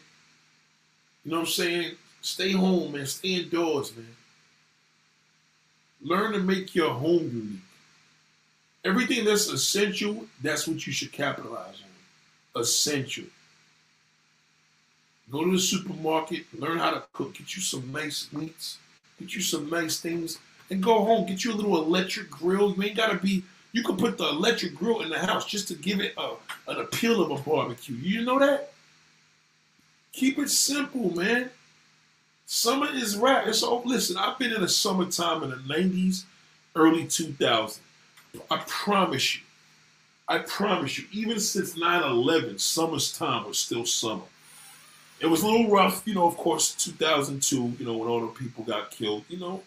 [1.24, 1.96] You know what I'm saying?
[2.20, 3.06] Stay home, man.
[3.06, 4.06] Stay indoors, man.
[6.02, 7.60] Learn to make your home unique.
[8.84, 12.60] Everything that's essential, that's what you should capitalize on.
[12.60, 13.24] Essential.
[15.30, 18.78] Go to the supermarket, learn how to cook, get you some nice meats,
[19.18, 20.38] get you some nice things,
[20.70, 21.26] and go home.
[21.26, 22.74] Get you a little electric grill.
[22.74, 23.42] You ain't gotta be.
[23.72, 26.34] You can put the electric grill in the house just to give it a,
[26.68, 27.96] an appeal of a barbecue.
[27.96, 28.72] You know that?
[30.12, 31.50] Keep it simple, man.
[32.50, 33.46] Summer is rap.
[33.46, 34.16] It's all listen.
[34.16, 36.24] I've been in the summertime in the '90s,
[36.74, 37.78] early 2000s.
[38.50, 39.42] I promise you.
[40.26, 41.04] I promise you.
[41.12, 44.24] Even since 9/11, summer's time was still summer.
[45.20, 46.26] It was a little rough, you know.
[46.26, 47.74] Of course, 2002.
[47.78, 49.24] You know when all the people got killed.
[49.28, 49.62] You know,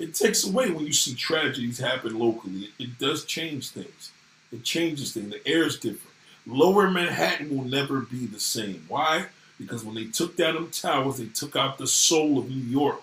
[0.00, 2.64] it takes away when you see tragedies happen locally.
[2.64, 4.10] It, it does change things.
[4.50, 5.30] It changes things.
[5.30, 6.16] The air is different.
[6.48, 8.86] Lower Manhattan will never be the same.
[8.88, 9.26] Why?
[9.58, 13.02] Because when they took down them towers, they took out the soul of New York.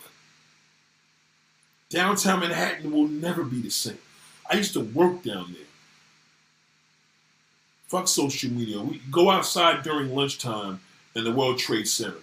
[1.90, 3.98] Downtown Manhattan will never be the same.
[4.50, 5.68] I used to work down there.
[7.88, 8.82] Fuck social media.
[8.82, 10.80] We go outside during lunchtime
[11.16, 12.18] in the World Trade Center.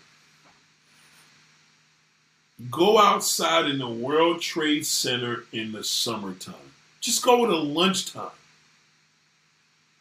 [2.70, 6.54] Go outside in the World Trade Center in the summertime.
[7.00, 8.30] Just go a lunchtime.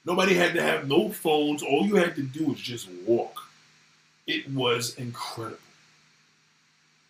[0.05, 1.61] Nobody had to have no phones.
[1.61, 3.47] All you had to do was just walk.
[4.28, 5.57] It was incredible.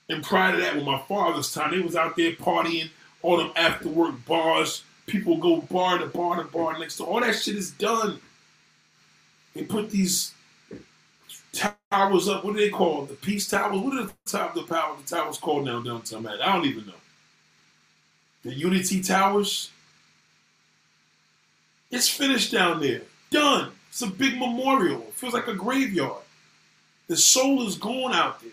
[0.09, 2.89] And prior to that, with my father's time, they was out there partying,
[3.21, 4.83] all them after work bars.
[5.07, 8.19] People go bar to bar to bar next to all that shit is done.
[9.53, 10.33] They put these
[11.51, 12.45] towers up.
[12.45, 13.79] What do they call The peace towers.
[13.79, 16.39] What are the top the power the towers called now downtown man?
[16.41, 16.93] I don't even know.
[18.43, 19.71] The Unity Towers.
[21.89, 23.01] It's finished down there.
[23.31, 23.71] Done.
[23.89, 25.01] It's a big memorial.
[25.01, 26.21] It feels like a graveyard.
[27.07, 28.51] The soul is gone out there.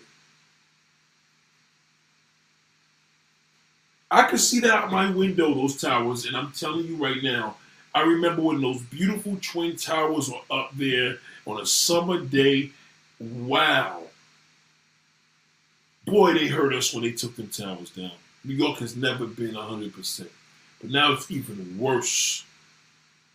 [4.11, 7.57] I could see that out my window, those towers, and I'm telling you right now,
[7.95, 12.71] I remember when those beautiful twin towers were up there on a summer day
[13.21, 14.03] Wow.
[16.05, 18.13] Boy, they hurt us when they took them towers down.
[18.45, 20.29] New York has never been 100%.
[20.81, 22.45] But now it's even worse.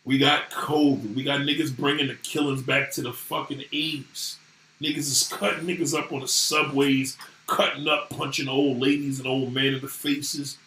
[0.05, 1.15] We got COVID.
[1.15, 4.35] We got niggas bringing the killings back to the fucking 80s.
[4.81, 7.17] Niggas is cutting niggas up on the subways,
[7.47, 10.57] cutting up, punching old ladies and old men in the faces.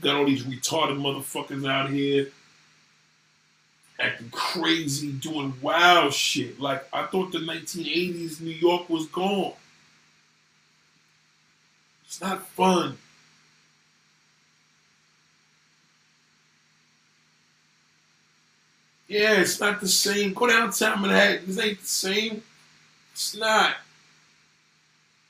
[0.00, 2.28] Got all these retarded motherfuckers out here
[3.98, 6.60] acting crazy, doing wild shit.
[6.60, 9.52] Like I thought the 1980s New York was gone.
[12.06, 12.98] It's not fun.
[19.08, 20.32] Yeah, it's not the same.
[20.32, 21.46] Go downtown Manhattan.
[21.46, 22.42] This ain't the same.
[23.14, 23.76] It's not.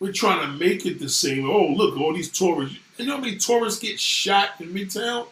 [0.01, 1.49] We're trying to make it the same.
[1.49, 2.79] Oh, look, all these tourists.
[2.97, 5.27] You know how many tourists get shot in Midtown?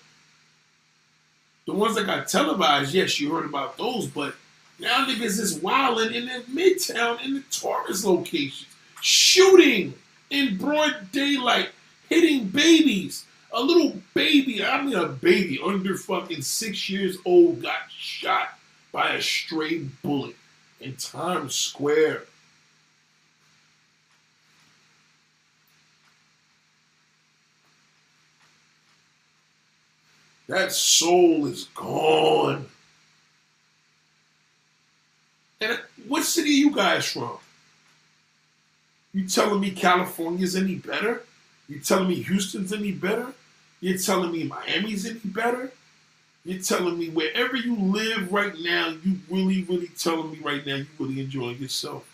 [1.67, 4.35] The ones that got televised, yes, you heard about those, but
[4.79, 8.67] now niggas is wilding in the midtown in the tourist locations,
[9.01, 9.95] shooting
[10.29, 11.71] in broad daylight,
[12.11, 13.25] hitting babies.
[13.55, 18.59] A little baby, I mean a baby under fucking six years old got shot
[18.93, 20.37] by a stray bullet
[20.81, 22.25] in Times Square.
[30.53, 32.67] That soul is gone.
[35.63, 37.39] And what city are you guys from?
[39.15, 41.23] You telling me California's any better?
[41.71, 43.33] You telling me Houston's any better?
[43.81, 45.73] You're telling me Miami's any better?
[46.45, 50.75] You're telling me wherever you live right now, you really, really telling me right now
[50.75, 52.07] you really enjoying yourself.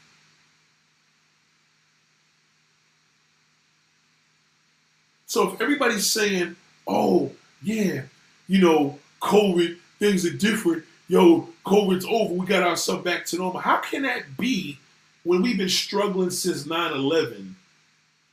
[5.26, 6.54] So if everybody's saying,
[6.86, 8.02] oh, yeah,
[8.48, 10.84] you know, COVID, things are different.
[11.08, 12.34] Yo, COVID's over.
[12.34, 13.60] We got ourselves back to normal.
[13.60, 14.78] How can that be
[15.24, 17.56] when we've been struggling since 9 11?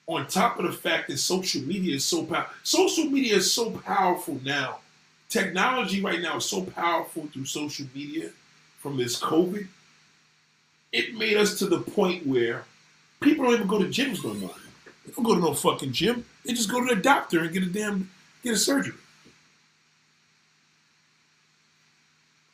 [0.07, 3.71] On top of the fact that social media is so powerful, social media is so
[3.71, 4.79] powerful now
[5.29, 8.29] technology right now is so powerful through social media
[8.79, 9.67] from this COVID.
[10.91, 12.63] It made us to the point where
[13.19, 14.55] people don't even go to gyms no more.
[15.05, 16.25] They don't go to no fucking gym.
[16.45, 18.09] They just go to the doctor and get a damn
[18.43, 18.95] get a surgery.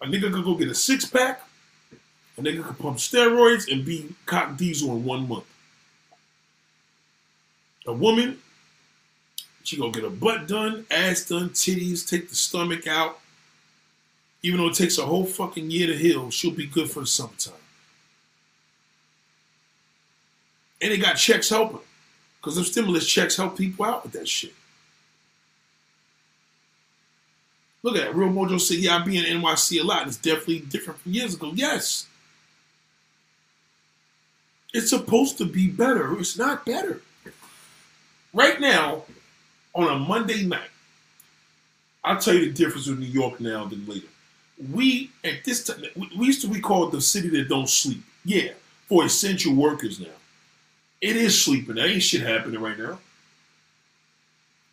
[0.01, 1.41] A nigga could go get a six pack.
[2.37, 5.45] A nigga could pump steroids and be cotton diesel in one month.
[7.85, 8.39] A woman,
[9.63, 13.19] she go get her butt done, ass done, titties, take the stomach out.
[14.43, 17.05] Even though it takes a whole fucking year to heal, she'll be good for the
[17.05, 17.53] summertime.
[20.81, 21.79] And they got checks helping.
[22.39, 24.53] Because them stimulus checks help people out with that shit.
[27.84, 28.15] Look at that.
[28.15, 30.07] Real Mojo said, yeah, I be in NYC a lot.
[30.07, 31.51] It's definitely different from years ago.
[31.55, 32.07] Yes.
[34.73, 36.17] It's supposed to be better.
[36.19, 37.01] It's not better.
[38.34, 39.03] Right now,
[39.73, 40.69] on a Monday night,
[42.03, 44.07] I'll tell you the difference with New York now than later.
[44.71, 48.03] We at this time we used to be called the city that don't sleep.
[48.23, 48.51] Yeah,
[48.88, 50.07] for essential workers now.
[51.01, 51.77] It is sleeping.
[51.77, 52.99] Ain't shit happening right now.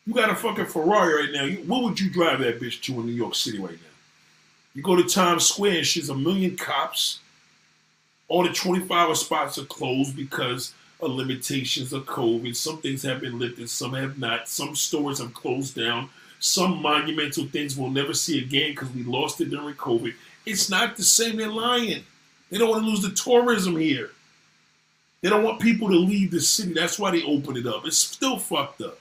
[0.09, 1.44] You got a fucking Ferrari right now.
[1.44, 3.96] You, what would you drive that bitch to in New York City right now?
[4.74, 7.18] You go to Times Square and she's a million cops.
[8.26, 12.56] All the 25 hour spots are closed because of limitations of COVID.
[12.56, 14.48] Some things have been lifted, some have not.
[14.48, 16.09] Some stores have closed down.
[16.40, 20.14] Some monumental things we'll never see again because we lost it during COVID.
[20.46, 21.36] It's not the same.
[21.36, 22.02] They're lying.
[22.48, 24.12] They don't want to lose the tourism here.
[25.20, 26.72] They don't want people to leave the city.
[26.72, 27.84] That's why they open it up.
[27.84, 28.98] It's still fucked up.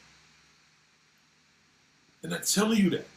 [2.28, 3.08] And I'm telling you that.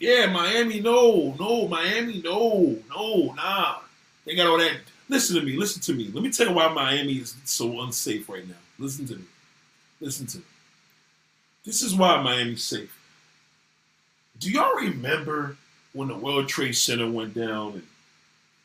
[0.00, 3.76] Yeah, Miami, no, no, Miami, no, no, nah.
[4.24, 4.78] They got all that.
[5.08, 6.10] Listen to me, listen to me.
[6.12, 8.56] Let me tell you why Miami is so unsafe right now.
[8.80, 9.24] Listen to me.
[10.00, 10.44] Listen to me.
[11.64, 12.98] This is why Miami's safe.
[14.40, 15.56] Do y'all remember
[15.92, 17.86] when the World Trade Center went down and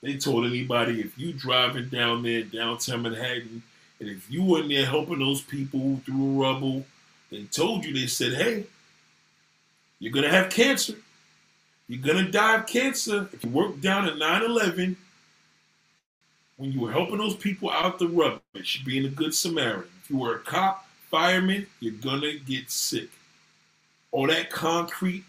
[0.02, 3.64] they told anybody if you driving down there downtown Manhattan
[4.00, 6.86] and if you were in there helping those people through rubble,
[7.32, 8.66] they told you, they said, hey,
[10.00, 10.94] you're gonna have cancer.
[11.88, 14.96] You're gonna die of cancer if you work down at 9-11
[16.58, 19.90] when you were helping those people out the rubbish, being a good Samaritan.
[20.04, 23.10] If you were a cop, fireman, you're gonna get sick.
[24.12, 25.24] All that concrete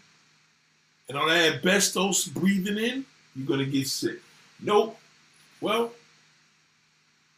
[1.07, 3.05] and all that asbestos breathing in,
[3.35, 4.19] you're gonna get sick.
[4.61, 4.99] Nope.
[5.61, 5.93] Well,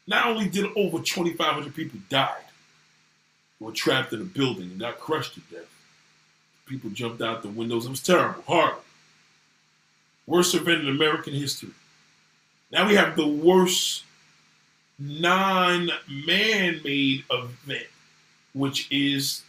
[0.08, 2.46] not only did over 2,500 people died,
[3.60, 5.70] were trapped in a building and got crushed to death.
[6.66, 7.86] People jumped out the windows.
[7.86, 8.82] It was terrible, horrible.
[10.26, 11.74] Worst event in American history.
[12.72, 14.06] Now we have the worst
[14.98, 17.88] non-man-made event,
[18.54, 19.44] which is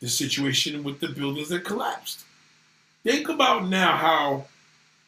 [0.00, 2.24] the situation with the buildings that collapsed.
[3.04, 4.46] Think about now how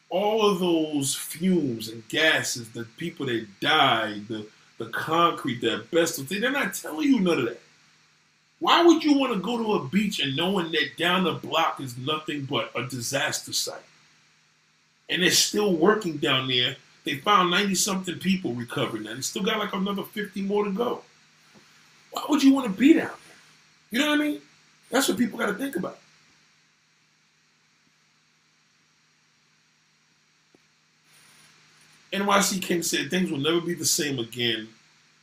[0.09, 4.45] all of those fumes and gases, the people that died, the,
[4.77, 7.61] the concrete, the asbestos, they're not telling you none of that.
[8.59, 11.81] Why would you want to go to a beach and knowing that down the block
[11.81, 13.81] is nothing but a disaster site?
[15.09, 16.77] And they're still working down there.
[17.03, 19.15] They found 90 something people recovering now.
[19.15, 21.01] They still got like another 50 more to go.
[22.11, 23.37] Why would you want to be down there?
[23.91, 24.41] You know what I mean?
[24.89, 25.97] That's what people got to think about.
[32.13, 34.69] NYC King said things will never be the same again.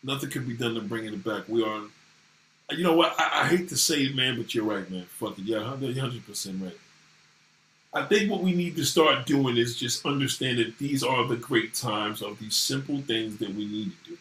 [0.02, 1.48] Nothing can be done to bring it back.
[1.48, 1.82] We are,
[2.70, 3.14] you know what?
[3.18, 5.04] I, I hate to say it, man, but you're right, man.
[5.04, 5.44] Fuck it.
[5.44, 6.76] Yeah, you're 100% right.
[7.92, 11.36] I think what we need to start doing is just understand that these are the
[11.36, 14.18] great times of these simple things that we need to do.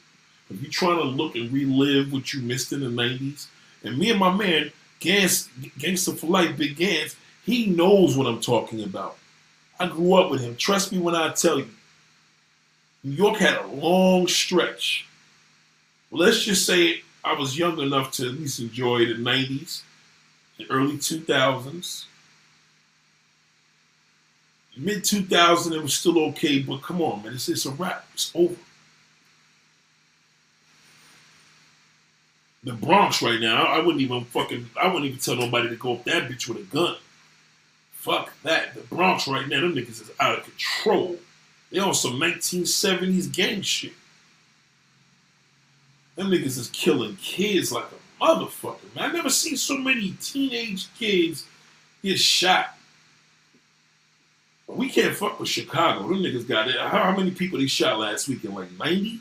[0.52, 3.48] If you're trying to look and relive what you missed in the 90s,
[3.84, 7.16] and me and my man, Gans, Gangster for Life, Big Gans,
[7.46, 9.18] he knows what I'm talking about.
[9.80, 10.56] I grew up with him.
[10.56, 11.70] Trust me when I tell you.
[13.04, 15.06] New York had a long stretch.
[16.12, 19.82] Let's just say I was young enough to at least enjoy the 90s,
[20.58, 22.06] the early 2000s.
[24.78, 28.06] Mid 2000, it was still okay, but come on, man, it's, it's a wrap.
[28.14, 28.56] It's over.
[32.64, 35.94] The Bronx right now, I wouldn't even fucking, I wouldn't even tell nobody to go
[35.94, 36.96] up that bitch with a gun.
[37.92, 38.74] Fuck that.
[38.74, 41.20] The Bronx right now, them niggas is out of control.
[41.72, 43.94] They on some 1970s gang shit.
[46.16, 49.12] Them niggas is killing kids like a motherfucker, man.
[49.12, 51.46] I never seen so many teenage kids
[52.04, 52.76] get shot.
[54.68, 56.08] We can't fuck with Chicago.
[56.08, 56.76] Them niggas got it.
[56.78, 58.56] How, many people they shot last weekend?
[58.56, 59.20] Like 90?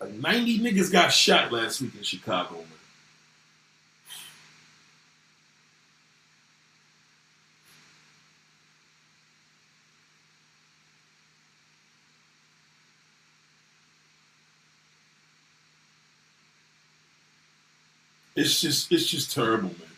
[0.00, 2.75] Like 90 niggas got shot last week in Chicago, man.
[18.36, 19.88] It's just it's just terrible, man.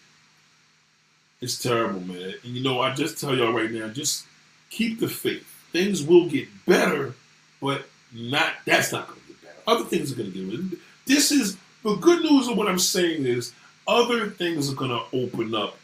[1.40, 2.34] It's terrible, man.
[2.44, 4.26] And you know, I just tell y'all right now, just
[4.70, 5.44] keep the faith.
[5.72, 7.14] Things will get better,
[7.60, 9.56] but not that's not gonna get better.
[9.66, 10.82] Other things are gonna get better.
[11.04, 13.52] This is the good news of what I'm saying is
[13.88, 15.76] other things are gonna open up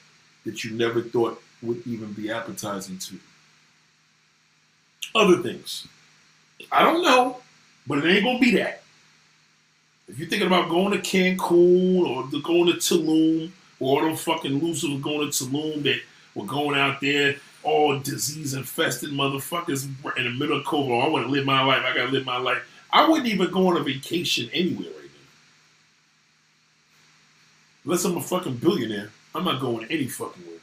[0.44, 3.18] that you never thought would even be appetizing to.
[5.14, 5.89] Other things.
[6.70, 7.39] I don't know,
[7.86, 8.84] but it ain't gonna be that.
[10.09, 13.51] If you're thinking about going to Cancun or going to Tulum,
[13.81, 16.01] or all them fucking losers going to Tulum that
[16.35, 19.85] were going out there, all disease infested motherfuckers
[20.16, 20.90] in the middle of COVID.
[20.90, 21.82] Oh, I want to live my life.
[21.85, 22.62] I gotta live my life.
[22.93, 25.28] I wouldn't even go on a vacation anywhere right now.
[27.86, 30.55] Unless I'm a fucking billionaire, I'm not going any fucking where.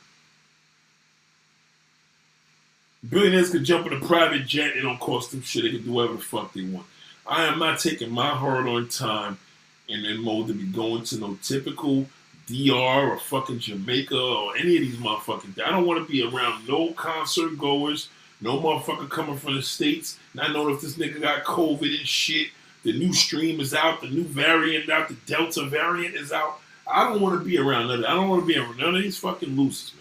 [3.09, 5.63] Billionaires could jump in a private jet, it don't cost them shit.
[5.63, 6.85] They can do whatever the fuck they want.
[7.32, 9.40] I am not taking my hard on time
[9.88, 12.06] and in mode to be going to no typical
[12.48, 15.62] DR or fucking Jamaica or any of these motherfucking.
[15.66, 18.10] I don't want to be around no concert goers,
[18.41, 22.49] no motherfucker coming from the states, not knowing if this nigga got COVID and shit.
[22.84, 26.60] The new stream is out, the new variant out, the Delta variant is out.
[26.86, 28.06] I don't want to be around none of.
[28.06, 29.94] I don't want to be around none of these fucking losers,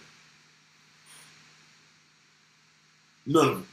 [3.24, 3.34] man.
[3.34, 3.66] None of them.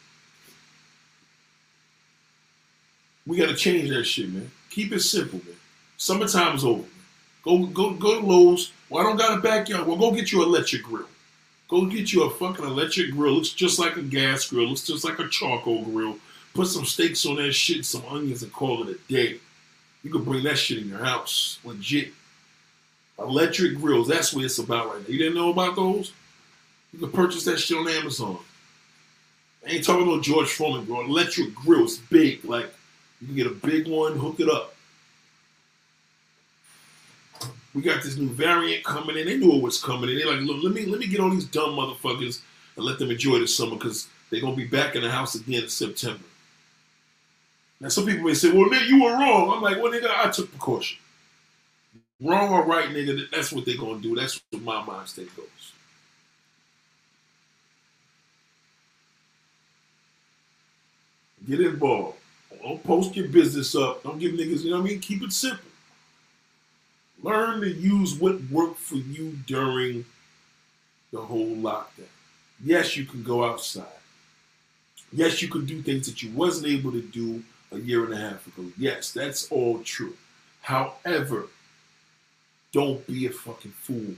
[3.27, 4.49] We gotta change that shit, man.
[4.69, 5.55] Keep it simple, man.
[5.97, 6.81] Summertime's over.
[6.81, 6.91] Man.
[7.43, 8.71] Go go go to Lowe's.
[8.89, 9.85] Well, I don't got a backyard.
[9.85, 11.07] Well, go get you an electric grill.
[11.67, 13.33] Go get you a fucking electric grill.
[13.33, 14.67] Looks just like a gas grill.
[14.69, 16.17] Looks just like a charcoal grill.
[16.53, 19.39] Put some steaks on that shit, some onions, and call it a day.
[20.03, 21.59] You can bring that shit in your house.
[21.65, 22.13] Legit.
[23.19, 24.07] Electric grills.
[24.07, 25.07] That's what it's about right now.
[25.07, 26.13] You didn't know about those?
[26.93, 28.37] You can purchase that shit on Amazon.
[29.65, 31.01] I ain't talking about George Foreman, bro.
[31.01, 31.83] Electric grill.
[31.83, 32.45] It's big.
[32.45, 32.73] Like,
[33.21, 34.75] you can get a big one, hook it up.
[37.73, 39.27] We got this new variant coming in.
[39.27, 40.17] They knew it was coming in.
[40.17, 42.41] They're like, look, let me let me get all these dumb motherfuckers
[42.75, 45.63] and let them enjoy the summer because they're gonna be back in the house again
[45.63, 46.23] in September.
[47.79, 49.51] Now some people may say, well, nigga, you were wrong.
[49.51, 50.97] I'm like, well, nigga, I took precaution.
[52.19, 54.15] Wrong or right, nigga, that's what they're gonna do.
[54.15, 55.45] That's what my mind state goes.
[61.47, 62.17] Get involved.
[62.61, 64.03] Don't post your business up.
[64.03, 64.99] Don't give niggas, you know what I mean?
[64.99, 65.65] Keep it simple.
[67.21, 70.05] Learn to use what worked for you during
[71.11, 72.05] the whole lockdown.
[72.63, 73.85] Yes, you can go outside.
[75.11, 78.17] Yes, you can do things that you wasn't able to do a year and a
[78.17, 78.69] half ago.
[78.77, 80.15] Yes, that's all true.
[80.61, 81.47] However,
[82.71, 84.15] don't be a fucking fool.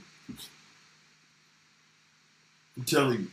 [2.76, 3.30] I'm telling you.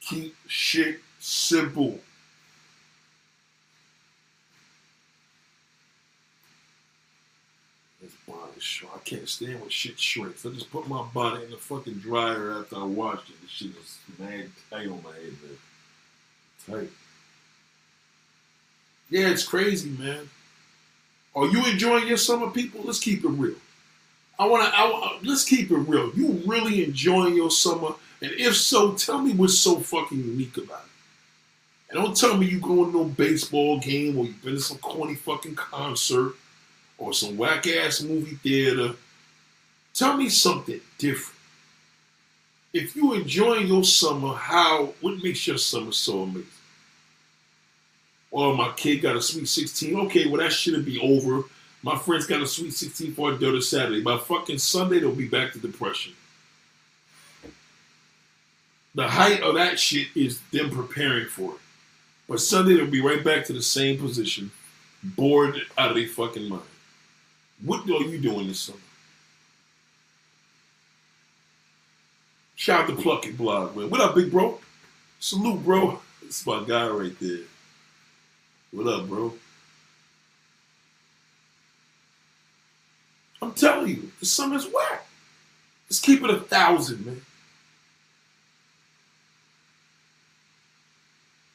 [0.00, 2.00] Keep shit simple.
[8.02, 8.92] This bonnet shrink.
[8.94, 10.44] I can't stand when shit shrinks.
[10.44, 13.40] I just put my body in the fucking dryer after I washed it.
[13.42, 15.58] The shit is mad tight on my head, man.
[16.66, 16.90] Tight.
[19.10, 20.30] Yeah, it's crazy, man.
[21.34, 22.80] Are you enjoying your summer, people?
[22.82, 23.56] Let's keep it real.
[24.38, 24.72] I want to.
[24.74, 26.10] I, let's keep it real.
[26.14, 27.94] You really enjoying your summer?
[28.22, 30.89] And if so, tell me what's so fucking unique about it.
[31.90, 34.78] And don't tell me you going to no baseball game or you've been to some
[34.78, 36.34] corny fucking concert
[36.98, 38.94] or some whack ass movie theater.
[39.92, 41.36] Tell me something different.
[42.72, 46.46] If you enjoying your summer, how what makes your summer so amazing?
[48.30, 49.98] Well, my kid got a sweet 16.
[50.06, 51.42] Okay, well that shouldn't be over.
[51.82, 54.02] My friends got a sweet 16 for dirty Saturday.
[54.02, 56.12] By fucking Sunday, they'll be back to depression.
[58.94, 61.60] The height of that shit is them preparing for it.
[62.30, 64.52] But Sunday, they'll be right back to the same position,
[65.02, 66.62] bored out of their fucking mind.
[67.60, 68.78] What are you doing this summer?
[72.54, 73.90] Shout out to Pluck It Blog, man.
[73.90, 74.60] What up, big bro?
[75.18, 75.98] Salute, bro.
[76.22, 77.40] That's my guy right there.
[78.70, 79.34] What up, bro?
[83.42, 85.04] I'm telling you, the summer's whack.
[85.88, 87.22] Let's keep it a thousand, man.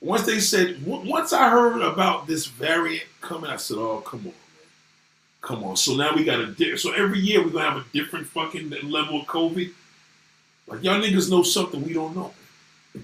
[0.05, 4.33] Once they said, once I heard about this variant coming, I said, "Oh, come on,
[5.41, 7.85] come on." So now we got a di- so every year we're gonna have a
[7.91, 9.71] different fucking level of COVID.
[10.67, 12.35] Like y'all niggas know something we don't know.
[12.93, 13.03] And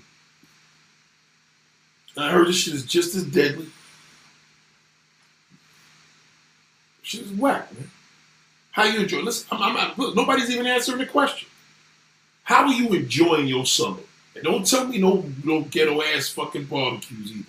[2.25, 3.65] I heard this shit is just as deadly.
[7.01, 7.89] Shit is whack, man.
[8.73, 9.21] How you enjoy?
[9.21, 11.47] Listen, I'm, I'm not, look, nobody's even answering the question.
[12.43, 14.01] How are you enjoying your summer?
[14.35, 17.45] And don't tell me no no ghetto ass fucking barbecues either.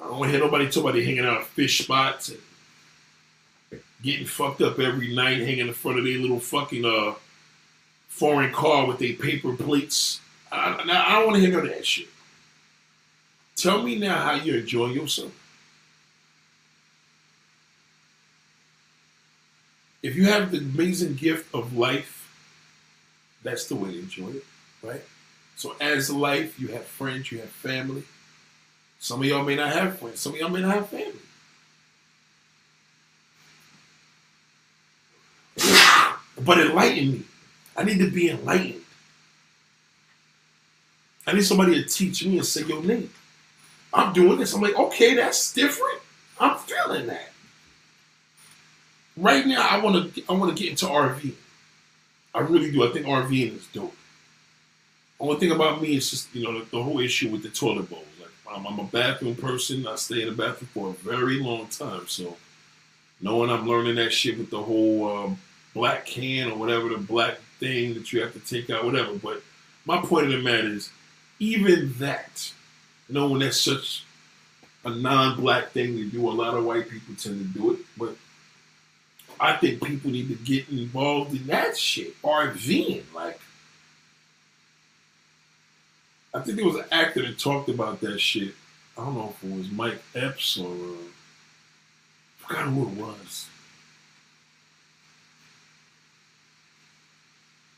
[0.00, 3.80] I don't want to hear nobody talk about they hanging out at fish spots and
[4.02, 7.14] getting fucked up every night, hanging in front of their little fucking uh
[8.08, 10.20] foreign car with their paper plates.
[10.52, 12.08] I, I don't want to hear none of that shit.
[13.56, 15.32] Tell me now how you're enjoying yourself.
[20.02, 22.23] If you have the amazing gift of life,
[23.44, 24.44] that's the way to enjoy it,
[24.82, 25.02] right?
[25.56, 28.02] So as life, you have friends, you have family.
[28.98, 30.18] Some of y'all may not have friends.
[30.18, 31.12] Some of y'all may not have family.
[36.40, 37.22] But enlighten me.
[37.76, 38.82] I need to be enlightened.
[41.26, 43.10] I need somebody to teach me and say your name.
[43.92, 44.52] I'm doing this.
[44.54, 46.00] I'm like, okay, that's different.
[46.40, 47.30] I'm feeling that.
[49.16, 50.22] Right now, I want to.
[50.28, 51.34] I want to get into RV.
[52.34, 52.86] I really do.
[52.86, 53.94] I think RVing is dope.
[55.20, 57.88] Only thing about me is just you know the, the whole issue with the toilet
[57.88, 58.04] bowls.
[58.20, 59.86] Like I'm, I'm, a bathroom person.
[59.86, 62.06] I stay in the bathroom for a very long time.
[62.08, 62.36] So
[63.20, 65.38] knowing I'm learning that shit with the whole um,
[65.72, 69.14] black can or whatever the black thing that you have to take out, whatever.
[69.14, 69.42] But
[69.86, 70.90] my point of the matter is,
[71.38, 72.52] even that,
[73.08, 74.04] knowing that's such
[74.84, 77.78] a non-black thing to do, a lot of white people tend to do it.
[77.96, 78.16] But
[79.40, 82.20] I think people need to get involved in that shit.
[82.22, 83.40] RVing, like.
[86.34, 88.54] I think there was an actor that talked about that shit.
[88.98, 91.04] I don't know if it was Mike Epps or uh,
[92.40, 93.48] I forgot who it was.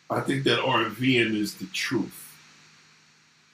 [0.09, 2.23] I think that RVing is the truth.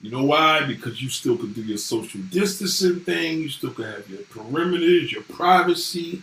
[0.00, 0.64] You know why?
[0.64, 3.40] Because you still can do your social distancing thing.
[3.40, 6.22] You still can have your perimeters, your privacy.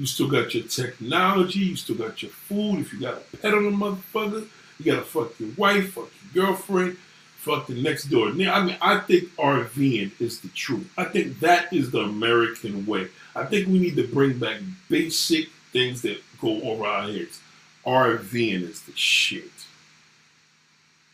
[0.00, 1.58] You still got your technology.
[1.58, 2.78] You still got your food.
[2.80, 4.46] If you got a pet on the motherfucker,
[4.78, 6.96] you gotta fuck your wife, fuck your girlfriend,
[7.36, 8.28] fuck the next door.
[8.28, 10.90] I mean, I think RVing is the truth.
[10.96, 13.08] I think that is the American way.
[13.36, 17.38] I think we need to bring back basic things that go over our heads.
[17.84, 19.52] RVing is the shit.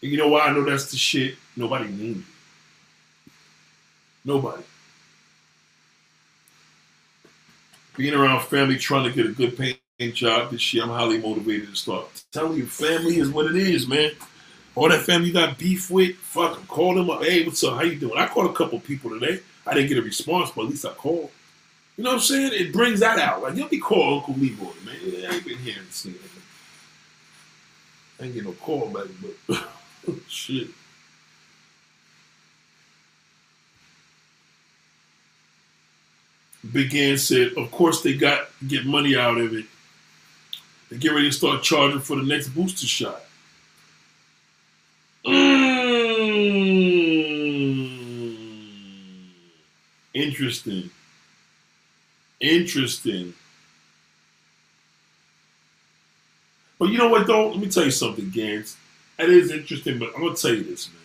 [0.01, 1.35] And you know why I know that's the shit?
[1.57, 3.33] Nobody named it.
[4.25, 4.63] Nobody.
[7.97, 11.71] Being around family, trying to get a good paying job this year, I'm highly motivated
[11.71, 12.07] to start.
[12.31, 14.11] telling you, family is what it is, man.
[14.75, 16.67] All that family you got beef with, fuck them.
[16.67, 17.23] Call them up.
[17.25, 17.75] Hey, what's up?
[17.77, 18.19] How you doing?
[18.19, 19.41] I called a couple people today.
[19.67, 21.31] I didn't get a response, but at least I called.
[21.97, 22.53] You know what I'm saying?
[22.53, 23.43] It brings that out.
[23.43, 25.31] Like, you'll be call Uncle Leroy, man.
[25.31, 26.19] I ain't been hearing this nigga.
[28.21, 29.07] I ain't getting no call back,
[29.49, 29.65] but
[30.29, 30.69] shit.
[36.73, 39.67] Began said, of course they got get money out of it.
[40.91, 43.23] They get ready to start charging for the next booster shot.
[45.25, 45.67] Mm.
[50.15, 50.91] Interesting.
[52.41, 53.35] Interesting.
[56.79, 57.49] But you know what, though?
[57.49, 58.77] Let me tell you something, Gans.
[59.19, 61.03] That is interesting, but I'm to tell you this, man.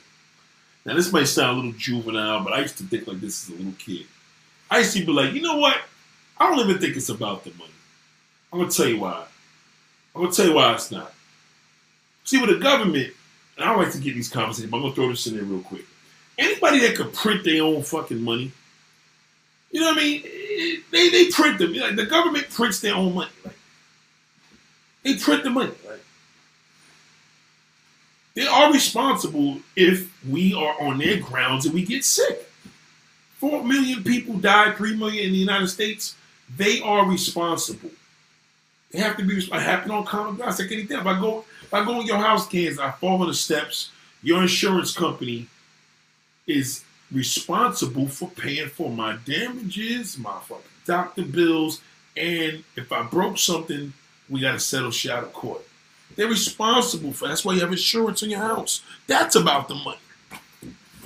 [0.85, 3.55] Now, this might sound a little juvenile, but I used to think like this as
[3.55, 4.05] a little kid.
[4.71, 5.77] I used to be like, you know what?
[6.37, 7.69] I don't even think it's about the money.
[8.51, 9.25] I'm to tell you why.
[10.15, 11.13] I'm to tell you why it's not.
[12.23, 13.13] See, with the government,
[13.57, 15.61] and I like to get these conversations, but I'm to throw this in there real
[15.61, 15.85] quick.
[16.37, 18.51] Anybody that could print their own fucking money,
[19.71, 20.23] you know what I mean?
[20.91, 21.73] They, they print them.
[21.73, 23.31] Like, the government prints their own money.
[23.43, 23.55] Like,
[25.03, 25.73] they print the money.
[25.87, 26.03] Like,
[28.35, 32.47] they are responsible if we are on their grounds and we get sick.
[33.41, 36.15] Four million people died, three million in the United States.
[36.57, 37.89] They are responsible.
[38.91, 39.39] They have to be.
[39.39, 40.51] It happened on common ground.
[40.51, 40.99] It's like anything.
[40.99, 43.89] If I go, if I go in your house, kids, I fall on the steps.
[44.21, 45.47] Your insurance company
[46.45, 51.81] is responsible for paying for my damages, my fucking doctor bills,
[52.15, 53.91] and if I broke something,
[54.29, 55.63] we got to settle shit out of court.
[56.15, 57.27] They're responsible for.
[57.27, 58.83] That's why you have insurance on your house.
[59.07, 59.97] That's about the money.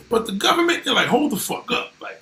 [0.10, 1.94] But the government, they're like, hold the fuck up.
[2.00, 2.20] Like,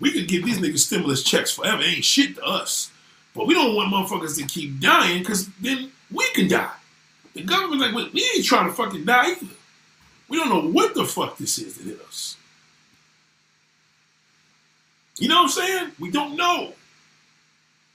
[0.00, 1.82] we could give these niggas stimulus checks forever.
[1.82, 2.90] It ain't shit to us.
[3.34, 6.72] But we don't want motherfuckers to keep dying because then we can die.
[7.34, 9.46] The government's like, we ain't trying to fucking die either.
[10.28, 12.36] We don't know what the fuck this is that hit us.
[15.18, 15.92] You know what I'm saying?
[15.98, 16.72] We don't know.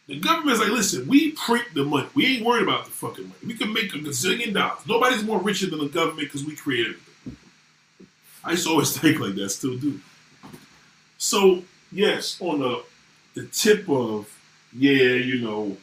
[0.07, 2.07] The government's like, listen, we print the money.
[2.13, 3.39] We ain't worried about the fucking money.
[3.45, 4.85] We can make a gazillion dollars.
[4.87, 7.10] Nobody's more richer than the government because we create everything.
[8.43, 9.99] I used to always think like that, still do.
[11.17, 12.83] So, yes, on the
[13.33, 14.27] the tip of,
[14.73, 15.77] yeah, you know,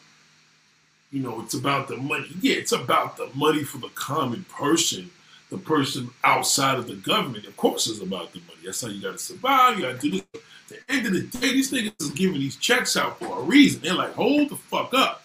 [1.11, 2.29] you know, it's about the money.
[2.41, 5.11] Yeah, it's about the money for the common person,
[5.51, 7.47] the person outside of the government.
[7.47, 8.59] Of course, it's about the money.
[8.65, 9.79] That's how you got to survive.
[9.79, 10.43] You got to do this.
[10.71, 13.43] At the end of the day, these niggas is giving these checks out for a
[13.43, 13.81] reason.
[13.81, 15.25] They're like, hold the fuck up.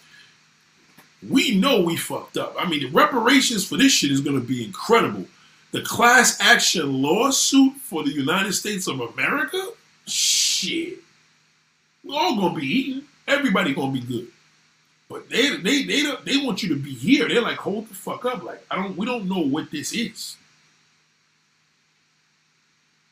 [1.28, 2.54] We know we fucked up.
[2.58, 5.26] I mean, the reparations for this shit is going to be incredible.
[5.74, 9.70] The class action lawsuit for the United States of America,
[10.06, 10.98] shit.
[12.04, 13.02] We're all gonna be eating.
[13.26, 14.28] Everybody gonna be good.
[15.08, 17.26] But they they they they want you to be here.
[17.26, 18.44] They're like, hold the fuck up.
[18.44, 20.36] Like I don't we don't know what this is.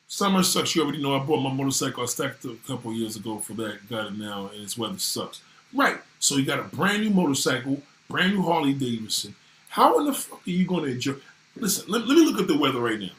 [0.07, 0.77] Summer sucks.
[0.77, 2.05] You already know I bought my motorcycle.
[2.05, 3.89] I stacked a couple years ago for that.
[3.91, 5.43] Got it now, and its weather sucks.
[5.75, 5.99] Right.
[6.21, 9.35] So you got a brand new motorcycle, brand new Harley Davidson.
[9.69, 11.15] How in the fuck are you going to enjoy?
[11.57, 13.11] Listen, let, let me look at the weather right now.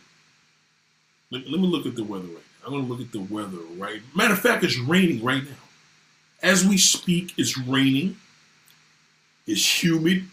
[1.31, 2.65] Let, let me look at the weather right now.
[2.65, 4.01] I'm going to look at the weather right.
[4.15, 5.51] Matter of fact, it's raining right now.
[6.41, 8.18] As we speak, it's raining.
[9.45, 10.26] It's humid.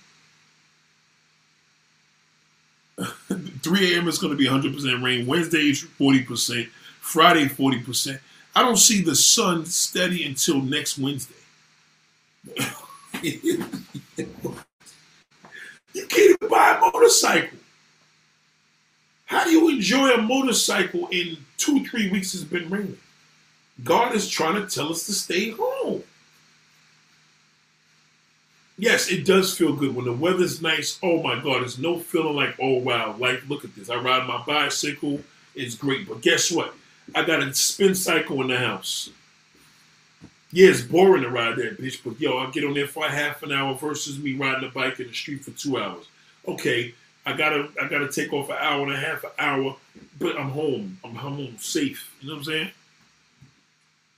[3.02, 4.08] 3 a.m.
[4.08, 5.26] is going to be 100% rain.
[5.26, 6.68] Wednesday is 40%.
[7.00, 8.20] Friday, 40%.
[8.54, 11.34] I don't see the sun steady until next Wednesday.
[13.22, 13.64] you
[15.94, 17.58] can't even buy a motorcycle.
[19.30, 22.98] How do you enjoy a motorcycle in two, three weeks it's been raining?
[23.84, 26.02] God is trying to tell us to stay home.
[28.76, 30.98] Yes, it does feel good when the weather's nice.
[31.00, 33.88] Oh my God, there's no feeling like, oh wow, like look at this.
[33.88, 35.20] I ride my bicycle,
[35.54, 36.08] it's great.
[36.08, 36.74] But guess what?
[37.14, 39.10] I got a spin cycle in the house.
[40.50, 43.44] Yeah, it's boring to ride that bitch, but yo, I get on there for half
[43.44, 46.06] an hour versus me riding a bike in the street for two hours.
[46.48, 46.94] Okay,
[47.26, 49.76] I gotta I gotta take off an hour and a half, an hour,
[50.18, 50.98] but I'm home.
[51.04, 52.14] I'm, home safe.
[52.20, 52.70] You know what I'm saying?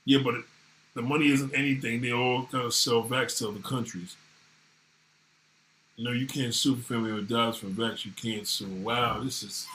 [0.05, 0.45] Yeah, but it,
[0.93, 2.01] the money isn't anything.
[2.01, 4.15] They all gotta sell vax to other countries.
[5.95, 8.05] You know, you can't sue family or dies for vax.
[8.05, 8.67] You can't sue.
[8.67, 9.67] Wow, this is.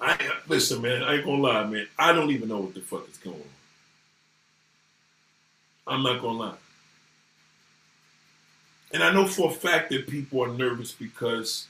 [0.00, 0.18] I
[0.48, 1.02] listen, man.
[1.02, 1.86] I ain't gonna lie, man.
[1.98, 3.42] I don't even know what the fuck is going on.
[5.86, 6.54] I'm not gonna lie.
[8.92, 11.66] And I know for a fact that people are nervous because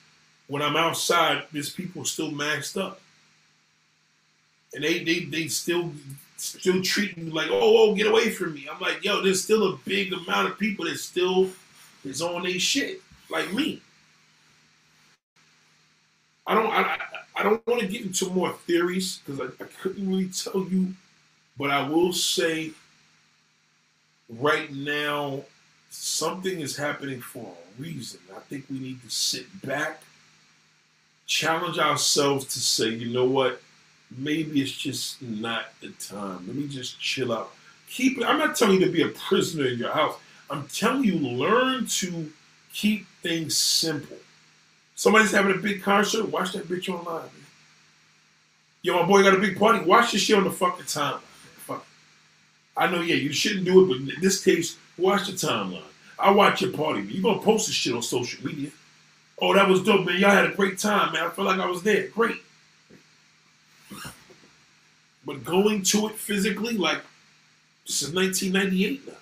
[0.48, 3.00] when I'm outside, there's people still masked up.
[4.74, 5.92] And they they they still
[6.36, 8.68] still treat me like, oh, oh, get away from me.
[8.72, 11.50] I'm like, yo, there's still a big amount of people that still
[12.04, 13.00] is on their shit,
[13.30, 13.80] like me.
[16.46, 16.98] I don't I,
[17.36, 20.94] I don't want to get into more theories because I, I couldn't really tell you,
[21.56, 22.72] but I will say
[24.28, 25.44] right now
[25.92, 28.18] something is happening for a reason.
[28.34, 30.02] I think we need to sit back,
[31.26, 33.60] challenge ourselves to say, you know what?
[34.16, 36.46] Maybe it's just not the time.
[36.46, 37.52] Let me just chill out.
[37.88, 38.24] Keep.
[38.24, 40.16] I'm not telling you to be a prisoner in your house.
[40.50, 42.30] I'm telling you, learn to
[42.72, 44.16] keep things simple.
[44.94, 47.30] Somebody's having a big concert, watch that bitch online, man.
[48.82, 49.84] Yo, my boy got a big party.
[49.84, 51.20] Watch this shit on the fucking timeline.
[51.56, 51.86] Fuck.
[52.76, 55.82] I know, yeah, you shouldn't do it, but in this case, Watch the timeline.
[56.18, 57.02] I watch your party.
[57.02, 58.70] You gonna post this shit on social media.
[59.40, 60.18] Oh, that was dope, man.
[60.18, 61.24] Y'all had a great time, man.
[61.24, 62.08] I feel like I was there.
[62.08, 62.36] Great.
[65.24, 67.00] But going to it physically, like
[67.86, 69.14] this is 1998 now.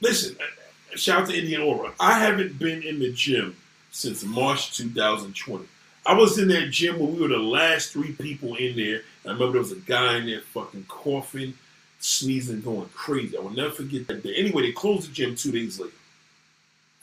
[0.00, 1.92] Listen, uh, shout out to Indian Aura.
[1.98, 3.56] I haven't been in the gym
[3.90, 5.64] since March 2020.
[6.06, 9.02] I was in that gym when we were the last three people in there.
[9.24, 11.54] I remember there was a guy in there fucking coughing,
[11.98, 13.36] sneezing, going crazy.
[13.36, 14.34] I will never forget that day.
[14.36, 15.92] Anyway, they closed the gym two days later.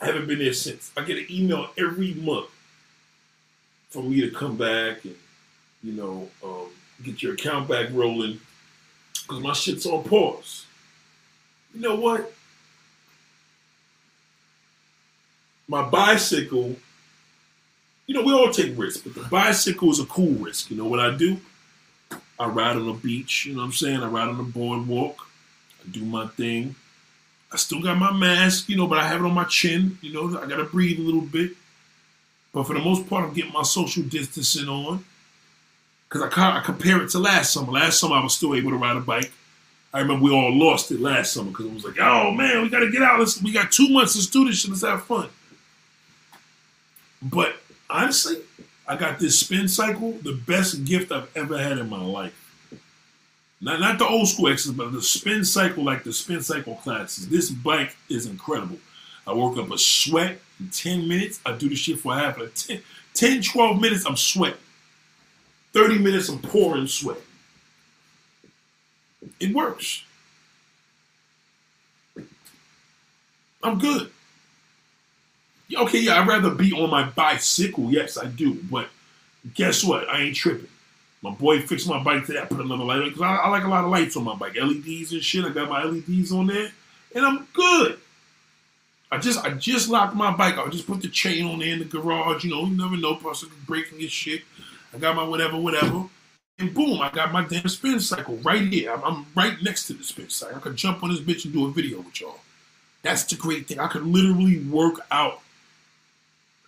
[0.02, 0.92] I haven't been there since.
[0.96, 2.50] I get an email every month
[3.90, 5.16] for me to come back and,
[5.84, 6.68] you know, um,
[7.04, 8.40] get your account back rolling
[9.22, 10.66] because my shit's on pause.
[11.74, 12.34] You know what?
[15.68, 16.76] My bicycle
[18.06, 20.70] you know, we all take risks, but the bicycle is a cool risk.
[20.70, 21.38] You know what I do?
[22.40, 24.02] I ride on the beach, you know what I'm saying?
[24.02, 25.28] I ride on the boardwalk.
[25.82, 26.76] I do my thing.
[27.52, 29.98] I still got my mask, you know, but I have it on my chin.
[30.02, 31.52] You know, I gotta breathe a little bit.
[32.52, 35.06] But for the most part, I'm getting my social distancing on.
[36.10, 37.72] Because I, I compare it to last summer.
[37.72, 39.32] Last summer, I was still able to ride a bike.
[39.94, 42.70] I remember we all lost it last summer because it was like, oh man, we
[42.70, 43.20] gotta get out.
[43.20, 44.72] Let's, we got two months to do this shit.
[44.72, 45.30] Let's have fun.
[47.22, 47.56] But
[47.90, 48.38] honestly,
[48.88, 52.40] I got this spin cycle, the best gift I've ever had in my life.
[53.62, 57.30] Not, not the old school X's, but the spin cycle, like the spin cycle classes.
[57.30, 58.78] This bike is incredible.
[59.26, 61.40] I work up a sweat in 10 minutes.
[61.46, 62.82] I do the shit for half a 10,
[63.14, 64.60] 10 12 minutes, I'm sweating.
[65.72, 67.18] 30 minutes I'm pouring sweat.
[69.40, 70.04] It works.
[73.64, 74.12] I'm good.
[75.76, 77.92] Okay, yeah, I'd rather be on my bicycle.
[77.92, 78.56] Yes, I do.
[78.56, 78.90] But
[79.54, 80.10] guess what?
[80.10, 80.68] I ain't tripping.
[81.22, 82.42] My boy fixed my bike today.
[82.42, 84.36] I put another light on because I, I, like a lot of lights on my
[84.36, 85.46] bike, LEDs and shit.
[85.46, 86.70] I got my LEDs on there,
[87.16, 87.98] and I'm good.
[89.10, 90.58] I just I just locked my bike.
[90.58, 92.44] I just put the chain on there in the garage.
[92.44, 94.42] You know, you never know, person breaking his shit.
[94.94, 96.06] I got my whatever, whatever,
[96.60, 98.92] and boom, I got my damn spin cycle right here.
[98.92, 100.58] I'm, I'm right next to the spin cycle.
[100.58, 102.40] I could jump on this bitch and do a video with y'all.
[103.02, 103.80] That's the great thing.
[103.80, 105.42] I could literally work out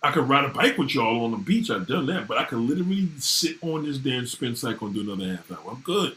[0.06, 1.68] I could ride a bike with y'all on the beach.
[1.68, 5.02] I've done that, but I could literally sit on this damn spin cycle and do
[5.02, 5.72] another half hour.
[5.72, 6.16] I'm good.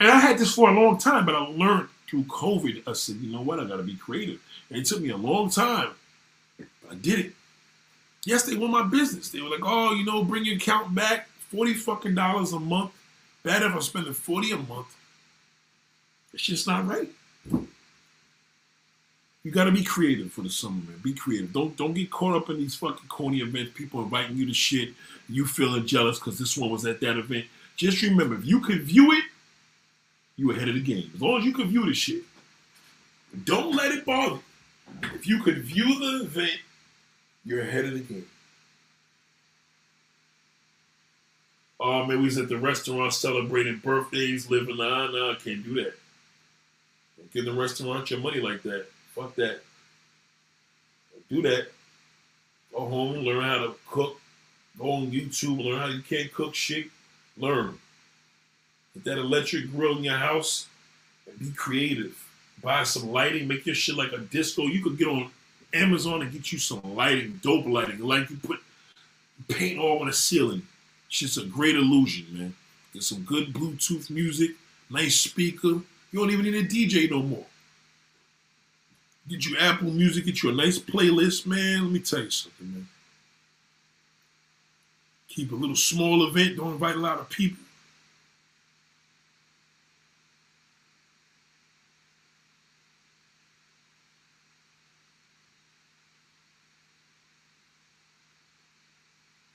[0.00, 2.88] And I had this for a long time, but I learned through COVID.
[2.88, 3.60] I said, you know what?
[3.60, 4.40] I got to be creative.
[4.70, 5.90] And it took me a long time.
[6.90, 7.32] I did it.
[8.24, 9.28] Yes, they want my business.
[9.28, 12.92] They were like, oh, you know, bring your account back, forty fucking dollars a month.
[13.42, 14.94] Bad if I'm spending forty a month.
[16.32, 17.10] It's just not right.
[19.42, 21.00] You got to be creative for the summer, man.
[21.02, 21.52] Be creative.
[21.52, 23.72] Don't don't get caught up in these fucking corny events.
[23.74, 24.90] People inviting you to shit.
[25.28, 27.46] You feeling jealous because this one was at that event.
[27.76, 29.24] Just remember, if you could view it,
[30.36, 31.10] you ahead of the game.
[31.14, 32.22] As long as you can view the shit,
[33.44, 34.40] don't let it bother.
[35.14, 36.58] If you could view the event,
[37.44, 38.26] you're ahead of the game.
[41.78, 44.76] Oh man, we was at the restaurant celebrating birthdays, living.
[44.76, 45.94] Nah, nah, I can't do that.
[47.16, 48.86] Don't give the restaurant your money like that.
[49.20, 49.60] Fuck that.
[51.28, 51.66] do that.
[52.72, 54.18] Go home, learn how to cook.
[54.78, 56.86] Go on YouTube, learn how you can't cook shit.
[57.36, 57.78] Learn.
[58.94, 60.68] Get that electric grill in your house
[61.26, 62.16] and be creative.
[62.62, 64.62] Buy some lighting, make your shit like a disco.
[64.62, 65.30] You could get on
[65.74, 67.98] Amazon and get you some lighting, dope lighting.
[67.98, 68.60] Like you put
[69.48, 70.62] paint all on the ceiling.
[71.08, 72.54] It's just a great illusion, man.
[72.94, 74.52] Get some good Bluetooth music,
[74.88, 75.68] nice speaker.
[75.68, 77.44] You don't even need a DJ no more.
[79.28, 81.84] Get you Apple Music, get you a nice playlist, man.
[81.84, 82.88] Let me tell you something, man.
[85.28, 87.62] Keep a little small event, don't invite a lot of people.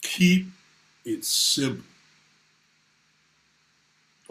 [0.02, 0.48] Keep
[1.04, 1.84] it simple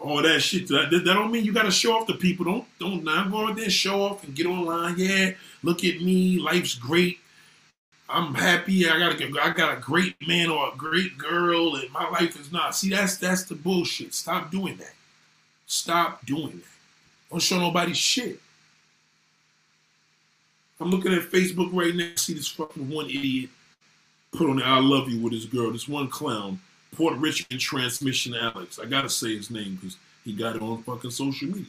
[0.05, 0.67] all that shit.
[0.67, 2.45] That, that don't mean you got to show off to people.
[2.45, 4.95] Don't don't now go out there show off and get online.
[4.97, 5.31] Yeah,
[5.63, 6.39] look at me.
[6.39, 7.17] Life's great.
[8.07, 8.87] I'm happy.
[8.87, 12.39] I got a I got a great man or a great girl, and my life
[12.39, 12.75] is not.
[12.75, 14.13] See, that's that's the bullshit.
[14.13, 14.93] Stop doing that.
[15.65, 17.31] Stop doing that.
[17.31, 18.39] Don't show nobody shit.
[20.79, 22.11] I'm looking at Facebook right now.
[22.15, 23.49] See this fucking one idiot
[24.33, 25.71] put on the "I love you" with his girl.
[25.71, 26.59] This one clown
[26.95, 28.79] Port Richmond Transmission Alex.
[28.79, 31.65] I gotta say his name because he got it on fucking social media.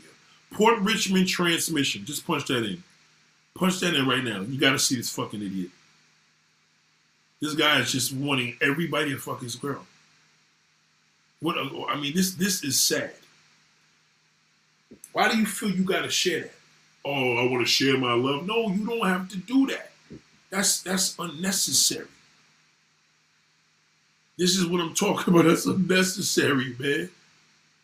[0.53, 2.05] Port Richmond Transmission.
[2.05, 2.83] Just punch that in.
[3.55, 4.41] Punch that in right now.
[4.41, 5.71] You gotta see this fucking idiot.
[7.41, 9.85] This guy is just wanting everybody to fuck his girl.
[11.41, 13.13] What I mean, this this is sad.
[15.13, 16.55] Why do you feel you gotta share that?
[17.05, 18.47] Oh, I want to share my love.
[18.47, 19.93] No, you don't have to do that.
[20.51, 22.09] That's that's unnecessary.
[24.39, 25.47] This is what I'm talking about.
[25.47, 27.09] That's unnecessary, man.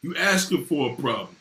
[0.03, 1.37] You asking for a problem.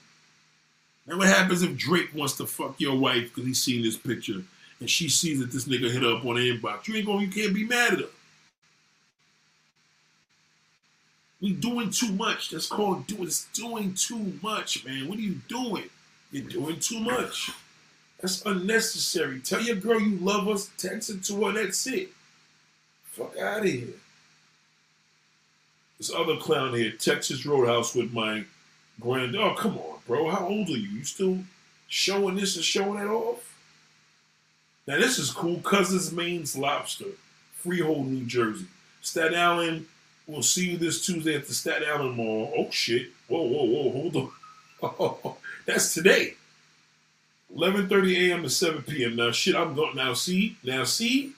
[1.07, 4.43] Now what happens if Drake wants to fuck your wife because he's seen this picture
[4.79, 6.87] and she sees that this nigga hit her up on the inbox?
[6.87, 8.05] You ain't going, you can't be mad at her.
[11.41, 12.51] We doing too much.
[12.51, 13.23] That's called doing.
[13.23, 15.09] It's doing too much, man.
[15.09, 15.89] What are you doing?
[16.31, 17.51] You're doing too much.
[18.21, 19.39] That's unnecessary.
[19.39, 20.69] Tell your girl you love us.
[20.77, 21.51] Text it to her.
[21.53, 22.09] That's it.
[23.05, 23.87] Fuck out of here.
[26.01, 28.43] This other clown here, Texas Roadhouse with my
[28.99, 29.35] grand.
[29.35, 30.31] Oh, come on, bro.
[30.31, 30.89] How old are you?
[30.89, 31.37] You still
[31.89, 33.55] showing this and showing that off?
[34.87, 35.59] Now, this is cool.
[35.59, 37.05] Cousins Maine's Lobster,
[37.53, 38.65] Freehold, New Jersey.
[39.03, 39.85] Staten Island,
[40.25, 42.51] we'll see you this Tuesday at the Staten Island Mall.
[42.57, 43.11] Oh, shit.
[43.27, 43.91] Whoa, whoa, whoa.
[43.91, 44.31] Hold on.
[44.81, 45.37] Oh,
[45.67, 46.33] that's today.
[47.55, 48.41] 11.30 a.m.
[48.41, 49.17] to 7 p.m.
[49.17, 49.95] Now, shit, I'm going.
[49.95, 50.57] Now, see?
[50.63, 51.33] Now, see?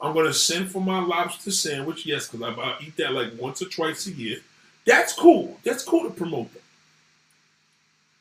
[0.00, 2.04] I'm going to send for my lobster sandwich.
[2.04, 4.38] Yes, because I, I eat that like once or twice a year.
[4.84, 5.58] That's cool.
[5.64, 6.62] That's cool to promote that.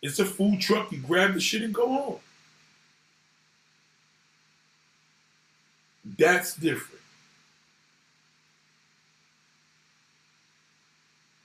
[0.01, 0.91] It's a food truck.
[0.91, 2.19] You grab the shit and go home.
[6.17, 7.01] That's different.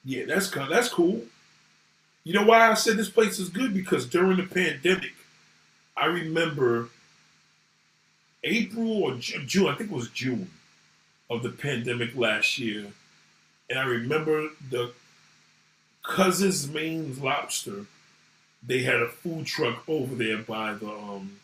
[0.04, 1.22] Yeah, that's that's cool.
[2.24, 3.72] You know why I said this place is good?
[3.72, 5.12] Because during the pandemic,
[5.96, 6.88] I remember
[8.44, 10.50] April or June, I think it was June
[11.30, 12.86] of the pandemic last year,
[13.68, 14.92] and I remember the
[16.02, 17.86] Cousins Maine's Lobster.
[18.66, 21.38] They had a food truck over there by the um,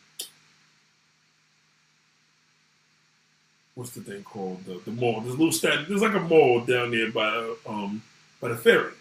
[3.75, 5.21] what's the thing called the, the mall?
[5.21, 5.87] There's a little stand.
[5.87, 8.01] There's like a mall down there by um
[8.41, 8.93] by the ferry,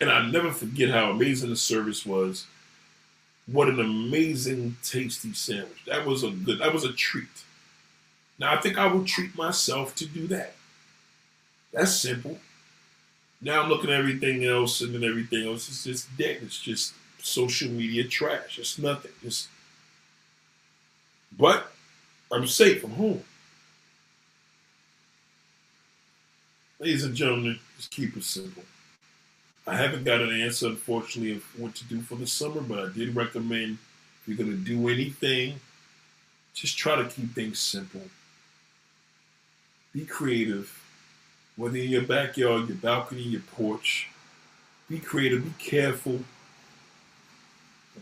[0.00, 2.46] and I never forget how amazing the service was.
[3.50, 5.84] What an amazing, tasty sandwich!
[5.86, 6.60] That was a good.
[6.60, 7.44] That was a treat.
[8.38, 10.54] Now I think I will treat myself to do that.
[11.72, 12.38] That's simple.
[13.40, 16.38] Now I'm looking at everything else, and then everything else is just dead.
[16.42, 18.58] It's just social media trash.
[18.58, 19.12] It's nothing.
[19.22, 19.48] Just,
[21.36, 21.72] but
[22.30, 22.84] I'm safe.
[22.84, 23.24] I'm home.
[26.78, 28.62] Ladies and gentlemen, just keep it simple.
[29.66, 32.92] I haven't got an answer, unfortunately, of what to do for the summer, but I
[32.92, 33.78] did recommend
[34.20, 35.60] if you're going to do anything,
[36.54, 38.02] just try to keep things simple.
[39.92, 40.82] Be creative,
[41.56, 44.08] whether in your backyard, your balcony, your porch.
[44.88, 46.20] Be creative, be careful.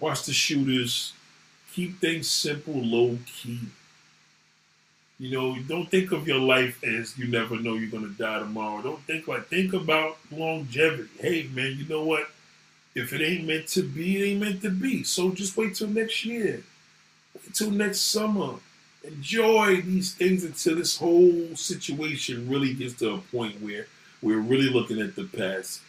[0.01, 1.13] Watch the shooters.
[1.73, 3.61] Keep things simple, low key.
[5.21, 8.83] You know, don't think of your life as you never know you're gonna die tomorrow.
[8.83, 11.09] Don't think like think about longevity.
[11.19, 12.31] Hey man, you know what?
[12.95, 15.03] If it ain't meant to be, it ain't meant to be.
[15.03, 16.63] So just wait till next year.
[17.35, 18.55] Wait till next summer.
[19.03, 23.87] Enjoy these things until this whole situation really gets to a point where
[24.23, 25.81] we're really looking at the past.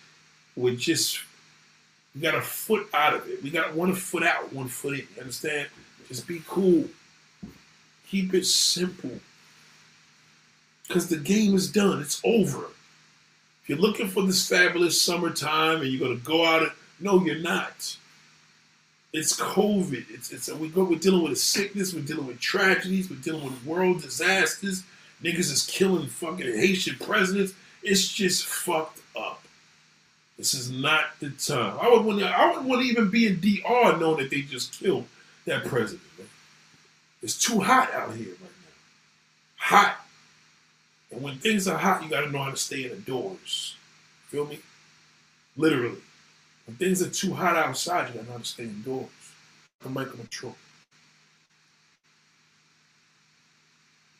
[0.55, 1.19] We're just
[2.15, 3.43] we got a foot out of it.
[3.43, 5.07] We got one foot out, one foot in.
[5.15, 5.67] You understand?
[6.07, 6.85] Just be cool.
[8.09, 9.19] Keep it simple.
[10.87, 12.01] Because the game is done.
[12.01, 12.65] It's over.
[13.61, 17.23] If you're looking for this fabulous summertime and you're going to go out, and, no,
[17.23, 17.95] you're not.
[19.13, 20.05] It's COVID.
[20.09, 21.93] It's, it's we go, we're dealing with a sickness.
[21.93, 23.09] We're dealing with tragedies.
[23.09, 24.83] We're dealing with world disasters.
[25.23, 27.53] Niggas is killing fucking Haitian presidents.
[27.83, 29.43] It's just fucked up.
[30.37, 31.77] This is not the time.
[31.81, 32.23] I would want.
[32.23, 35.05] I would want to even be in DR knowing that they just killed
[35.45, 36.01] that president.
[36.17, 36.27] Man.
[37.21, 39.57] It's too hot out here right now.
[39.57, 40.05] Hot.
[41.11, 43.75] And when things are hot, you got to know how to stay indoors.
[44.27, 44.59] Feel me?
[45.57, 45.97] Literally.
[46.65, 49.09] When things are too hot outside, you got to know how to stay indoors.
[49.83, 50.55] I'm Michael Matrone.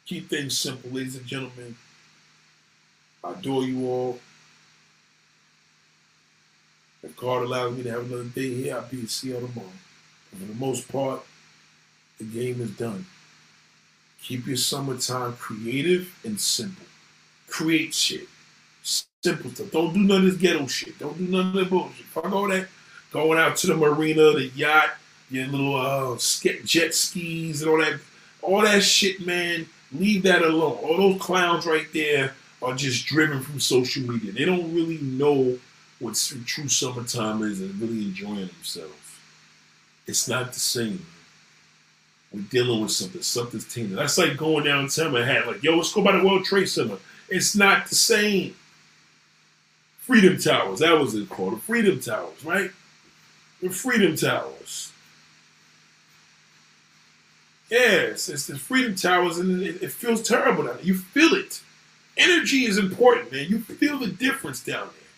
[0.05, 1.75] Keep things simple, ladies and gentlemen.
[3.23, 4.19] I adore you all.
[7.03, 9.69] If God allows me to have another day here, I'll be at Seattle tomorrow.
[10.31, 11.23] But for the most part,
[12.19, 13.05] the game is done.
[14.21, 16.85] Keep your summertime creative and simple.
[17.47, 18.27] Create shit.
[18.83, 19.71] Simple stuff.
[19.71, 20.99] Don't do none of this ghetto shit.
[20.99, 22.05] Don't do none of that bullshit.
[22.05, 22.67] Fuck all that.
[23.11, 24.91] Going out to the marina, the yacht,
[25.31, 26.17] your little uh,
[26.65, 27.99] jet skis and all that.
[28.41, 29.65] All that shit, man.
[29.91, 30.77] Leave that alone.
[30.83, 34.31] All those clowns right there are just driven from social media.
[34.31, 35.57] They don't really know
[35.99, 36.15] what
[36.45, 38.93] true summertime is and really enjoying themselves.
[40.07, 41.05] It's not the same.
[42.31, 43.21] We're dealing with something.
[43.21, 43.97] Something's tainted.
[43.97, 46.97] That's like going downtown Manhattan, like, yo, let's go by the World Trade Center.
[47.27, 48.55] It's not the same.
[49.99, 51.53] Freedom Towers, that was it called.
[51.53, 52.71] The Freedom Towers, right?
[53.61, 54.91] The Freedom Towers.
[57.69, 60.85] Yes, it's the Freedom Towers, and it, it feels terrible down there.
[60.85, 61.61] You feel it.
[62.17, 63.45] Energy is important, man.
[63.49, 65.08] You feel the difference down there.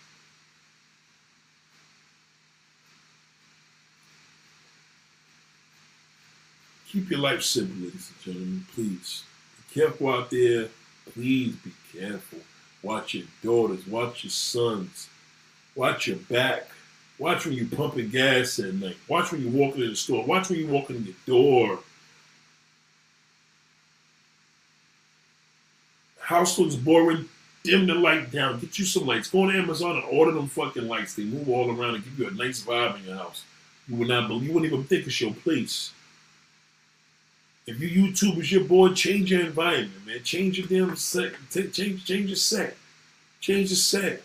[6.91, 8.65] Keep your life simple, ladies and gentlemen.
[8.73, 9.23] Please
[9.57, 10.67] be careful out there.
[11.13, 12.39] Please be careful.
[12.83, 13.87] Watch your daughters.
[13.87, 15.07] Watch your sons.
[15.75, 16.67] Watch your back.
[17.17, 18.97] Watch when you're pumping gas at night.
[19.07, 20.25] Watch when you're walking in the store.
[20.25, 21.79] Watch when you're walking in your door.
[26.19, 27.29] House looks boring.
[27.63, 28.59] Dim the light down.
[28.59, 29.29] Get you some lights.
[29.29, 31.13] Go on Amazon and order them fucking lights.
[31.13, 33.43] They move all around and give you a nice vibe in your house.
[33.87, 34.47] You would not believe.
[34.47, 35.91] You wouldn't even think it's your place.
[37.67, 40.23] If you YouTube is your boy, change your environment, man.
[40.23, 41.33] Change your damn set.
[41.51, 42.75] change, change your set.
[43.39, 44.23] Change the set.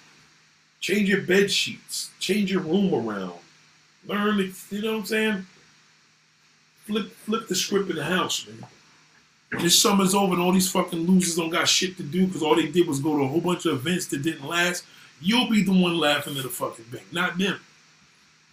[0.81, 2.11] Change your bed sheets.
[2.19, 3.39] Change your room around.
[4.07, 5.47] Learn, you know what I'm saying?
[6.87, 8.69] Flip, flip the script in the house, man.
[9.61, 12.57] This summer's over and all these fucking losers don't got shit to do because all
[12.57, 14.85] they did was go to a whole bunch of events that didn't last.
[15.21, 17.59] You'll be the one laughing at the fucking bank, not them.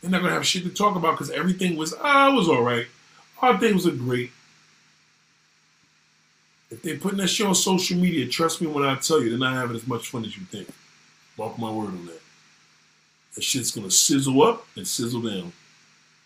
[0.02, 2.62] They're not gonna have shit to talk about because everything was ah, it was all
[2.62, 2.88] right.
[3.42, 4.32] All things were great.
[6.74, 9.38] If they're putting that shit on social media, trust me when I tell you, they're
[9.38, 10.68] not having as much fun as you think.
[11.38, 12.22] Mark my word on that.
[13.36, 15.54] That shit's gonna sizzle up and sizzle down.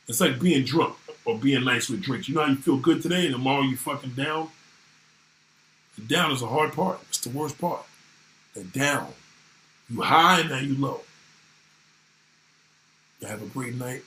[0.08, 0.96] It's like being drunk
[1.26, 2.30] or being nice with drinks.
[2.30, 4.50] You know how you feel good today and tomorrow you fucking down?
[5.98, 7.02] The down is the hard part.
[7.10, 7.84] It's the worst part.
[8.54, 9.12] The down.
[9.90, 11.02] You high and now you low.
[13.20, 14.04] You have a great night.